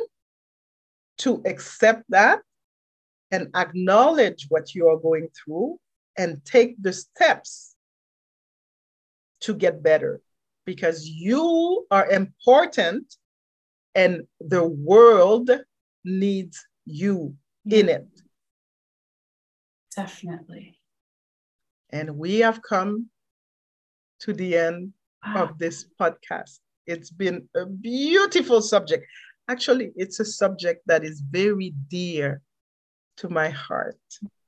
to 1.19 1.41
accept 1.45 2.03
that 2.09 2.39
and 3.31 3.47
acknowledge 3.55 4.47
what 4.49 4.73
you 4.75 4.87
are 4.87 4.97
going 4.97 5.27
through 5.29 5.79
and 6.17 6.43
take 6.45 6.81
the 6.81 6.93
steps 6.93 7.75
to 9.41 9.53
get 9.53 9.83
better 9.83 10.21
because 10.65 11.07
you 11.07 11.85
are 11.91 12.09
important 12.09 13.15
and 13.95 14.23
the 14.39 14.65
world 14.65 15.49
needs 16.03 16.65
you 16.85 17.35
in 17.69 17.89
it. 17.89 18.07
Definitely. 19.95 20.79
And 21.91 22.17
we 22.17 22.39
have 22.39 22.61
come 22.61 23.09
to 24.21 24.33
the 24.33 24.57
end 24.57 24.93
wow. 25.25 25.43
of 25.43 25.57
this 25.59 25.85
podcast. 25.99 26.59
It's 26.87 27.11
been 27.11 27.47
a 27.55 27.65
beautiful 27.65 28.61
subject. 28.61 29.05
Actually, 29.49 29.91
it's 29.95 30.19
a 30.19 30.25
subject 30.25 30.81
that 30.87 31.03
is 31.03 31.21
very 31.21 31.73
dear 31.89 32.41
to 33.17 33.29
my 33.29 33.49
heart. 33.49 33.99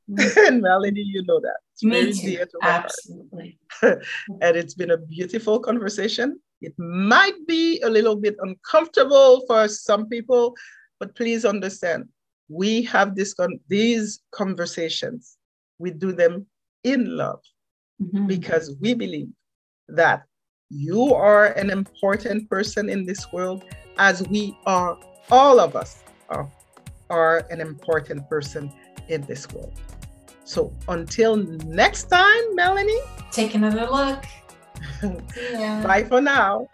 Mm-hmm. 0.10 0.40
and 0.48 0.62
Melanie, 0.62 1.02
you 1.02 1.24
know 1.26 1.40
that. 1.40 1.58
It's 1.74 1.84
Me 1.84 1.92
very 1.92 2.14
too. 2.14 2.22
dear 2.22 2.46
to 2.46 2.58
my 2.62 2.68
Absolutely. 2.68 3.60
heart. 3.70 4.04
and 4.42 4.58
it's 4.58 4.74
been 4.74 4.92
a 4.92 4.98
beautiful 4.98 5.60
conversation. 5.60 6.40
It 6.66 6.74
might 6.80 7.38
be 7.48 7.80
a 7.82 7.90
little 7.90 8.16
bit 8.16 8.36
uncomfortable 8.40 9.46
for 9.46 9.68
some 9.68 10.10
people, 10.10 10.56
but 11.00 11.16
please 11.16 11.46
understand, 11.46 12.10
we 12.50 12.82
have 12.84 13.16
this 13.16 13.34
con- 13.34 13.60
these 13.68 14.22
conversations. 14.32 15.38
We 15.78 15.92
do 15.92 16.12
them 16.12 16.48
in 16.84 17.16
love 17.16 17.42
mm-hmm. 18.02 18.26
because 18.26 18.76
we 18.82 18.96
believe 18.96 19.30
that 19.90 20.24
you 20.70 21.14
are 21.14 21.48
an 21.54 21.70
important 21.70 22.50
person 22.50 22.90
in 22.90 23.06
this 23.06 23.32
world, 23.32 23.64
as 23.98 24.28
we 24.28 24.58
are, 24.66 24.98
all 25.30 25.60
of 25.60 25.76
us 25.76 26.04
are, 26.30 26.50
are 27.12 27.46
an 27.52 27.62
important 27.62 28.28
person 28.28 28.74
in 29.08 29.22
this 29.22 29.48
world. 29.54 29.80
So 30.46 30.74
until 30.88 31.36
next 31.82 32.06
time, 32.06 32.56
Melanie, 32.56 33.02
take 33.32 33.54
another 33.54 33.86
look. 33.86 34.26
Yeah. 35.36 35.82
Bye 35.88 36.04
for 36.04 36.22
now. 36.22 36.68